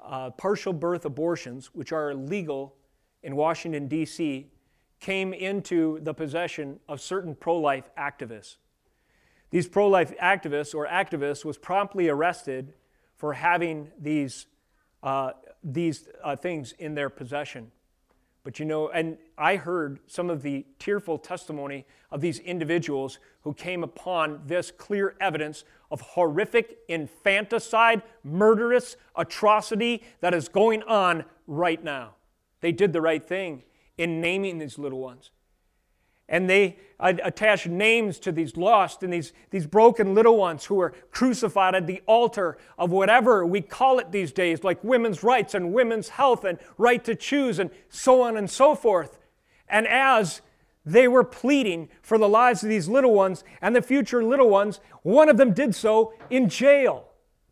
uh, 0.00 0.30
partial 0.30 0.72
birth 0.72 1.04
abortions, 1.04 1.66
which 1.74 1.92
are 1.92 2.10
illegal 2.10 2.74
in 3.22 3.36
Washington, 3.36 3.86
D.C., 3.86 4.50
came 5.00 5.32
into 5.32 5.98
the 6.00 6.14
possession 6.14 6.78
of 6.88 7.00
certain 7.00 7.34
pro 7.34 7.56
life 7.56 7.90
activists. 7.98 8.56
These 9.50 9.66
pro 9.66 9.88
life 9.88 10.16
activists 10.18 10.74
or 10.74 10.86
activists 10.86 11.44
was 11.44 11.58
promptly 11.58 12.08
arrested 12.08 12.74
for 13.16 13.32
having 13.32 13.90
these, 13.98 14.46
uh, 15.02 15.32
these 15.64 16.08
uh, 16.22 16.36
things 16.36 16.72
in 16.78 16.94
their 16.94 17.10
possession. 17.10 17.72
But 18.44 18.58
you 18.58 18.64
know, 18.64 18.88
and 18.88 19.18
I 19.36 19.56
heard 19.56 20.00
some 20.06 20.30
of 20.30 20.42
the 20.42 20.64
tearful 20.78 21.18
testimony 21.18 21.84
of 22.10 22.20
these 22.20 22.38
individuals 22.38 23.18
who 23.42 23.52
came 23.52 23.82
upon 23.82 24.42
this 24.46 24.70
clear 24.70 25.14
evidence 25.20 25.64
of 25.90 26.00
horrific 26.00 26.78
infanticide, 26.88 28.02
murderous 28.24 28.96
atrocity 29.16 30.02
that 30.20 30.32
is 30.32 30.48
going 30.48 30.82
on 30.84 31.24
right 31.46 31.82
now. 31.82 32.14
They 32.60 32.72
did 32.72 32.92
the 32.92 33.00
right 33.00 33.26
thing 33.26 33.64
in 33.98 34.20
naming 34.20 34.58
these 34.58 34.78
little 34.78 35.00
ones 35.00 35.30
and 36.30 36.48
they 36.48 36.78
attach 37.00 37.66
names 37.66 38.18
to 38.20 38.30
these 38.30 38.56
lost 38.56 39.02
and 39.02 39.12
these, 39.12 39.32
these 39.50 39.66
broken 39.66 40.14
little 40.14 40.36
ones 40.36 40.64
who 40.64 40.80
are 40.80 40.94
crucified 41.10 41.74
at 41.74 41.88
the 41.88 42.00
altar 42.06 42.56
of 42.78 42.92
whatever 42.92 43.44
we 43.44 43.60
call 43.60 43.98
it 43.98 44.12
these 44.12 44.30
days, 44.30 44.62
like 44.62 44.82
women's 44.84 45.24
rights 45.24 45.54
and 45.54 45.72
women's 45.72 46.10
health 46.10 46.44
and 46.44 46.58
right 46.78 47.04
to 47.04 47.16
choose 47.16 47.58
and 47.58 47.70
so 47.88 48.22
on 48.22 48.36
and 48.36 48.48
so 48.48 48.76
forth. 48.76 49.18
And 49.68 49.88
as 49.88 50.40
they 50.86 51.08
were 51.08 51.24
pleading 51.24 51.88
for 52.00 52.16
the 52.16 52.28
lives 52.28 52.62
of 52.62 52.68
these 52.68 52.88
little 52.88 53.12
ones 53.12 53.42
and 53.60 53.74
the 53.74 53.82
future 53.82 54.22
little 54.22 54.48
ones, 54.48 54.78
one 55.02 55.28
of 55.28 55.36
them 55.36 55.52
did 55.52 55.74
so 55.74 56.14
in 56.30 56.48
jail 56.48 57.08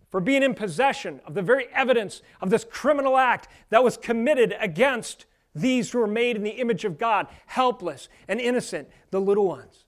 for 0.08 0.20
being 0.20 0.42
in 0.44 0.54
possession 0.54 1.20
of 1.26 1.34
the 1.34 1.42
very 1.42 1.66
evidence 1.74 2.22
of 2.40 2.50
this 2.50 2.64
criminal 2.64 3.16
act 3.16 3.48
that 3.70 3.82
was 3.82 3.96
committed 3.96 4.54
against 4.60 5.26
these 5.60 5.90
who 5.90 6.00
are 6.00 6.06
made 6.06 6.36
in 6.36 6.42
the 6.42 6.50
image 6.50 6.84
of 6.84 6.98
God, 6.98 7.26
helpless 7.46 8.08
and 8.26 8.40
innocent, 8.40 8.88
the 9.10 9.20
little 9.20 9.46
ones. 9.46 9.84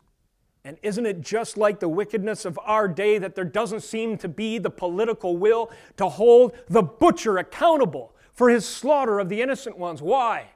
And 0.65 0.77
isn't 0.83 1.07
it 1.07 1.23
just 1.23 1.57
like 1.57 1.81
the 1.81 1.89
wickedness 1.89 2.45
of 2.45 2.59
our 2.63 2.87
day 2.87 3.19
that 3.19 3.35
there 3.35 3.45
doesn't 3.45 3.81
seem 3.81 4.19
to 4.19 4.29
be 4.29 4.59
the 4.59 4.71
political 4.71 5.37
will 5.37 5.71
to 5.97 6.09
hold 6.09 6.53
the 6.69 6.83
butcher 6.83 7.39
accountable 7.39 8.15
for 8.35 8.51
his 8.51 8.67
slaughter 8.67 9.19
of 9.19 9.29
the 9.29 9.41
innocent 9.41 9.79
ones? 9.79 10.03
Why? 10.03 10.51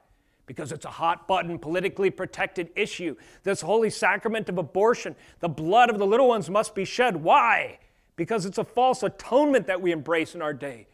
Because 0.45 0.71
it's 0.71 0.85
a 0.85 0.91
hot 0.91 1.27
button, 1.27 1.57
politically 1.57 2.11
protected 2.11 2.69
issue. 2.75 3.15
This 3.43 3.61
holy 3.61 3.89
sacrament 3.89 4.47
of 4.47 4.59
abortion, 4.59 5.15
the 5.39 5.49
blood 5.49 5.89
of 5.89 5.97
the 5.97 6.05
little 6.05 6.27
ones 6.27 6.51
must 6.51 6.75
be 6.75 6.85
shed. 6.85 7.15
Why? 7.15 7.79
Because 8.15 8.45
it's 8.45 8.59
a 8.59 8.63
false 8.63 9.01
atonement 9.01 9.65
that 9.65 9.81
we 9.81 9.91
embrace 9.91 10.35
in 10.35 10.41
our 10.43 10.53
day. 10.53 10.87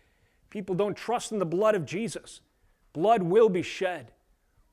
People 0.49 0.74
don't 0.74 0.95
trust 0.95 1.34
in 1.34 1.39
the 1.39 1.45
blood 1.45 1.76
of 1.76 1.86
Jesus. 1.86 2.39
Blood 2.93 3.23
will 3.23 3.49
be 3.49 3.61
shed. 3.61 4.11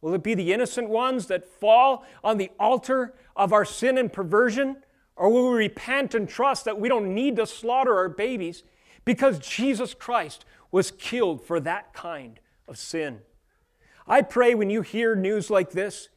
Will 0.01 0.15
it 0.15 0.23
be 0.23 0.35
the 0.35 0.53
innocent 0.53 0.89
ones 0.89 1.27
that 1.27 1.49
fall 1.49 2.05
on 2.23 2.39
the 2.39 2.51
altar 2.59 3.15
of 3.35 3.53
our 3.53 3.65
sin 3.65 3.99
and 3.99 4.13
perversion? 4.13 4.77
Or 5.17 5.29
will 5.29 5.51
we 5.51 5.57
repent 5.57 6.15
and 6.15 6.29
trust 6.29 6.65
that 6.65 6.79
we 6.79 6.89
don't 6.89 7.15
need 7.15 7.37
to 7.37 7.47
slaughter 7.47 7.97
our 7.97 8.09
babies 8.09 8.63
because 9.05 9.39
Jesus 9.39 9.95
Christ 9.95 10.45
was 10.71 10.93
killed 10.93 11.45
for 11.45 11.59
that 11.61 11.93
kind 11.93 12.39
of 12.69 12.79
sin? 12.79 13.21
I 14.07 14.23
pray 14.23 14.55
when 14.55 14.71
you 14.71 14.83
hear 14.83 15.15
news 15.15 15.51
like 15.51 15.73
this 15.73 16.09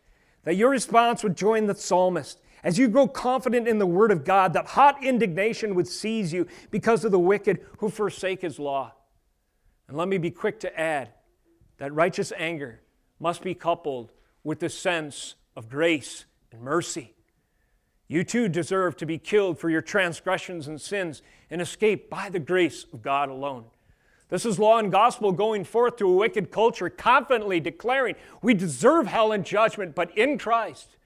that 0.44 0.56
your 0.56 0.70
response 0.70 1.24
would 1.24 1.38
join 1.38 1.68
the 1.68 1.76
psalmist 1.76 2.40
as 2.64 2.78
you 2.78 2.88
grow 2.88 3.08
confident 3.08 3.68
in 3.68 3.80
the 3.80 3.88
word 3.88 4.12
of 4.12 4.24
God, 4.24 4.54
that 4.54 4.68
hot 4.68 5.04
indignation 5.04 5.76
would 5.76 5.88
seize 5.88 6.32
you 6.32 6.48
because 6.70 7.04
of 7.04 7.12
the 7.12 7.20
wicked 7.20 7.60
who 7.80 7.90
forsake 7.90 8.42
his 8.42 8.60
law. 8.60 8.94
And 9.88 9.98
let 9.98 10.08
me 10.08 10.18
be 10.18 10.32
quick 10.32 10.60
to 10.62 10.80
add 10.80 11.10
that 11.82 11.96
righteous 11.96 12.32
anger 12.38 12.80
must 13.20 13.42
be 13.42 13.56
coupled 13.56 14.12
with 14.44 14.60
the 14.60 14.70
sense 14.70 15.34
of 15.56 15.68
grace 15.68 16.26
and 16.52 16.62
mercy. 16.62 17.16
You 18.08 18.24
too 18.24 18.50
deserve 18.50 18.96
to 18.98 19.08
be 19.08 19.18
killed 19.18 19.58
for 19.58 19.68
your 19.68 19.82
transgressions 19.82 20.68
and 20.68 20.80
sins 20.80 21.24
and 21.50 21.60
escape 21.60 22.08
by 22.08 22.30
the 22.30 22.38
grace 22.38 22.86
of 22.94 23.02
God 23.02 23.30
alone. 23.30 23.66
This 24.30 24.46
is 24.46 24.60
law 24.60 24.78
and 24.78 24.92
gospel 24.92 25.32
going 25.32 25.64
forth 25.64 25.96
to 25.96 26.08
a 26.08 26.16
wicked 26.16 26.52
culture, 26.52 26.88
confidently 26.88 27.60
declaring, 27.60 28.14
We 28.44 28.54
deserve 28.54 29.08
hell 29.08 29.32
and 29.32 29.44
judgment, 29.44 29.96
but 29.96 30.16
in 30.16 30.38
Christ, 30.38 30.98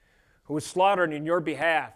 who 0.43 0.55
was 0.55 0.65
slaughtered 0.65 1.13
in 1.13 1.26
your 1.26 1.39
behalf, 1.39 1.93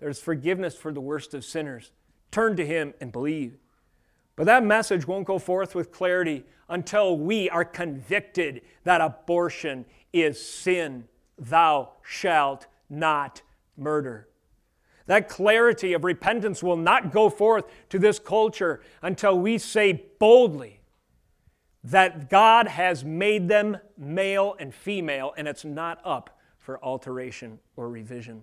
there's 0.00 0.20
forgiveness 0.20 0.76
for 0.76 0.92
the 0.92 1.00
worst 1.00 1.32
of 1.32 1.46
sinners. 1.46 1.92
Turn 2.30 2.56
to 2.56 2.66
Him 2.66 2.92
and 3.00 3.10
believe. 3.10 3.56
But 4.38 4.44
that 4.44 4.64
message 4.64 5.08
won't 5.08 5.26
go 5.26 5.40
forth 5.40 5.74
with 5.74 5.90
clarity 5.90 6.44
until 6.68 7.18
we 7.18 7.50
are 7.50 7.64
convicted 7.64 8.62
that 8.84 9.00
abortion 9.00 9.84
is 10.12 10.40
sin. 10.40 11.08
Thou 11.36 11.90
shalt 12.04 12.68
not 12.88 13.42
murder. 13.76 14.28
That 15.06 15.28
clarity 15.28 15.92
of 15.92 16.04
repentance 16.04 16.62
will 16.62 16.76
not 16.76 17.10
go 17.10 17.28
forth 17.28 17.64
to 17.88 17.98
this 17.98 18.20
culture 18.20 18.80
until 19.02 19.36
we 19.36 19.58
say 19.58 20.04
boldly 20.20 20.82
that 21.82 22.30
God 22.30 22.68
has 22.68 23.04
made 23.04 23.48
them 23.48 23.78
male 23.96 24.54
and 24.60 24.72
female 24.72 25.34
and 25.36 25.48
it's 25.48 25.64
not 25.64 26.00
up 26.04 26.38
for 26.60 26.78
alteration 26.84 27.58
or 27.74 27.90
revision. 27.90 28.42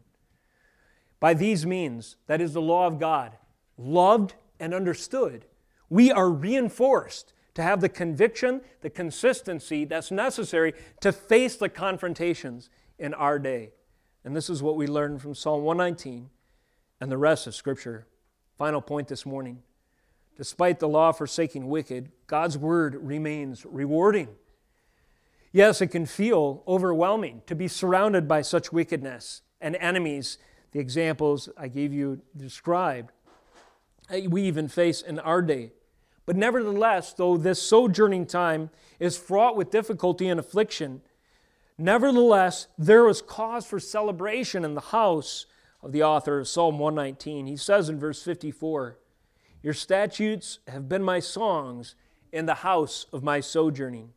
By 1.22 1.36
these 1.36 1.66
means, 1.66 2.18
that 2.28 2.41
is 2.41 2.52
the 2.52 2.62
law 2.62 2.86
of 2.86 3.00
God, 3.00 3.38
loved 3.78 4.34
and 4.60 4.74
understood, 4.74 5.46
we 5.90 6.12
are 6.12 6.30
reinforced 6.30 7.34
to 7.54 7.64
have 7.64 7.82
the 7.82 7.90
conviction, 7.90 8.62
the 8.82 8.90
consistency 8.90 9.86
that's 9.86 10.12
necessary 10.12 10.74
to 11.02 11.12
face 11.12 11.56
the 11.56 11.70
confrontations 11.70 12.70
in 13.00 13.14
our 13.14 13.40
day. 13.40 13.72
And 14.24 14.36
this 14.36 14.50
is 14.50 14.62
what 14.62 14.76
we 14.76 14.88
learn 14.88 15.20
from 15.20 15.36
Psalm 15.36 15.64
119 15.64 16.30
and 17.00 17.12
the 17.12 17.18
rest 17.18 17.48
of 17.48 17.56
Scripture. 17.56 18.08
Final 18.58 18.82
point 18.82 19.08
this 19.08 19.26
morning. 19.26 19.62
Despite 20.38 20.80
the 20.80 20.88
law 20.88 21.12
forsaking 21.12 21.70
wicked, 21.70 22.12
God's 22.28 22.58
word 22.58 22.96
remains 22.96 23.66
rewarding. 23.66 24.30
Yes, 25.54 25.82
it 25.82 25.88
can 25.88 26.06
feel 26.06 26.64
overwhelming 26.68 27.42
to 27.48 27.56
be 27.56 27.70
surrounded 27.70 28.28
by 28.28 28.42
such 28.42 28.74
wickedness 28.74 29.42
and 29.62 29.78
enemies, 29.78 30.38
the 30.74 30.80
examples 30.80 31.48
I 31.58 31.70
gave 31.70 31.94
you 31.94 32.22
described 32.36 33.14
eh, 34.10 34.28
we 34.28 34.44
even 34.44 34.68
face 34.68 35.02
in 35.02 35.20
our 35.20 35.42
day. 35.42 35.72
But 36.26 36.36
nevertheless, 36.36 37.14
though 37.14 37.38
this 37.38 37.62
sojourning 37.62 38.26
time 38.26 38.70
is 39.00 39.18
fraught 39.18 39.56
with 39.56 39.70
difficulty 39.70 40.28
and 40.28 40.40
affliction, 40.40 41.02
nevertheless, 41.78 42.68
there 42.78 43.04
was 43.04 43.22
cause 43.22 43.66
for 43.66 43.80
celebration 43.80 44.66
in 44.66 44.74
the 44.74 44.82
house 44.82 45.46
of 45.84 45.92
the 45.92 46.04
author 46.04 46.40
of 46.40 46.48
Psalm 46.48 46.80
119. 46.80 47.46
He 47.46 47.58
says 47.58 47.90
in 47.90 48.00
verse 48.00 48.24
54 48.24 48.98
Your 49.62 49.74
statutes 49.74 50.60
have 50.68 50.90
been 50.90 51.04
my 51.04 51.20
songs 51.20 51.96
in 52.32 52.48
the 52.48 52.56
house 52.56 53.06
of 53.14 53.24
my 53.24 53.40
sojourning. 53.40 54.12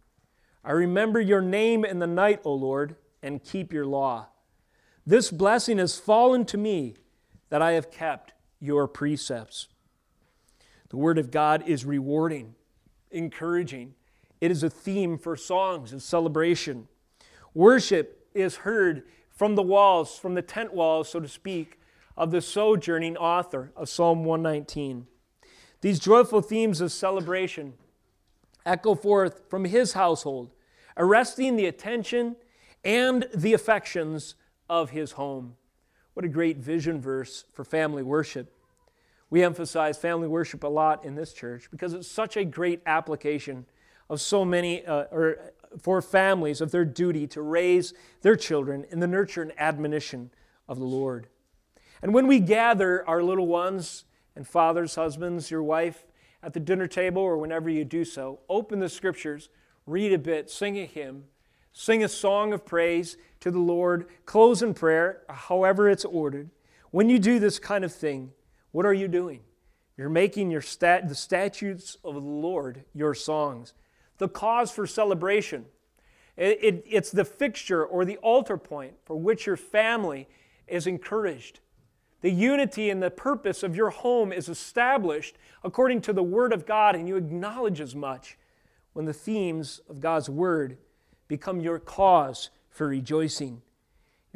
I 0.65 0.73
remember 0.73 1.21
your 1.21 1.43
name 1.43 1.85
in 1.85 1.99
the 1.99 2.07
night, 2.07 2.41
O 2.45 2.55
Lord, 2.55 2.97
and 3.23 3.43
keep 3.43 3.73
your 3.73 3.87
law. 3.87 4.29
This 5.07 5.31
blessing 5.31 5.79
has 5.79 5.99
fallen 5.99 6.45
to 6.47 6.59
me 6.59 6.97
that 7.51 7.63
I 7.63 7.73
have 7.73 7.91
kept 7.91 8.33
your 8.61 8.89
precepts. 8.89 9.69
The 10.91 10.97
Word 10.97 11.19
of 11.19 11.31
God 11.31 11.69
is 11.69 11.85
rewarding, 11.85 12.55
encouraging. 13.11 13.95
It 14.41 14.51
is 14.51 14.63
a 14.63 14.71
theme 14.71 15.19
for 15.19 15.37
songs 15.37 15.93
and 15.93 16.03
celebration. 16.03 16.89
Worship 17.55 18.27
is 18.35 18.57
heard 18.57 19.05
from 19.31 19.55
the 19.55 19.63
walls, 19.63 20.19
from 20.19 20.35
the 20.35 20.43
tent 20.43 20.73
walls, 20.73 21.09
so 21.09 21.21
to 21.21 21.29
speak, 21.29 21.79
of 22.17 22.31
the 22.31 22.41
sojourning 22.41 23.17
author 23.17 23.73
of 23.77 23.89
Psalm 23.89 24.25
119. 24.25 25.07
These 25.81 26.01
joyful 26.01 26.41
themes 26.41 26.81
of 26.81 26.91
celebration 26.91 27.75
echo 28.67 28.95
forth 28.95 29.43
from 29.49 29.65
his 29.65 29.93
household 29.93 30.51
arresting 30.99 31.57
the 31.57 31.67
attention 31.67 32.37
and 32.85 33.29
the 33.35 33.55
affections 33.55 34.35
of 34.69 34.91
his 34.91 35.13
home. 35.13 35.55
What 36.15 36.25
a 36.25 36.29
great 36.29 36.59
vision 36.59 37.01
verse 37.01 37.45
for 37.53 37.65
family 37.65 38.03
worship. 38.03 38.53
We 39.31 39.45
emphasize 39.45 39.99
family 39.99 40.29
worship 40.29 40.65
a 40.65 40.69
lot 40.69 41.05
in 41.05 41.15
this 41.15 41.33
church 41.33 41.71
because 41.71 41.93
it's 41.93 42.11
such 42.11 42.37
a 42.37 42.45
great 42.45 42.81
application 42.87 43.67
of 44.09 44.21
so 44.21 44.45
many, 44.45 44.87
uh, 44.87 45.05
or 45.11 45.53
for 45.79 46.01
families, 46.01 46.61
of 46.61 46.71
their 46.71 46.85
duty 46.85 47.27
to 47.29 47.43
raise 47.43 47.93
their 48.23 48.37
children 48.37 48.87
in 48.91 49.01
the 49.01 49.07
nurture 49.07 49.43
and 49.43 49.53
admonition 49.59 50.31
of 50.67 50.79
the 50.79 50.87
Lord. 50.87 51.29
And 52.01 52.15
when 52.15 52.27
we 52.27 52.41
gather 52.41 53.07
our 53.07 53.23
little 53.23 53.47
ones 53.47 54.05
and 54.35 54.47
fathers, 54.47 54.95
husbands, 54.95 55.51
your 55.51 55.63
wife 55.63 56.07
at 56.43 56.55
the 56.55 56.61
dinner 56.61 56.87
table 56.87 57.21
or 57.21 57.37
whenever 57.37 57.69
you 57.69 57.85
do 57.85 58.05
so, 58.05 58.41
open 58.49 58.79
the 58.79 58.89
scriptures, 58.89 59.51
read 59.87 60.13
a 60.13 60.19
bit, 60.19 60.49
sing 60.49 60.79
a 60.79 60.87
hymn, 60.87 61.25
sing 61.73 62.03
a 62.03 62.09
song 62.09 62.53
of 62.53 62.65
praise 62.65 63.17
to 63.41 63.51
the 63.51 63.59
Lord, 63.59 64.07
close 64.25 64.63
in 64.63 64.75
prayer, 64.75 65.23
however 65.29 65.89
it's 65.89 66.05
ordered. 66.05 66.51
When 66.91 67.11
you 67.11 67.19
do 67.19 67.39
this 67.39 67.59
kind 67.59 67.85
of 67.85 67.93
thing, 67.93 68.33
what 68.79 68.87
are 68.87 68.95
you 68.95 69.09
doing? 69.09 69.41
You're 69.97 70.09
making 70.09 70.53
your 70.53 70.61
stat, 70.61 71.09
the 71.09 71.15
statutes 71.17 71.97
of 72.05 72.15
the 72.15 72.21
Lord 72.21 72.85
your 72.95 73.13
songs. 73.13 73.75
The 74.19 74.29
cause 74.29 74.71
for 74.71 74.87
celebration. 74.87 75.65
It, 76.37 76.63
it, 76.63 76.85
it's 76.89 77.11
the 77.11 77.25
fixture 77.25 77.85
or 77.85 78.05
the 78.05 78.19
altar 78.19 78.57
point 78.57 78.93
for 79.05 79.17
which 79.17 79.47
your 79.47 79.57
family 79.57 80.29
is 80.69 80.87
encouraged. 80.87 81.59
The 82.21 82.31
unity 82.31 82.89
and 82.89 83.03
the 83.03 83.11
purpose 83.11 83.65
of 83.65 83.75
your 83.75 83.91
home 83.91 84.33
is 84.33 84.49
established 84.49 85.39
according 85.65 86.03
to 86.03 86.13
the 86.13 86.23
Word 86.23 86.53
of 86.53 86.65
God, 86.65 86.95
and 86.95 87.09
you 87.09 87.17
acknowledge 87.17 87.81
as 87.81 87.97
much 87.97 88.39
when 88.93 89.07
the 89.07 89.13
themes 89.13 89.81
of 89.89 89.99
God's 89.99 90.31
Word 90.31 90.79
become 91.27 91.59
your 91.61 91.81
cause 91.81 92.51
for 92.71 92.87
rejoicing. 92.87 93.61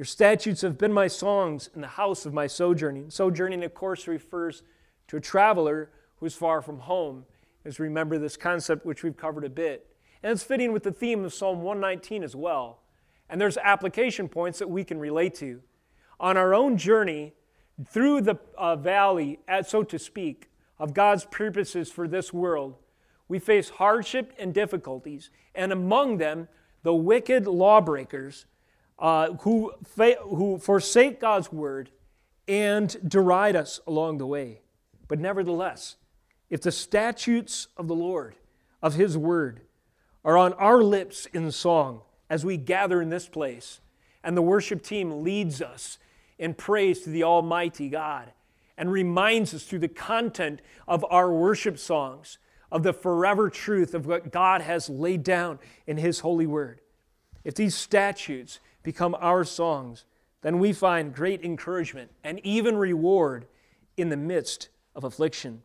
Your 0.03 0.07
statutes 0.07 0.63
have 0.63 0.79
been 0.79 0.93
my 0.93 1.07
songs 1.07 1.71
in 1.77 1.81
the 1.81 1.87
house 1.87 2.27
of 2.27 2.35
my 2.35 2.49
sojourning. 2.49 3.09
Sojourning, 3.09 3.63
of 3.63 3.73
course, 3.73 4.09
refers 4.09 4.65
to 5.07 5.17
a 5.17 5.21
traveler 5.21 5.91
who 6.17 6.27
is 6.27 6.35
far 6.35 6.61
from 6.61 6.81
home. 6.81 7.25
As 7.65 7.79
remember 7.79 8.19
this 8.19 8.37
concept, 8.37 8.85
which 8.85 9.05
we've 9.05 9.17
covered 9.17 9.45
a 9.45 9.49
bit. 9.49 9.95
And 10.21 10.33
it's 10.33 10.43
fitting 10.43 10.73
with 10.73 10.83
the 10.83 10.91
theme 10.91 11.25
of 11.25 11.33
Psalm 11.33 11.63
119 11.63 12.25
as 12.25 12.35
well. 12.35 12.81
And 13.31 13.41
there's 13.41 13.57
application 13.59 14.29
points 14.29 14.59
that 14.59 14.69
we 14.69 14.83
can 14.83 14.99
relate 14.99 15.37
to. 15.37 15.63
On 16.19 16.37
our 16.37 16.53
own 16.53 16.77
journey 16.77 17.35
through 17.89 18.23
the 18.23 18.41
uh, 18.59 18.75
valley, 18.75 19.39
so 19.65 19.85
to 19.85 20.01
speak, 20.01 20.51
of 20.81 20.95
God's 20.95 21.27
purposes 21.27 21.93
for 21.93 22.09
this 22.09 22.33
world, 22.33 22.75
we 23.29 23.39
face 23.39 23.69
hardship 23.69 24.33
and 24.37 24.53
difficulties, 24.53 25.31
and 25.55 25.71
among 25.71 26.19
them, 26.19 26.49
the 26.83 26.93
wicked 26.93 27.47
lawbreakers 27.47 28.47
uh, 28.99 29.33
who, 29.41 29.73
fa- 29.85 30.19
who 30.23 30.59
forsake 30.59 31.21
God's 31.21 31.53
word 31.53 31.91
and 32.49 32.97
deride 33.09 33.57
us 33.57 33.81
along 33.87 34.19
the 34.19 34.27
way. 34.27 34.61
But 35.09 35.19
nevertheless, 35.19 35.97
if 36.51 36.61
the 36.61 36.73
statutes 36.73 37.69
of 37.77 37.89
the 37.89 37.95
Lord, 37.95 38.35
of 38.83 38.95
His 38.95 39.17
word, 39.17 39.63
are 40.25 40.37
on 40.37 40.53
our 40.55 40.83
lips 40.83 41.27
in 41.27 41.51
song 41.51 42.03
as 42.31 42.45
we 42.45 42.57
gather 42.57 43.03
in 43.03 43.11
this 43.11 43.29
place, 43.29 43.81
and 44.23 44.37
the 44.37 44.43
worship 44.43 44.83
team 44.83 45.23
leads 45.23 45.61
us 45.61 45.99
in 46.39 46.55
praise 46.55 47.01
to 47.01 47.11
the 47.11 47.25
Almighty 47.25 47.89
God 47.89 48.33
and 48.77 48.91
reminds 48.91 49.55
us 49.55 49.65
through 49.65 49.81
the 49.81 49.89
content 49.89 50.61
of 50.89 51.05
our 51.11 51.33
worship 51.33 51.79
songs 51.79 52.39
of 52.71 52.83
the 52.83 52.93
forever 52.93 53.51
truth 53.51 53.95
of 53.95 54.07
what 54.07 54.33
God 54.33 54.63
has 54.63 54.89
laid 54.89 55.23
down 55.23 55.59
in 55.87 55.99
His 55.99 56.21
holy 56.21 56.47
word. 56.47 56.81
If 57.45 57.55
these 57.55 57.75
statutes 57.75 58.61
become 58.83 59.17
our 59.21 59.45
songs, 59.45 60.05
then 60.43 60.59
we 60.59 60.73
find 60.73 61.15
great 61.15 61.45
encouragement 61.45 62.11
and 62.25 62.41
even 62.45 62.77
reward 62.77 63.47
in 63.97 64.09
the 64.09 64.17
midst 64.17 64.69
of 64.95 65.05
affliction. 65.05 65.63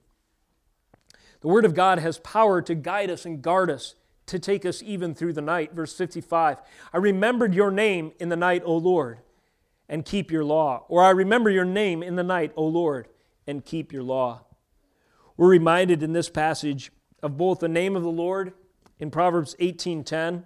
The 1.42 1.48
Word 1.48 1.66
of 1.66 1.74
God 1.74 2.00
has 2.00 2.20
power 2.20 2.62
to 2.62 2.76
guide 2.76 3.10
us 3.10 3.26
and 3.26 3.42
guard 3.42 3.70
us, 3.70 3.96
to 4.28 4.40
take 4.40 4.66
us 4.66 4.84
even 4.84 5.16
through 5.16 5.34
the 5.34 5.42
night. 5.42 5.74
Verse 5.74 5.94
55 5.94 6.60
I 6.94 6.98
remembered 6.98 7.54
your 7.54 7.72
name 7.72 8.12
in 8.20 8.30
the 8.30 8.36
night, 8.36 8.64
O 8.66 8.76
Lord 8.76 9.20
and 9.90 10.06
keep 10.06 10.32
your 10.32 10.44
law. 10.44 10.86
Or 10.88 11.04
I 11.04 11.12
remember 11.12 11.50
your 11.50 11.66
name 11.66 12.04
in 12.04 12.16
the 12.16 12.24
night, 12.24 12.52
O 12.56 12.66
Lord, 12.66 13.08
and 13.46 13.64
keep 13.64 13.94
your 13.94 14.04
law. 14.04 14.44
We're 15.36 15.50
reminded 15.50 16.04
in 16.04 16.14
this 16.14 16.30
passage 16.30 16.92
of 17.24 17.38
both 17.38 17.60
the 17.60 17.68
name 17.68 17.96
of 17.96 18.04
the 18.04 18.10
Lord 18.10 18.54
in 19.00 19.12
Proverbs 19.12 19.56
18:10 19.60 20.46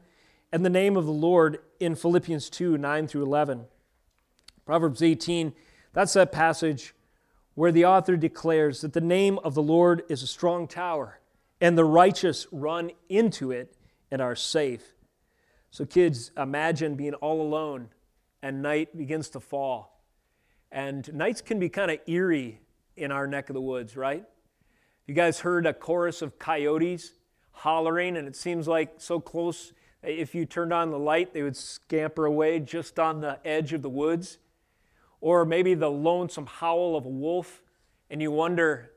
and 0.52 0.66
the 0.66 0.70
name 0.70 0.98
of 0.98 1.06
the 1.06 1.12
Lord 1.12 1.60
in 1.82 1.96
Philippians 1.96 2.50
2, 2.50 2.78
9 2.78 3.08
through 3.08 3.24
11. 3.24 3.66
Proverbs 4.66 5.02
18, 5.02 5.54
that's 5.94 6.14
that 6.14 6.32
passage 6.32 6.94
where 7.56 7.72
the 7.72 7.86
author 7.86 8.16
declares 8.16 8.82
that 8.82 8.94
the 8.94 9.02
name 9.02 9.40
of 9.40 9.56
the 9.56 9.64
Lord 9.64 10.04
is 10.08 10.24
a 10.24 10.28
strong 10.28 10.68
tower, 10.68 11.20
and 11.60 11.78
the 11.78 11.84
righteous 11.84 12.48
run 12.52 12.92
into 13.10 13.52
it 13.52 13.76
and 14.10 14.22
are 14.22 14.36
safe. 14.36 14.94
So, 15.72 15.86
kids, 15.86 16.32
imagine 16.38 16.96
being 16.96 17.14
all 17.16 17.42
alone 17.42 17.90
and 18.44 18.62
night 18.62 18.98
begins 18.98 19.30
to 19.30 19.40
fall. 19.40 20.02
And 20.72 21.12
nights 21.14 21.42
can 21.42 21.60
be 21.60 21.70
kind 21.70 21.92
of 21.92 22.00
eerie 22.08 22.62
in 22.96 23.12
our 23.12 23.28
neck 23.28 23.50
of 23.50 23.54
the 23.54 23.62
woods, 23.62 23.98
right? 23.98 24.24
You 25.08 25.14
guys 25.14 25.40
heard 25.40 25.66
a 25.66 25.74
chorus 25.74 26.22
of 26.22 26.40
coyotes 26.40 27.14
hollering, 27.52 28.18
and 28.18 28.28
it 28.28 28.36
seems 28.36 28.68
like 28.68 28.94
so 28.98 29.20
close, 29.20 29.74
if 30.04 30.34
you 30.34 30.46
turned 30.46 30.74
on 30.74 30.90
the 30.90 31.00
light, 31.00 31.34
they 31.34 31.44
would 31.44 31.56
scamper 31.56 32.26
away 32.26 32.60
just 32.60 33.00
on 33.00 33.22
the 33.22 33.40
edge 33.46 33.74
of 33.74 33.82
the 33.82 33.90
woods. 33.90 34.40
Or 35.20 35.46
maybe 35.46 35.76
the 35.76 35.92
lonesome 35.92 36.48
howl 36.48 36.96
of 36.96 37.06
a 37.06 37.10
wolf, 37.10 37.62
and 38.10 38.22
you 38.22 38.32
wonder 38.32 38.92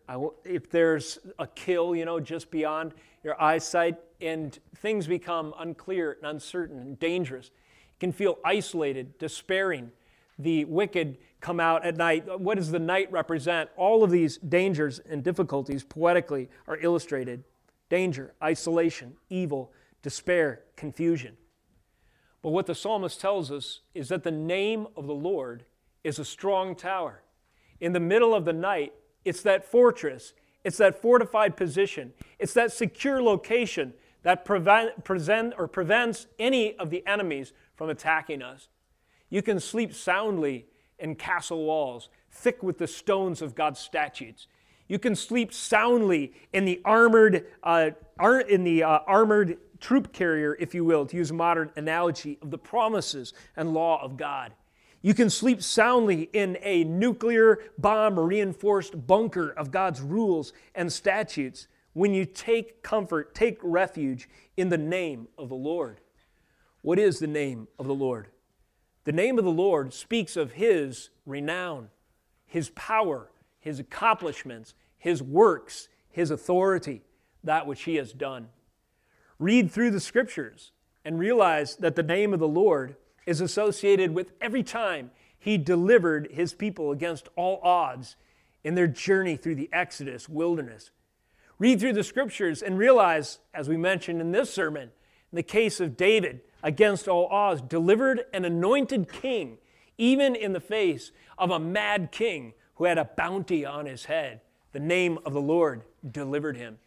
if 0.45 0.71
there's 0.71 1.19
a 1.39 1.47
kill, 1.47 1.95
you 1.95 2.07
know, 2.07 2.19
just 2.19 2.51
beyond 2.51 2.95
your 3.23 3.41
eyesight, 3.41 3.97
and 4.21 4.59
things 4.77 5.07
become 5.07 5.55
unclear 5.59 6.13
and 6.13 6.31
uncertain 6.31 6.79
and 6.79 6.99
dangerous 6.99 7.51
You 7.55 7.99
can 8.01 8.13
feel 8.13 8.39
isolated, 8.45 9.19
despairing. 9.19 9.93
The 10.39 10.65
wicked 10.65 11.19
come 11.41 11.61
out 11.61 11.85
at 11.85 11.97
night. 11.97 12.41
What 12.41 12.57
does 12.57 12.71
the 12.71 12.79
night 12.79 13.13
represent? 13.13 13.69
All 13.77 14.03
of 14.03 14.11
these 14.11 14.39
dangers 14.39 14.99
and 14.99 15.23
difficulties 15.23 15.85
poetically 15.85 16.49
are 16.67 16.79
illustrated 16.79 17.45
danger, 17.91 18.33
isolation, 18.43 19.15
evil, 19.29 19.71
despair, 20.05 20.61
confusion. 20.77 21.37
But 22.43 22.51
what 22.51 22.67
the 22.67 22.75
psalmist 22.75 23.21
tells 23.21 23.51
us 23.51 23.81
is 23.95 24.11
that 24.11 24.23
the 24.23 24.31
name 24.31 24.87
of 24.97 25.07
the 25.07 25.15
Lord 25.15 25.65
is 26.05 26.19
a 26.19 26.25
strong 26.27 26.77
tower. 26.77 27.23
In 27.81 27.95
the 27.95 28.01
middle 28.01 28.35
of 28.35 28.45
the 28.45 28.53
night, 28.53 28.93
it's 29.25 29.41
that 29.43 29.65
fortress, 29.65 30.35
it's 30.63 30.77
that 30.77 31.01
fortified 31.01 31.57
position, 31.57 32.13
it's 32.39 32.53
that 32.53 32.71
secure 32.71 33.23
location 33.23 33.95
that 34.23 34.45
prevent, 34.45 35.05
present, 35.05 35.55
or 35.57 35.67
prevents 35.67 36.27
any 36.39 36.77
of 36.77 36.91
the 36.91 37.03
enemies 37.07 37.55
from 37.75 37.89
attacking 37.89 38.43
us. 38.43 38.69
You 39.31 39.41
can 39.41 39.59
sleep 39.59 39.95
soundly 39.95 40.67
in 40.99 41.15
castle 41.15 41.65
walls, 41.65 42.11
thick 42.31 42.63
with 42.63 42.77
the 42.77 42.87
stones 42.87 43.41
of 43.41 43.55
God's 43.55 43.81
statutes. 43.81 44.49
You 44.87 44.99
can 44.99 45.17
sleep 45.17 45.53
soundly 45.53 46.35
in 46.53 46.67
the 46.67 46.83
armored, 46.85 47.47
uh, 47.63 47.91
ar- 48.19 48.41
in 48.41 48.65
the 48.65 48.83
uh, 48.83 48.99
armored 49.07 49.57
troop 49.85 50.15
carrier, 50.15 50.57
if 50.59 50.75
you 50.75 50.83
will, 50.83 51.05
to 51.05 51.15
use 51.15 51.31
a 51.31 51.35
modern 51.35 51.71
analogy 51.77 52.39
of 52.41 52.51
the 52.51 52.57
promises 52.57 53.35
and 53.55 53.75
law 53.75 54.03
of 54.03 54.17
God. 54.17 54.55
You 55.03 55.13
can 55.13 55.29
sleep 55.29 55.63
soundly 55.63 56.31
in 56.33 56.57
a 56.63 56.85
nuclear 56.85 57.59
bomb 57.77 58.19
reinforced 58.19 59.07
bunker 59.07 59.51
of 59.51 59.71
God's 59.71 60.01
rules 60.01 60.55
and 60.75 60.91
statutes 60.91 61.69
when 61.93 62.15
you 62.15 62.25
take 62.25 62.83
comfort, 62.83 63.35
take 63.35 63.59
refuge 63.63 64.27
in 64.57 64.71
the 64.71 64.79
name 64.79 65.29
of 65.37 65.51
the 65.51 65.55
Lord. 65.55 66.01
What 66.81 66.99
is 66.99 67.19
the 67.19 67.27
name 67.27 67.69
of 67.79 67.87
the 67.87 67.95
Lord? 67.95 68.29
The 69.05 69.13
name 69.13 69.39
of 69.39 69.45
the 69.45 69.51
Lord 69.51 69.93
speaks 69.93 70.35
of 70.35 70.53
His 70.53 71.11
renown, 71.27 71.91
His 72.47 72.71
power, 72.71 73.31
His 73.61 73.81
accomplishments, 73.81 74.73
His 74.97 75.23
works, 75.23 75.89
His 76.09 76.31
authority, 76.31 77.03
that 77.43 77.67
which 77.67 77.83
He 77.83 77.97
has 77.97 78.15
done. 78.15 78.49
Read 79.39 79.71
through 79.71 79.91
the 79.91 80.01
scriptures 80.01 80.73
and 81.05 81.19
realize 81.19 81.77
that 81.77 81.97
the 81.97 82.03
name 82.03 82.33
of 82.33 82.41
the 82.41 82.49
Lord 82.49 82.97
is 83.27 83.41
associated 83.41 84.15
with 84.15 84.33
every 84.41 84.63
time 84.63 85.11
He 85.39 85.59
delivered 85.59 86.29
His 86.31 86.55
people 86.55 86.91
against 86.91 87.29
all 87.37 87.61
odds 87.63 88.17
in 88.63 88.75
their 88.75 88.87
journey 88.87 89.37
through 89.37 89.57
the 89.57 89.71
Exodus 89.73 90.29
wilderness. 90.29 90.91
Read 91.59 91.79
through 91.81 91.93
the 91.93 92.05
scriptures 92.05 92.63
and 92.63 92.79
realize, 92.79 93.39
as 93.53 93.69
we 93.69 93.77
mentioned 93.77 94.21
in 94.21 94.33
this 94.33 94.53
sermon, 94.53 94.91
in 95.33 95.37
the 95.37 95.43
case 95.43 95.81
of 95.81 95.97
David, 95.97 96.41
against 96.63 97.09
all 97.09 97.27
odds, 97.27 97.61
delivered 97.61 98.25
an 98.33 98.45
anointed 98.45 99.13
king, 99.13 99.59
even 99.99 100.35
in 100.35 100.53
the 100.53 100.61
face 100.61 101.13
of 101.39 101.51
a 101.51 101.59
mad 101.59 102.11
king 102.11 102.55
who 102.77 102.85
had 102.85 102.99
a 102.99 103.05
bounty 103.05 103.65
on 103.65 103.87
his 103.87 104.07
head. 104.07 104.41
The 104.73 104.81
name 104.81 105.19
of 105.25 105.33
the 105.33 105.41
Lord 105.41 105.83
delivered 106.11 106.57
him. 106.57 106.79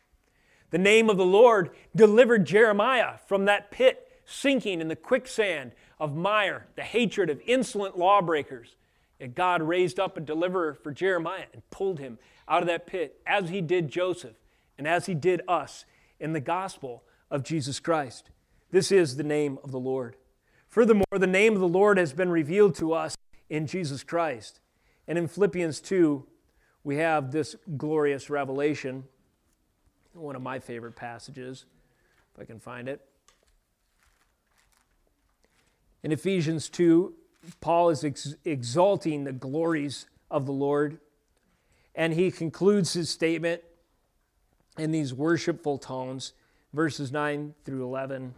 The 0.69 0.77
name 0.77 1.09
of 1.09 1.17
the 1.17 1.25
Lord 1.25 1.71
delivered 1.95 2.45
Jeremiah 2.45 3.19
from 3.27 3.45
that 3.45 3.71
pit 3.71 4.11
sinking 4.25 4.81
in 4.81 4.89
the 4.89 4.95
quicksand 4.95 5.71
of 5.99 6.15
mire, 6.15 6.67
the 6.75 6.83
hatred 6.83 7.29
of 7.29 7.41
insolent 7.45 7.97
lawbreakers. 7.97 8.75
Yet 9.19 9.33
God 9.33 9.61
raised 9.61 9.99
up 9.99 10.17
a 10.17 10.21
deliverer 10.21 10.73
for 10.73 10.91
Jeremiah 10.91 11.45
and 11.53 11.67
pulled 11.71 11.99
him 11.99 12.19
out 12.47 12.61
of 12.61 12.67
that 12.67 12.85
pit, 12.85 13.19
as 13.25 13.49
he 13.49 13.61
did 13.61 13.89
Joseph 13.89 14.35
and 14.77 14.87
as 14.87 15.05
he 15.05 15.13
did 15.13 15.41
us 15.47 15.85
in 16.19 16.33
the 16.33 16.39
gospel 16.39 17.03
of 17.31 17.43
Jesus 17.43 17.79
Christ. 17.79 18.29
This 18.71 18.91
is 18.91 19.15
the 19.15 19.23
name 19.23 19.57
of 19.63 19.71
the 19.71 19.79
Lord. 19.79 20.15
Furthermore, 20.67 21.05
the 21.11 21.27
name 21.27 21.53
of 21.53 21.59
the 21.59 21.67
Lord 21.67 21.97
has 21.97 22.13
been 22.13 22.29
revealed 22.29 22.75
to 22.75 22.93
us 22.93 23.17
in 23.49 23.67
Jesus 23.67 24.03
Christ. 24.03 24.59
And 25.07 25.17
in 25.17 25.27
Philippians 25.27 25.79
2, 25.81 26.25
we 26.83 26.97
have 26.97 27.31
this 27.31 27.55
glorious 27.75 28.29
revelation, 28.29 29.05
one 30.17 30.35
of 30.35 30.41
my 30.41 30.59
favorite 30.59 30.95
passages, 30.95 31.65
if 32.33 32.41
I 32.41 32.45
can 32.45 32.59
find 32.59 32.87
it. 32.87 33.01
In 36.03 36.11
Ephesians 36.11 36.69
2, 36.69 37.13
Paul 37.59 37.89
is 37.89 38.03
ex- 38.03 38.35
exalting 38.45 39.23
the 39.23 39.31
glories 39.31 40.05
of 40.29 40.45
the 40.45 40.51
Lord, 40.51 40.99
and 41.95 42.13
he 42.13 42.31
concludes 42.31 42.93
his 42.93 43.09
statement 43.09 43.61
in 44.77 44.91
these 44.91 45.13
worshipful 45.13 45.77
tones, 45.77 46.33
verses 46.73 47.11
9 47.11 47.55
through 47.65 47.83
11. 47.83 48.33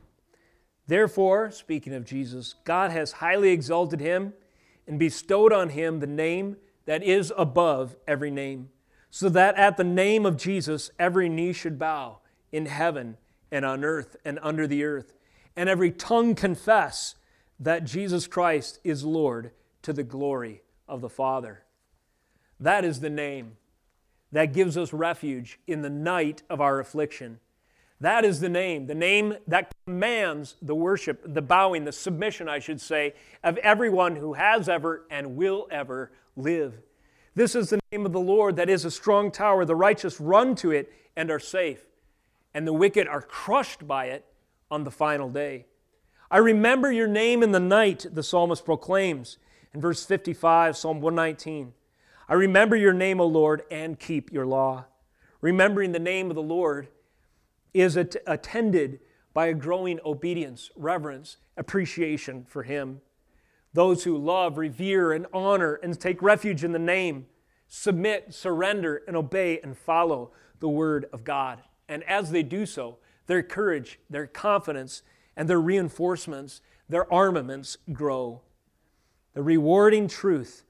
Therefore, 0.87 1.51
speaking 1.51 1.93
of 1.93 2.05
Jesus, 2.05 2.55
God 2.63 2.91
has 2.91 3.13
highly 3.13 3.49
exalted 3.49 3.99
him 3.99 4.33
and 4.87 4.97
bestowed 4.97 5.53
on 5.53 5.69
him 5.69 5.99
the 5.99 6.07
name 6.07 6.57
that 6.85 7.03
is 7.03 7.31
above 7.37 7.95
every 8.07 8.31
name, 8.31 8.69
so 9.11 9.29
that 9.29 9.55
at 9.55 9.77
the 9.77 9.83
name 9.83 10.25
of 10.25 10.37
Jesus 10.37 10.91
every 10.99 11.29
knee 11.29 11.53
should 11.53 11.79
bow 11.79 12.19
in 12.51 12.65
heaven 12.65 13.17
and 13.51 13.65
on 13.65 13.83
earth 13.83 14.15
and 14.23 14.39
under 14.41 14.67
the 14.67 14.83
earth, 14.83 15.13
and 15.55 15.67
every 15.67 15.91
tongue 15.91 16.35
confess 16.35 17.15
that 17.59 17.83
Jesus 17.83 18.27
Christ 18.27 18.79
is 18.83 19.03
Lord 19.03 19.51
to 19.81 19.93
the 19.93 20.03
glory 20.03 20.61
of 20.87 21.01
the 21.01 21.09
Father. 21.09 21.63
That 22.59 22.85
is 22.85 22.99
the 22.99 23.09
name 23.09 23.57
that 24.31 24.53
gives 24.53 24.77
us 24.77 24.93
refuge 24.93 25.59
in 25.67 25.81
the 25.81 25.89
night 25.89 26.43
of 26.49 26.61
our 26.61 26.79
affliction. 26.79 27.39
That 28.01 28.23
is 28.23 28.39
the 28.39 28.49
name, 28.49 28.87
the 28.87 28.95
name 28.95 29.35
that 29.47 29.73
commands 29.85 30.55
the 30.61 30.75
worship, 30.75 31.21
the 31.25 31.41
bowing, 31.41 31.83
the 31.83 31.91
submission, 31.91 32.47
I 32.47 32.59
should 32.59 32.79
say, 32.79 33.13
of 33.43 33.57
everyone 33.57 34.15
who 34.15 34.33
has 34.33 34.69
ever 34.69 35.05
and 35.09 35.35
will 35.35 35.67
ever 35.69 36.11
live. 36.37 36.75
This 37.35 37.55
is 37.55 37.69
the 37.69 37.79
name 37.91 38.05
of 38.05 38.11
the 38.11 38.19
Lord 38.19 38.55
that 38.55 38.69
is 38.69 38.85
a 38.85 38.91
strong 38.91 39.31
tower. 39.31 39.65
The 39.65 39.75
righteous 39.75 40.19
run 40.19 40.55
to 40.55 40.71
it 40.71 40.91
and 41.15 41.29
are 41.31 41.39
safe, 41.39 41.85
and 42.53 42.67
the 42.67 42.73
wicked 42.73 43.07
are 43.07 43.21
crushed 43.21 43.87
by 43.87 44.05
it 44.05 44.25
on 44.71 44.83
the 44.83 44.91
final 44.91 45.29
day. 45.29 45.65
I 46.31 46.37
remember 46.37 46.91
your 46.91 47.07
name 47.07 47.41
in 47.41 47.51
the 47.51 47.59
night, 47.59 48.05
the 48.11 48.23
psalmist 48.23 48.65
proclaims 48.65 49.37
in 49.73 49.81
verse 49.81 50.05
55, 50.05 50.77
Psalm 50.77 51.01
119. 51.01 51.73
I 52.27 52.33
remember 52.33 52.75
your 52.75 52.93
name, 52.93 53.19
O 53.19 53.25
Lord, 53.25 53.63
and 53.71 53.99
keep 53.99 54.31
your 54.31 54.45
law. 54.45 54.85
Remembering 55.41 55.91
the 55.91 55.99
name 55.99 56.29
of 56.29 56.35
the 56.35 56.43
Lord 56.43 56.89
is 57.73 57.97
at- 57.97 58.15
attended 58.27 58.99
by 59.33 59.47
a 59.47 59.53
growing 59.53 59.99
obedience, 60.05 60.69
reverence, 60.75 61.37
appreciation 61.57 62.45
for 62.47 62.63
Him. 62.63 63.01
Those 63.79 64.03
who 64.03 64.17
love, 64.17 64.57
revere, 64.57 65.13
and 65.13 65.25
honor 65.31 65.75
and 65.75 65.97
take 65.97 66.21
refuge 66.21 66.65
in 66.65 66.73
the 66.73 66.79
name 66.79 67.27
submit, 67.69 68.33
surrender, 68.33 69.03
and 69.07 69.15
obey 69.15 69.57
and 69.61 69.77
follow 69.77 70.31
the 70.59 70.67
Word 70.67 71.05
of 71.13 71.23
God. 71.23 71.61
And 71.87 72.03
as 72.03 72.31
they 72.31 72.43
do 72.43 72.65
so, 72.65 72.97
their 73.27 73.41
courage, 73.41 73.97
their 74.09 74.27
confidence, 74.27 75.01
and 75.37 75.49
their 75.49 75.61
reinforcements, 75.61 76.59
their 76.89 77.09
armaments 77.13 77.77
grow. 77.93 78.41
The 79.33 79.43
rewarding 79.43 80.09
truth 80.09 80.65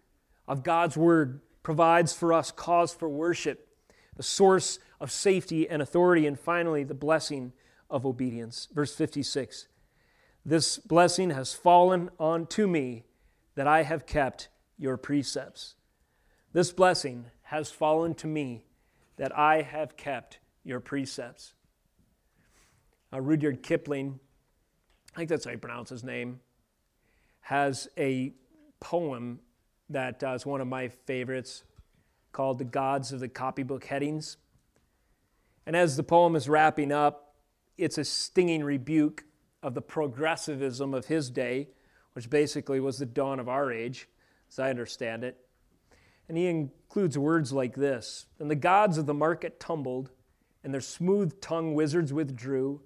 of 0.48 0.62
God's 0.62 0.96
Word 0.96 1.42
provides 1.64 2.14
for 2.14 2.32
us 2.32 2.52
cause 2.52 2.94
for 2.94 3.10
worship, 3.10 3.70
the 4.18 4.22
source 4.22 4.78
of 5.00 5.12
safety 5.12 5.68
and 5.68 5.82
authority, 5.82 6.28
and 6.28 6.40
finally, 6.40 6.84
the 6.84 6.94
blessing 6.94 7.54
of 7.90 8.06
obedience. 8.06 8.68
Verse 8.72 8.94
56 8.94 9.68
This 10.46 10.78
blessing 10.78 11.32
has 11.32 11.54
fallen 11.54 12.10
on 12.20 12.48
to 12.48 12.68
me 12.68 13.06
that 13.56 13.68
I 13.68 13.84
have 13.84 14.06
kept 14.06 14.50
your 14.78 14.98
precepts. 14.98 15.76
This 16.54 16.72
blessing 16.72 17.26
has 17.44 17.72
fallen 17.72 18.16
to 18.16 18.28
me 18.28 18.64
that 19.18 19.38
I 19.38 19.62
have 19.62 19.98
kept 19.98 20.40
your 20.64 20.80
precepts. 20.80 21.54
Uh, 23.12 23.20
Rudyard 23.20 23.62
Kipling, 23.62 24.20
I 25.14 25.18
think 25.18 25.30
that's 25.30 25.46
how 25.46 25.52
you 25.52 25.58
pronounce 25.58 25.90
his 25.90 26.04
name, 26.04 26.40
has 27.42 27.88
a 27.98 28.34
poem 28.80 29.40
that 29.90 30.24
uh, 30.24 30.34
is 30.34 30.46
one 30.46 30.62
of 30.62 30.68
my 30.68 30.88
favorites 30.88 31.64
called 32.32 32.60
The 32.60 32.66
Gods 32.66 33.12
of 33.12 33.20
the 33.20 33.28
Copybook 33.28 33.86
Headings. 33.86 34.38
And 35.66 35.76
as 35.76 35.98
the 35.98 36.04
poem 36.04 36.36
is 36.36 36.48
wrapping 36.48 36.92
up, 36.92 37.36
it's 37.78 37.98
a 37.98 38.06
stinging 38.06 38.64
rebuke 38.64 39.26
of 39.62 39.74
the 39.74 39.82
progressivism 39.82 40.94
of 40.94 41.06
his 41.06 41.30
day, 41.30 41.70
which 42.14 42.30
basically 42.30 42.80
was 42.80 42.98
the 42.98 43.06
dawn 43.06 43.40
of 43.40 43.50
our 43.50 43.72
age, 43.72 44.08
as 44.50 44.60
I 44.60 44.70
understand 44.70 45.24
it. 45.24 45.38
And 46.28 46.38
he 46.38 46.48
includes 46.48 47.18
words 47.18 47.52
like 47.52 47.76
this 47.76 48.28
And 48.40 48.50
the 48.50 48.56
gods 48.56 48.98
of 48.98 49.06
the 49.06 49.14
market 49.14 49.60
tumbled, 49.60 50.12
and 50.64 50.74
their 50.74 50.82
smooth 50.82 51.40
tongued 51.42 51.76
wizards 51.76 52.14
withdrew, 52.14 52.82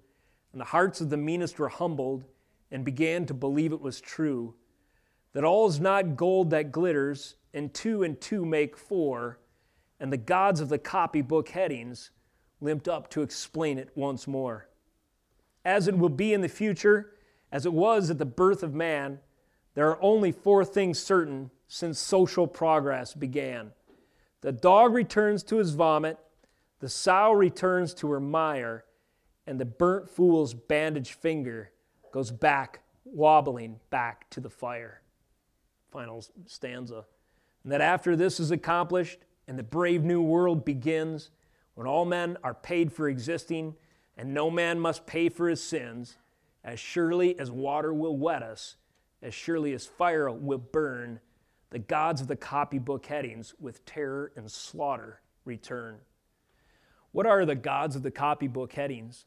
and 0.52 0.60
the 0.60 0.66
hearts 0.66 1.00
of 1.00 1.10
the 1.10 1.16
meanest 1.16 1.58
were 1.58 1.68
humbled, 1.68 2.24
and 2.70 2.84
began 2.84 3.26
to 3.26 3.34
believe 3.34 3.72
it 3.72 3.80
was 3.80 4.00
true 4.00 4.54
that 5.34 5.44
all 5.44 5.68
is 5.68 5.80
not 5.80 6.16
gold 6.16 6.50
that 6.50 6.72
glitters, 6.72 7.36
and 7.52 7.74
two 7.74 8.02
and 8.02 8.20
two 8.20 8.44
make 8.44 8.76
four, 8.76 9.38
and 10.00 10.12
the 10.12 10.16
gods 10.16 10.60
of 10.60 10.68
the 10.68 10.78
copybook 10.78 11.48
headings 11.50 12.10
limped 12.60 12.88
up 12.88 13.10
to 13.10 13.20
explain 13.20 13.76
it 13.76 13.90
once 13.94 14.26
more. 14.26 14.68
As 15.64 15.88
it 15.88 15.98
will 15.98 16.08
be 16.08 16.32
in 16.32 16.40
the 16.40 16.48
future, 16.48 17.12
as 17.50 17.64
it 17.64 17.72
was 17.72 18.10
at 18.10 18.18
the 18.18 18.24
birth 18.24 18.62
of 18.62 18.74
man, 18.74 19.20
there 19.74 19.88
are 19.88 20.02
only 20.02 20.32
four 20.32 20.64
things 20.64 20.98
certain 20.98 21.50
since 21.66 21.98
social 21.98 22.46
progress 22.46 23.14
began. 23.14 23.72
The 24.42 24.52
dog 24.52 24.92
returns 24.92 25.42
to 25.44 25.56
his 25.56 25.72
vomit, 25.74 26.18
the 26.80 26.88
sow 26.88 27.32
returns 27.32 27.94
to 27.94 28.10
her 28.10 28.20
mire, 28.20 28.84
and 29.46 29.58
the 29.58 29.64
burnt 29.64 30.08
fool's 30.08 30.54
bandaged 30.54 31.14
finger 31.14 31.70
goes 32.12 32.30
back, 32.30 32.80
wobbling 33.04 33.80
back 33.90 34.28
to 34.30 34.40
the 34.40 34.50
fire 34.50 35.00
final 35.94 36.24
stanza. 36.46 37.04
And 37.62 37.72
that 37.72 37.80
after 37.80 38.16
this 38.16 38.40
is 38.40 38.50
accomplished 38.50 39.20
and 39.46 39.56
the 39.56 39.62
brave 39.62 40.02
new 40.02 40.20
world 40.20 40.64
begins, 40.64 41.30
when 41.74 41.86
all 41.86 42.04
men 42.04 42.36
are 42.42 42.52
paid 42.52 42.92
for 42.92 43.08
existing 43.08 43.76
and 44.16 44.32
no 44.32 44.50
man 44.50 44.78
must 44.78 45.06
pay 45.06 45.28
for 45.28 45.48
his 45.48 45.62
sins, 45.62 46.16
as 46.62 46.78
surely 46.78 47.38
as 47.38 47.50
water 47.50 47.92
will 47.92 48.16
wet 48.16 48.42
us, 48.42 48.76
as 49.22 49.34
surely 49.34 49.72
as 49.72 49.86
fire 49.86 50.30
will 50.30 50.58
burn, 50.58 51.20
the 51.70 51.78
gods 51.78 52.20
of 52.20 52.28
the 52.28 52.36
copybook 52.36 53.06
headings 53.06 53.54
with 53.58 53.84
terror 53.84 54.32
and 54.36 54.50
slaughter 54.50 55.20
return. 55.44 55.96
What 57.12 57.26
are 57.26 57.44
the 57.44 57.54
gods 57.54 57.96
of 57.96 58.02
the 58.02 58.10
copybook 58.10 58.72
headings? 58.72 59.26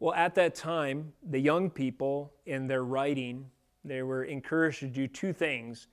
Well, 0.00 0.14
at 0.14 0.34
that 0.36 0.54
time, 0.54 1.12
the 1.22 1.40
young 1.40 1.70
people 1.70 2.32
in 2.46 2.66
their 2.66 2.84
writing, 2.84 3.50
they 3.84 4.02
were 4.02 4.24
encouraged 4.24 4.80
to 4.80 4.86
do 4.86 5.08
two 5.08 5.32
things 5.32 5.88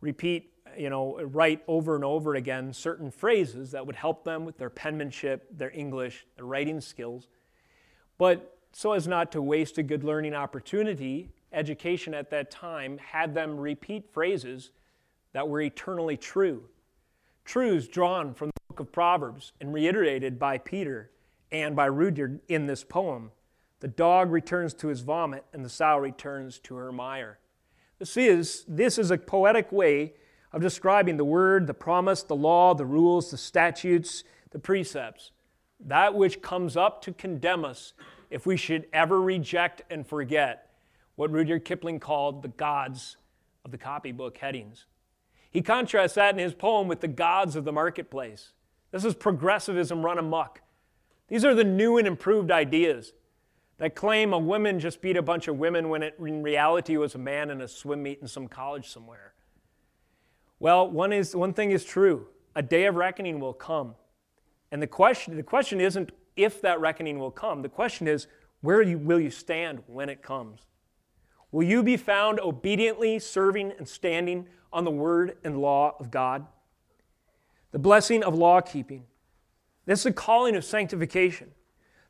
repeat, 0.00 0.52
you 0.76 0.90
know, 0.90 1.20
write 1.22 1.62
over 1.66 1.94
and 1.94 2.04
over 2.04 2.34
again 2.34 2.72
certain 2.72 3.10
phrases 3.10 3.72
that 3.72 3.84
would 3.84 3.96
help 3.96 4.24
them 4.24 4.44
with 4.44 4.58
their 4.58 4.70
penmanship, 4.70 5.48
their 5.56 5.70
English, 5.74 6.26
their 6.36 6.44
writing 6.44 6.80
skills. 6.80 7.28
But 8.18 8.58
so 8.72 8.92
as 8.92 9.08
not 9.08 9.32
to 9.32 9.40
waste 9.40 9.78
a 9.78 9.82
good 9.82 10.04
learning 10.04 10.34
opportunity, 10.34 11.30
education 11.52 12.14
at 12.14 12.30
that 12.30 12.50
time 12.50 12.98
had 12.98 13.34
them 13.34 13.58
repeat 13.58 14.12
phrases 14.12 14.70
that 15.32 15.48
were 15.48 15.60
eternally 15.60 16.16
true. 16.16 16.64
Truths 17.44 17.88
drawn 17.88 18.34
from 18.34 18.48
the 18.48 18.60
book 18.68 18.80
of 18.80 18.92
Proverbs 18.92 19.52
and 19.60 19.72
reiterated 19.72 20.38
by 20.38 20.58
Peter 20.58 21.10
and 21.50 21.74
by 21.74 21.86
Rudyard 21.86 22.40
in 22.48 22.66
this 22.66 22.84
poem. 22.84 23.30
The 23.80 23.88
dog 23.88 24.30
returns 24.30 24.74
to 24.74 24.88
his 24.88 25.00
vomit, 25.00 25.44
and 25.52 25.64
the 25.64 25.68
sow 25.68 25.98
returns 25.98 26.58
to 26.60 26.74
her 26.74 26.90
mire. 26.90 27.38
This 27.98 28.16
is, 28.16 28.64
this 28.66 28.98
is 28.98 29.10
a 29.10 29.18
poetic 29.18 29.70
way 29.70 30.14
of 30.52 30.62
describing 30.62 31.16
the 31.16 31.24
word, 31.24 31.66
the 31.66 31.74
promise, 31.74 32.22
the 32.22 32.36
law, 32.36 32.74
the 32.74 32.86
rules, 32.86 33.30
the 33.30 33.36
statutes, 33.36 34.24
the 34.50 34.58
precepts, 34.58 35.30
that 35.80 36.14
which 36.14 36.42
comes 36.42 36.76
up 36.76 37.02
to 37.02 37.12
condemn 37.12 37.64
us 37.64 37.92
if 38.30 38.46
we 38.46 38.56
should 38.56 38.86
ever 38.92 39.20
reject 39.20 39.82
and 39.90 40.06
forget 40.06 40.70
what 41.16 41.30
Rudyard 41.30 41.64
Kipling 41.64 42.00
called 42.00 42.42
the 42.42 42.48
gods 42.48 43.16
of 43.64 43.70
the 43.70 43.78
copybook 43.78 44.38
headings. 44.38 44.86
He 45.50 45.62
contrasts 45.62 46.14
that 46.14 46.34
in 46.34 46.38
his 46.38 46.54
poem 46.54 46.88
with 46.88 47.00
the 47.00 47.08
gods 47.08 47.56
of 47.56 47.64
the 47.64 47.72
marketplace. 47.72 48.52
This 48.90 49.04
is 49.04 49.14
progressivism 49.14 50.04
run 50.04 50.18
amok. 50.18 50.60
These 51.28 51.44
are 51.44 51.54
the 51.54 51.64
new 51.64 51.98
and 51.98 52.06
improved 52.06 52.50
ideas. 52.50 53.12
that 53.78 53.94
claim 53.94 54.32
a 54.32 54.38
woman 54.38 54.80
just 54.80 55.00
beat 55.00 55.16
a 55.16 55.22
bunch 55.22 55.46
of 55.46 55.56
women 55.56 55.88
when 55.88 56.02
it 56.02 56.16
in 56.18 56.42
reality 56.42 56.94
it 56.94 56.98
was 56.98 57.14
a 57.14 57.18
man 57.18 57.48
in 57.48 57.60
a 57.60 57.68
swim 57.68 58.02
meet 58.02 58.18
in 58.20 58.26
some 58.26 58.48
college 58.48 58.88
somewhere. 58.88 59.34
Well, 60.58 60.90
one, 60.90 61.12
is, 61.12 61.36
one 61.36 61.52
thing 61.52 61.70
is 61.70 61.84
true 61.84 62.26
a 62.56 62.62
day 62.62 62.86
of 62.86 62.96
reckoning 62.96 63.38
will 63.38 63.52
come. 63.52 63.94
And 64.70 64.82
the 64.82 64.86
question, 64.86 65.36
the 65.36 65.42
question 65.42 65.80
isn't 65.80 66.12
if 66.36 66.60
that 66.62 66.80
reckoning 66.80 67.18
will 67.18 67.30
come, 67.30 67.62
the 67.62 67.68
question 67.68 68.06
is 68.06 68.26
where 68.60 68.82
you, 68.82 68.98
will 68.98 69.20
you 69.20 69.30
stand 69.30 69.82
when 69.86 70.08
it 70.08 70.22
comes? 70.22 70.60
Will 71.50 71.64
you 71.64 71.82
be 71.82 71.96
found 71.96 72.40
obediently 72.40 73.18
serving 73.18 73.72
and 73.78 73.88
standing 73.88 74.46
on 74.72 74.84
the 74.84 74.90
word 74.90 75.38
and 75.44 75.60
law 75.60 75.94
of 75.98 76.10
God? 76.10 76.46
The 77.70 77.78
blessing 77.78 78.22
of 78.22 78.34
law 78.34 78.60
keeping. 78.60 79.04
This 79.86 80.00
is 80.00 80.06
a 80.06 80.12
calling 80.12 80.56
of 80.56 80.64
sanctification. 80.64 81.52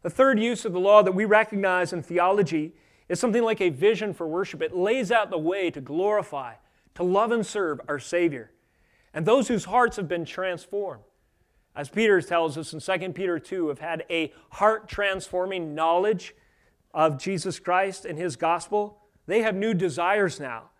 The 0.02 0.10
third 0.10 0.40
use 0.40 0.64
of 0.64 0.72
the 0.72 0.80
law 0.80 1.02
that 1.02 1.14
we 1.14 1.24
recognize 1.24 1.92
in 1.92 2.02
theology 2.02 2.74
is 3.08 3.20
something 3.20 3.42
like 3.42 3.60
a 3.60 3.70
vision 3.70 4.12
for 4.12 4.26
worship. 4.26 4.62
It 4.62 4.76
lays 4.76 5.10
out 5.10 5.30
the 5.30 5.38
way 5.38 5.70
to 5.70 5.80
glorify, 5.80 6.54
to 6.94 7.02
love 7.02 7.32
and 7.32 7.46
serve 7.46 7.80
our 7.88 7.98
Savior, 7.98 8.52
and 9.14 9.24
those 9.24 9.48
whose 9.48 9.64
hearts 9.64 9.96
have 9.96 10.08
been 10.08 10.24
transformed. 10.24 11.02
As 11.78 11.88
Peter 11.88 12.20
tells 12.20 12.58
us 12.58 12.72
in 12.72 12.80
2 12.80 13.12
Peter 13.12 13.38
2, 13.38 13.68
have 13.68 13.78
had 13.78 14.04
a 14.10 14.32
heart 14.50 14.88
transforming 14.88 15.76
knowledge 15.76 16.34
of 16.92 17.20
Jesus 17.22 17.60
Christ 17.60 18.04
and 18.04 18.18
His 18.18 18.34
gospel. 18.34 18.98
They 19.26 19.42
have 19.42 19.54
new 19.54 19.74
desires 19.74 20.40
now, 20.40 20.70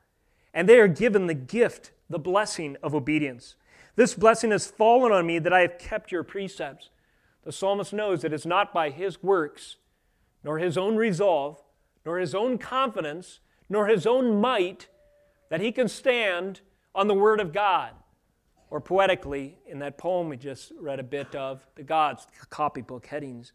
and 0.52 0.68
they 0.68 0.80
are 0.80 0.88
given 0.88 1.28
the 1.28 1.34
gift, 1.34 1.92
the 2.10 2.18
blessing 2.18 2.76
of 2.82 2.96
obedience. 2.96 3.54
This 3.94 4.14
blessing 4.14 4.50
has 4.50 4.66
fallen 4.66 5.12
on 5.12 5.24
me 5.24 5.38
that 5.38 5.52
I 5.52 5.60
have 5.60 5.78
kept 5.78 6.10
your 6.10 6.24
precepts. 6.24 6.90
The 7.44 7.52
psalmist 7.52 7.92
knows 7.92 8.22
that 8.22 8.32
it's 8.32 8.44
not 8.44 8.74
by 8.74 8.90
his 8.90 9.22
works, 9.22 9.76
nor 10.42 10.58
his 10.58 10.76
own 10.76 10.96
resolve, 10.96 11.62
nor 12.04 12.18
his 12.18 12.34
own 12.34 12.58
confidence, 12.58 13.38
nor 13.68 13.86
his 13.86 14.04
own 14.04 14.40
might 14.40 14.88
that 15.48 15.60
he 15.60 15.70
can 15.70 15.86
stand 15.86 16.60
on 16.92 17.06
the 17.06 17.14
word 17.14 17.38
of 17.38 17.52
God. 17.52 17.92
Or 18.70 18.80
poetically, 18.80 19.56
in 19.66 19.78
that 19.78 19.98
poem 19.98 20.28
we 20.28 20.36
just 20.36 20.72
read 20.78 21.00
a 21.00 21.04
bit 21.04 21.34
of, 21.34 21.66
the 21.74 21.82
God's 21.82 22.26
copybook 22.50 23.06
headings. 23.06 23.52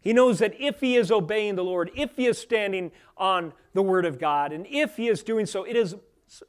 He 0.00 0.12
knows 0.12 0.38
that 0.38 0.54
if 0.60 0.80
he 0.80 0.96
is 0.96 1.10
obeying 1.10 1.56
the 1.56 1.64
Lord, 1.64 1.90
if 1.96 2.16
he 2.16 2.26
is 2.26 2.38
standing 2.38 2.92
on 3.16 3.52
the 3.74 3.82
word 3.82 4.04
of 4.04 4.20
God, 4.20 4.52
and 4.52 4.66
if 4.68 4.96
he 4.96 5.08
is 5.08 5.22
doing 5.22 5.46
so, 5.46 5.64
it 5.64 5.74
is, 5.74 5.96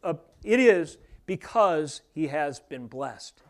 uh, 0.03 0.13
it 0.43 0.59
is 0.59 0.97
because 1.25 2.01
he 2.13 2.27
has 2.27 2.59
been 2.59 2.87
blessed. 2.87 3.41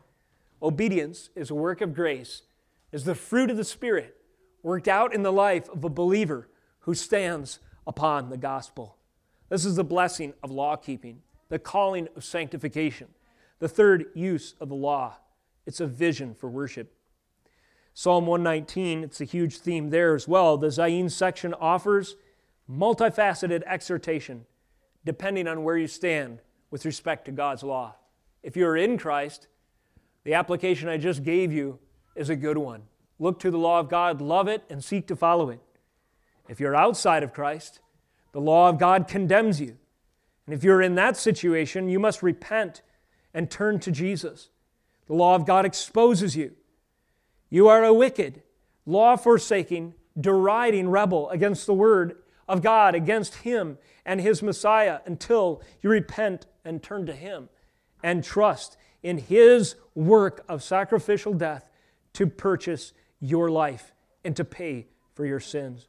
Obedience 0.62 1.30
is 1.36 1.50
a 1.50 1.56
work 1.56 1.82
of 1.82 1.94
grace 1.94 2.44
is 2.92 3.04
the 3.04 3.16
fruit 3.16 3.52
of 3.52 3.58
the 3.58 3.64
Spirit 3.64 4.16
worked 4.64 4.88
out 4.88 5.14
in 5.14 5.24
the 5.24 5.32
life 5.32 5.70
of 5.70 5.84
a 5.84 5.90
believer 5.90 6.48
who 6.80 6.94
stands 6.94 7.60
upon 7.86 8.30
the 8.30 8.38
gospel. 8.38 8.98
This 9.50 9.66
is 9.66 9.76
the 9.76 9.84
blessing 9.84 10.34
of 10.42 10.52
law 10.52 10.76
keeping, 10.76 11.22
the 11.50 11.60
calling 11.60 12.08
of 12.16 12.24
sanctification, 12.24 13.08
the 13.60 13.70
third 13.70 14.06
use 14.14 14.54
of 14.60 14.70
the 14.70 14.76
law. 14.76 15.18
It's 15.66 15.80
a 15.80 15.88
vision 15.88 16.34
for 16.34 16.50
worship. 16.50 16.94
Psalm 17.94 18.28
119, 18.28 19.04
it's 19.04 19.22
a 19.22 19.26
huge 19.26 19.58
theme 19.58 19.90
there 19.90 20.14
as 20.14 20.28
well. 20.28 20.58
The 20.58 20.68
Zayin 20.68 21.10
section 21.10 21.54
offers 21.56 22.16
multifaceted 22.70 23.64
exhortation 23.66 24.46
depending 25.04 25.48
on 25.48 25.64
where 25.64 25.78
you 25.78 25.88
stand 25.88 26.40
with 26.70 26.86
respect 26.86 27.26
to 27.26 27.32
God's 27.32 27.64
law. 27.64 27.96
If 28.44 28.58
you're 28.58 28.76
in 28.76 28.98
Christ, 28.98 29.48
the 30.26 30.34
application 30.34 30.90
I 30.90 30.98
just 30.98 31.24
gave 31.24 31.54
you 31.54 31.80
is 32.16 32.30
a 32.30 32.36
good 32.36 32.58
one. 32.58 32.84
Look 33.18 33.40
to 33.40 33.50
the 33.50 33.58
law 33.58 33.80
of 33.80 33.90
God, 33.90 34.22
love 34.22 34.48
it, 34.48 34.64
and 34.70 34.84
seek 34.84 35.08
to 35.08 35.16
follow 35.16 35.50
it. 35.50 35.62
If 36.50 36.60
you're 36.60 36.76
outside 36.76 37.24
of 37.24 37.34
Christ, 37.34 37.80
the 38.34 38.42
law 38.42 38.70
of 38.70 38.78
God 38.78 39.08
condemns 39.08 39.60
you. 39.60 39.78
And 40.46 40.54
if 40.54 40.64
you're 40.64 40.82
in 40.82 40.96
that 40.96 41.18
situation, 41.18 41.90
you 41.90 42.00
must 42.00 42.22
repent 42.22 42.82
and 43.38 43.52
turn 43.52 43.80
to 43.80 43.92
Jesus. 43.92 44.50
The 45.06 45.14
law 45.14 45.36
of 45.36 45.46
God 45.46 45.64
exposes 45.64 46.36
you. 46.36 46.54
You 47.52 47.68
are 47.68 47.84
a 47.84 47.94
wicked, 47.94 48.42
law 48.84 49.16
forsaking, 49.16 49.94
deriding 50.20 50.90
rebel 50.90 51.30
against 51.30 51.68
the 51.68 51.74
word 51.76 52.18
of 52.50 52.64
God, 52.64 52.96
against 52.96 53.36
Him 53.36 53.78
and 54.08 54.20
His 54.20 54.42
Messiah, 54.42 55.02
until 55.06 55.62
you 55.84 55.92
repent 55.92 56.48
and 56.66 56.82
turn 56.82 57.06
to 57.06 57.14
Him 57.14 57.50
and 58.02 58.24
trust 58.24 58.76
in 59.04 59.20
His 59.20 59.76
work 59.94 60.44
of 60.50 60.64
sacrificial 60.64 61.36
death 61.36 61.70
to 62.14 62.26
purchase 62.26 62.92
your 63.20 63.52
life 63.52 63.94
and 64.24 64.36
to 64.36 64.44
pay 64.44 64.88
for 65.14 65.28
your 65.28 65.40
sins. 65.40 65.88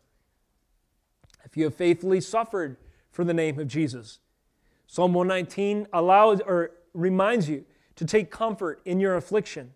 If 1.46 1.56
you 1.56 1.64
have 1.64 1.74
faithfully 1.74 2.20
suffered 2.20 2.76
for 3.10 3.24
the 3.24 3.32
name 3.32 3.58
of 3.58 3.68
Jesus, 3.68 4.18
Psalm 4.86 5.14
119 5.14 5.86
allows 5.94 6.42
or 6.42 6.72
reminds 6.98 7.48
you 7.48 7.64
to 7.96 8.04
take 8.04 8.30
comfort 8.30 8.80
in 8.84 9.00
your 9.00 9.16
affliction. 9.16 9.72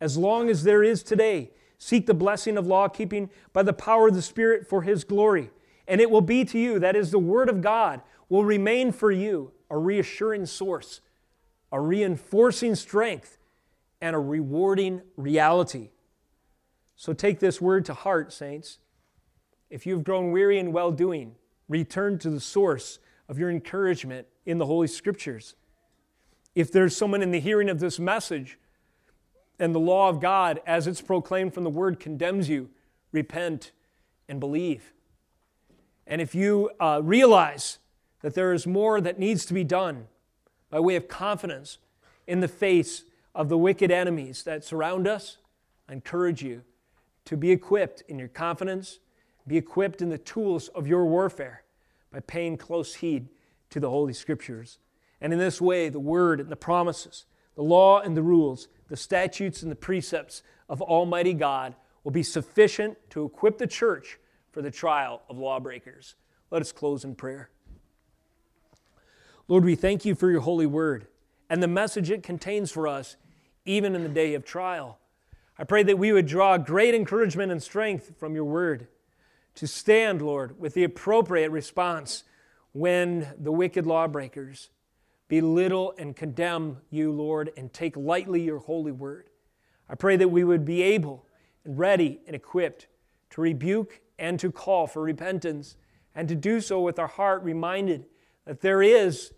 As 0.00 0.16
long 0.16 0.48
as 0.48 0.62
there 0.62 0.82
is 0.82 1.02
today, 1.02 1.50
seek 1.78 2.06
the 2.06 2.14
blessing 2.14 2.56
of 2.56 2.66
law 2.66 2.88
keeping 2.88 3.30
by 3.52 3.62
the 3.62 3.72
power 3.72 4.08
of 4.08 4.14
the 4.14 4.22
Spirit 4.22 4.68
for 4.68 4.82
His 4.82 5.04
glory. 5.04 5.50
And 5.86 6.00
it 6.00 6.10
will 6.10 6.20
be 6.20 6.44
to 6.44 6.58
you, 6.58 6.78
that 6.78 6.96
is, 6.96 7.10
the 7.10 7.18
Word 7.18 7.48
of 7.48 7.60
God 7.60 8.00
will 8.28 8.44
remain 8.44 8.92
for 8.92 9.10
you 9.10 9.52
a 9.70 9.76
reassuring 9.76 10.46
source, 10.46 11.00
a 11.72 11.80
reinforcing 11.80 12.74
strength 12.74 13.38
and 14.00 14.16
a 14.16 14.18
rewarding 14.18 15.02
reality. 15.16 15.90
So 16.96 17.12
take 17.12 17.40
this 17.40 17.60
word 17.60 17.84
to 17.86 17.94
heart, 17.94 18.32
saints. 18.32 18.78
If 19.70 19.86
you've 19.86 20.04
grown 20.04 20.32
weary 20.32 20.58
in 20.58 20.72
well 20.72 20.90
doing, 20.90 21.36
return 21.68 22.18
to 22.18 22.30
the 22.30 22.40
source 22.40 22.98
of 23.28 23.38
your 23.38 23.50
encouragement 23.50 24.26
in 24.44 24.58
the 24.58 24.66
Holy 24.66 24.88
Scriptures. 24.88 25.54
If 26.54 26.72
there's 26.72 26.96
someone 26.96 27.22
in 27.22 27.30
the 27.30 27.40
hearing 27.40 27.68
of 27.68 27.80
this 27.80 27.98
message 27.98 28.58
and 29.58 29.74
the 29.74 29.80
law 29.80 30.08
of 30.08 30.20
God, 30.20 30.60
as 30.66 30.86
it's 30.86 31.00
proclaimed 31.00 31.54
from 31.54 31.64
the 31.64 31.70
Word, 31.70 32.00
condemns 32.00 32.48
you, 32.48 32.70
repent 33.12 33.72
and 34.28 34.40
believe. 34.40 34.92
And 36.06 36.20
if 36.20 36.34
you 36.34 36.70
uh, 36.80 37.00
realize 37.02 37.78
that 38.22 38.34
there 38.34 38.52
is 38.52 38.66
more 38.66 39.00
that 39.00 39.18
needs 39.18 39.44
to 39.46 39.54
be 39.54 39.64
done 39.64 40.08
by 40.70 40.80
way 40.80 40.96
of 40.96 41.08
confidence 41.08 41.78
in 42.26 42.40
the 42.40 42.48
face 42.48 43.04
of 43.34 43.48
the 43.48 43.58
wicked 43.58 43.90
enemies 43.90 44.42
that 44.44 44.64
surround 44.64 45.06
us, 45.06 45.38
I 45.88 45.92
encourage 45.92 46.42
you 46.42 46.62
to 47.26 47.36
be 47.36 47.50
equipped 47.50 48.02
in 48.08 48.18
your 48.18 48.28
confidence, 48.28 48.98
be 49.46 49.56
equipped 49.56 50.02
in 50.02 50.08
the 50.08 50.18
tools 50.18 50.68
of 50.68 50.86
your 50.86 51.04
warfare 51.06 51.62
by 52.12 52.20
paying 52.20 52.56
close 52.56 52.96
heed 52.96 53.28
to 53.70 53.80
the 53.80 53.90
Holy 53.90 54.12
Scriptures. 54.12 54.78
And 55.20 55.32
in 55.32 55.38
this 55.38 55.60
way, 55.60 55.88
the 55.88 56.00
Word 56.00 56.40
and 56.40 56.48
the 56.48 56.56
promises, 56.56 57.26
the 57.54 57.62
law 57.62 58.00
and 58.00 58.16
the 58.16 58.22
rules, 58.22 58.68
the 58.88 58.96
statutes 58.96 59.62
and 59.62 59.70
the 59.70 59.76
precepts 59.76 60.42
of 60.68 60.80
Almighty 60.80 61.34
God 61.34 61.74
will 62.04 62.12
be 62.12 62.22
sufficient 62.22 62.96
to 63.10 63.24
equip 63.24 63.58
the 63.58 63.66
church 63.66 64.18
for 64.52 64.62
the 64.62 64.70
trial 64.70 65.22
of 65.28 65.38
lawbreakers. 65.38 66.14
Let 66.50 66.62
us 66.62 66.72
close 66.72 67.04
in 67.04 67.14
prayer. 67.14 67.50
Lord, 69.46 69.64
we 69.64 69.74
thank 69.74 70.04
you 70.04 70.14
for 70.14 70.30
your 70.30 70.40
holy 70.40 70.66
word 70.66 71.06
and 71.48 71.62
the 71.62 71.68
message 71.68 72.10
it 72.10 72.22
contains 72.22 72.70
for 72.70 72.86
us, 72.86 73.16
even 73.64 73.94
in 73.94 74.02
the 74.04 74.08
day 74.08 74.34
of 74.34 74.44
trial. 74.44 74.98
I 75.58 75.64
pray 75.64 75.82
that 75.82 75.98
we 75.98 76.12
would 76.12 76.26
draw 76.26 76.56
great 76.56 76.94
encouragement 76.94 77.52
and 77.52 77.62
strength 77.62 78.12
from 78.18 78.34
your 78.34 78.44
word 78.44 78.86
to 79.56 79.66
stand, 79.66 80.22
Lord, 80.22 80.58
with 80.58 80.74
the 80.74 80.84
appropriate 80.84 81.50
response 81.50 82.24
when 82.72 83.34
the 83.38 83.52
wicked 83.52 83.86
lawbreakers 83.86 84.70
belittle 85.30 85.94
and 85.96 86.16
condemn 86.16 86.78
you, 86.90 87.12
Lord, 87.12 87.52
and 87.56 87.72
take 87.72 87.96
lightly 87.96 88.42
your 88.42 88.58
holy 88.58 88.90
word. 88.90 89.30
I 89.88 89.94
pray 89.94 90.16
that 90.16 90.28
we 90.28 90.42
would 90.42 90.64
be 90.64 90.82
able 90.82 91.24
and 91.64 91.78
ready 91.78 92.20
and 92.26 92.34
equipped 92.34 92.88
to 93.30 93.40
rebuke 93.40 94.00
and 94.18 94.40
to 94.40 94.50
call 94.50 94.88
for 94.88 95.00
repentance, 95.02 95.76
and 96.16 96.28
to 96.28 96.34
do 96.34 96.60
so 96.60 96.80
with 96.80 96.98
our 96.98 97.06
heart 97.06 97.44
reminded 97.44 98.06
that 98.44 98.60
there 98.60 98.82
is 98.82 99.32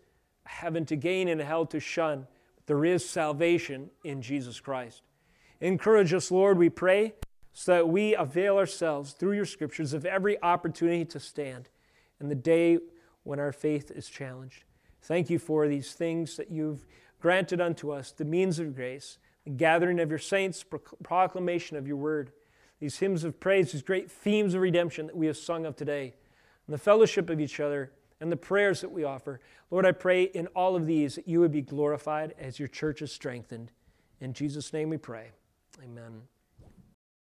a 0.46 0.48
heaven 0.48 0.86
to 0.86 0.96
gain 0.96 1.28
and 1.28 1.40
a 1.42 1.44
hell 1.44 1.66
to 1.66 1.78
shun. 1.78 2.26
But 2.56 2.66
there 2.66 2.84
is 2.86 3.08
salvation 3.08 3.90
in 4.02 4.22
Jesus 4.22 4.60
Christ. 4.60 5.02
Encourage 5.60 6.14
us, 6.14 6.30
Lord, 6.30 6.56
we 6.56 6.70
pray, 6.70 7.12
so 7.52 7.74
that 7.74 7.88
we 7.88 8.16
avail 8.16 8.56
ourselves 8.56 9.12
through 9.12 9.34
your 9.36 9.44
scriptures 9.44 9.92
of 9.92 10.06
every 10.06 10.42
opportunity 10.42 11.04
to 11.04 11.20
stand 11.20 11.68
in 12.18 12.28
the 12.30 12.34
day 12.34 12.78
when 13.24 13.38
our 13.38 13.52
faith 13.52 13.90
is 13.90 14.08
challenged. 14.08 14.64
Thank 15.02 15.30
you 15.30 15.38
for 15.38 15.68
these 15.68 15.92
things 15.92 16.36
that 16.36 16.50
you've 16.50 16.86
granted 17.20 17.60
unto 17.60 17.90
us, 17.90 18.12
the 18.12 18.24
means 18.24 18.58
of 18.58 18.74
grace, 18.74 19.18
the 19.44 19.50
gathering 19.50 20.00
of 20.00 20.10
your 20.10 20.18
saints, 20.18 20.64
proclamation 21.02 21.76
of 21.76 21.86
your 21.86 21.96
word, 21.96 22.32
these 22.80 22.98
hymns 22.98 23.24
of 23.24 23.38
praise, 23.38 23.72
these 23.72 23.82
great 23.82 24.10
themes 24.10 24.54
of 24.54 24.60
redemption 24.60 25.06
that 25.06 25.16
we 25.16 25.26
have 25.26 25.36
sung 25.36 25.66
of 25.66 25.76
today, 25.76 26.14
and 26.66 26.74
the 26.74 26.78
fellowship 26.78 27.30
of 27.30 27.40
each 27.40 27.60
other 27.60 27.92
and 28.20 28.30
the 28.30 28.36
prayers 28.36 28.80
that 28.80 28.92
we 28.92 29.02
offer. 29.02 29.40
Lord, 29.70 29.84
I 29.84 29.92
pray 29.92 30.24
in 30.24 30.46
all 30.48 30.76
of 30.76 30.86
these 30.86 31.16
that 31.16 31.26
you 31.26 31.40
would 31.40 31.52
be 31.52 31.62
glorified 31.62 32.34
as 32.38 32.58
your 32.58 32.68
church 32.68 33.02
is 33.02 33.12
strengthened. 33.12 33.72
In 34.20 34.32
Jesus' 34.32 34.72
name 34.72 34.90
we 34.90 34.96
pray. 34.96 35.30
Amen. 35.82 36.22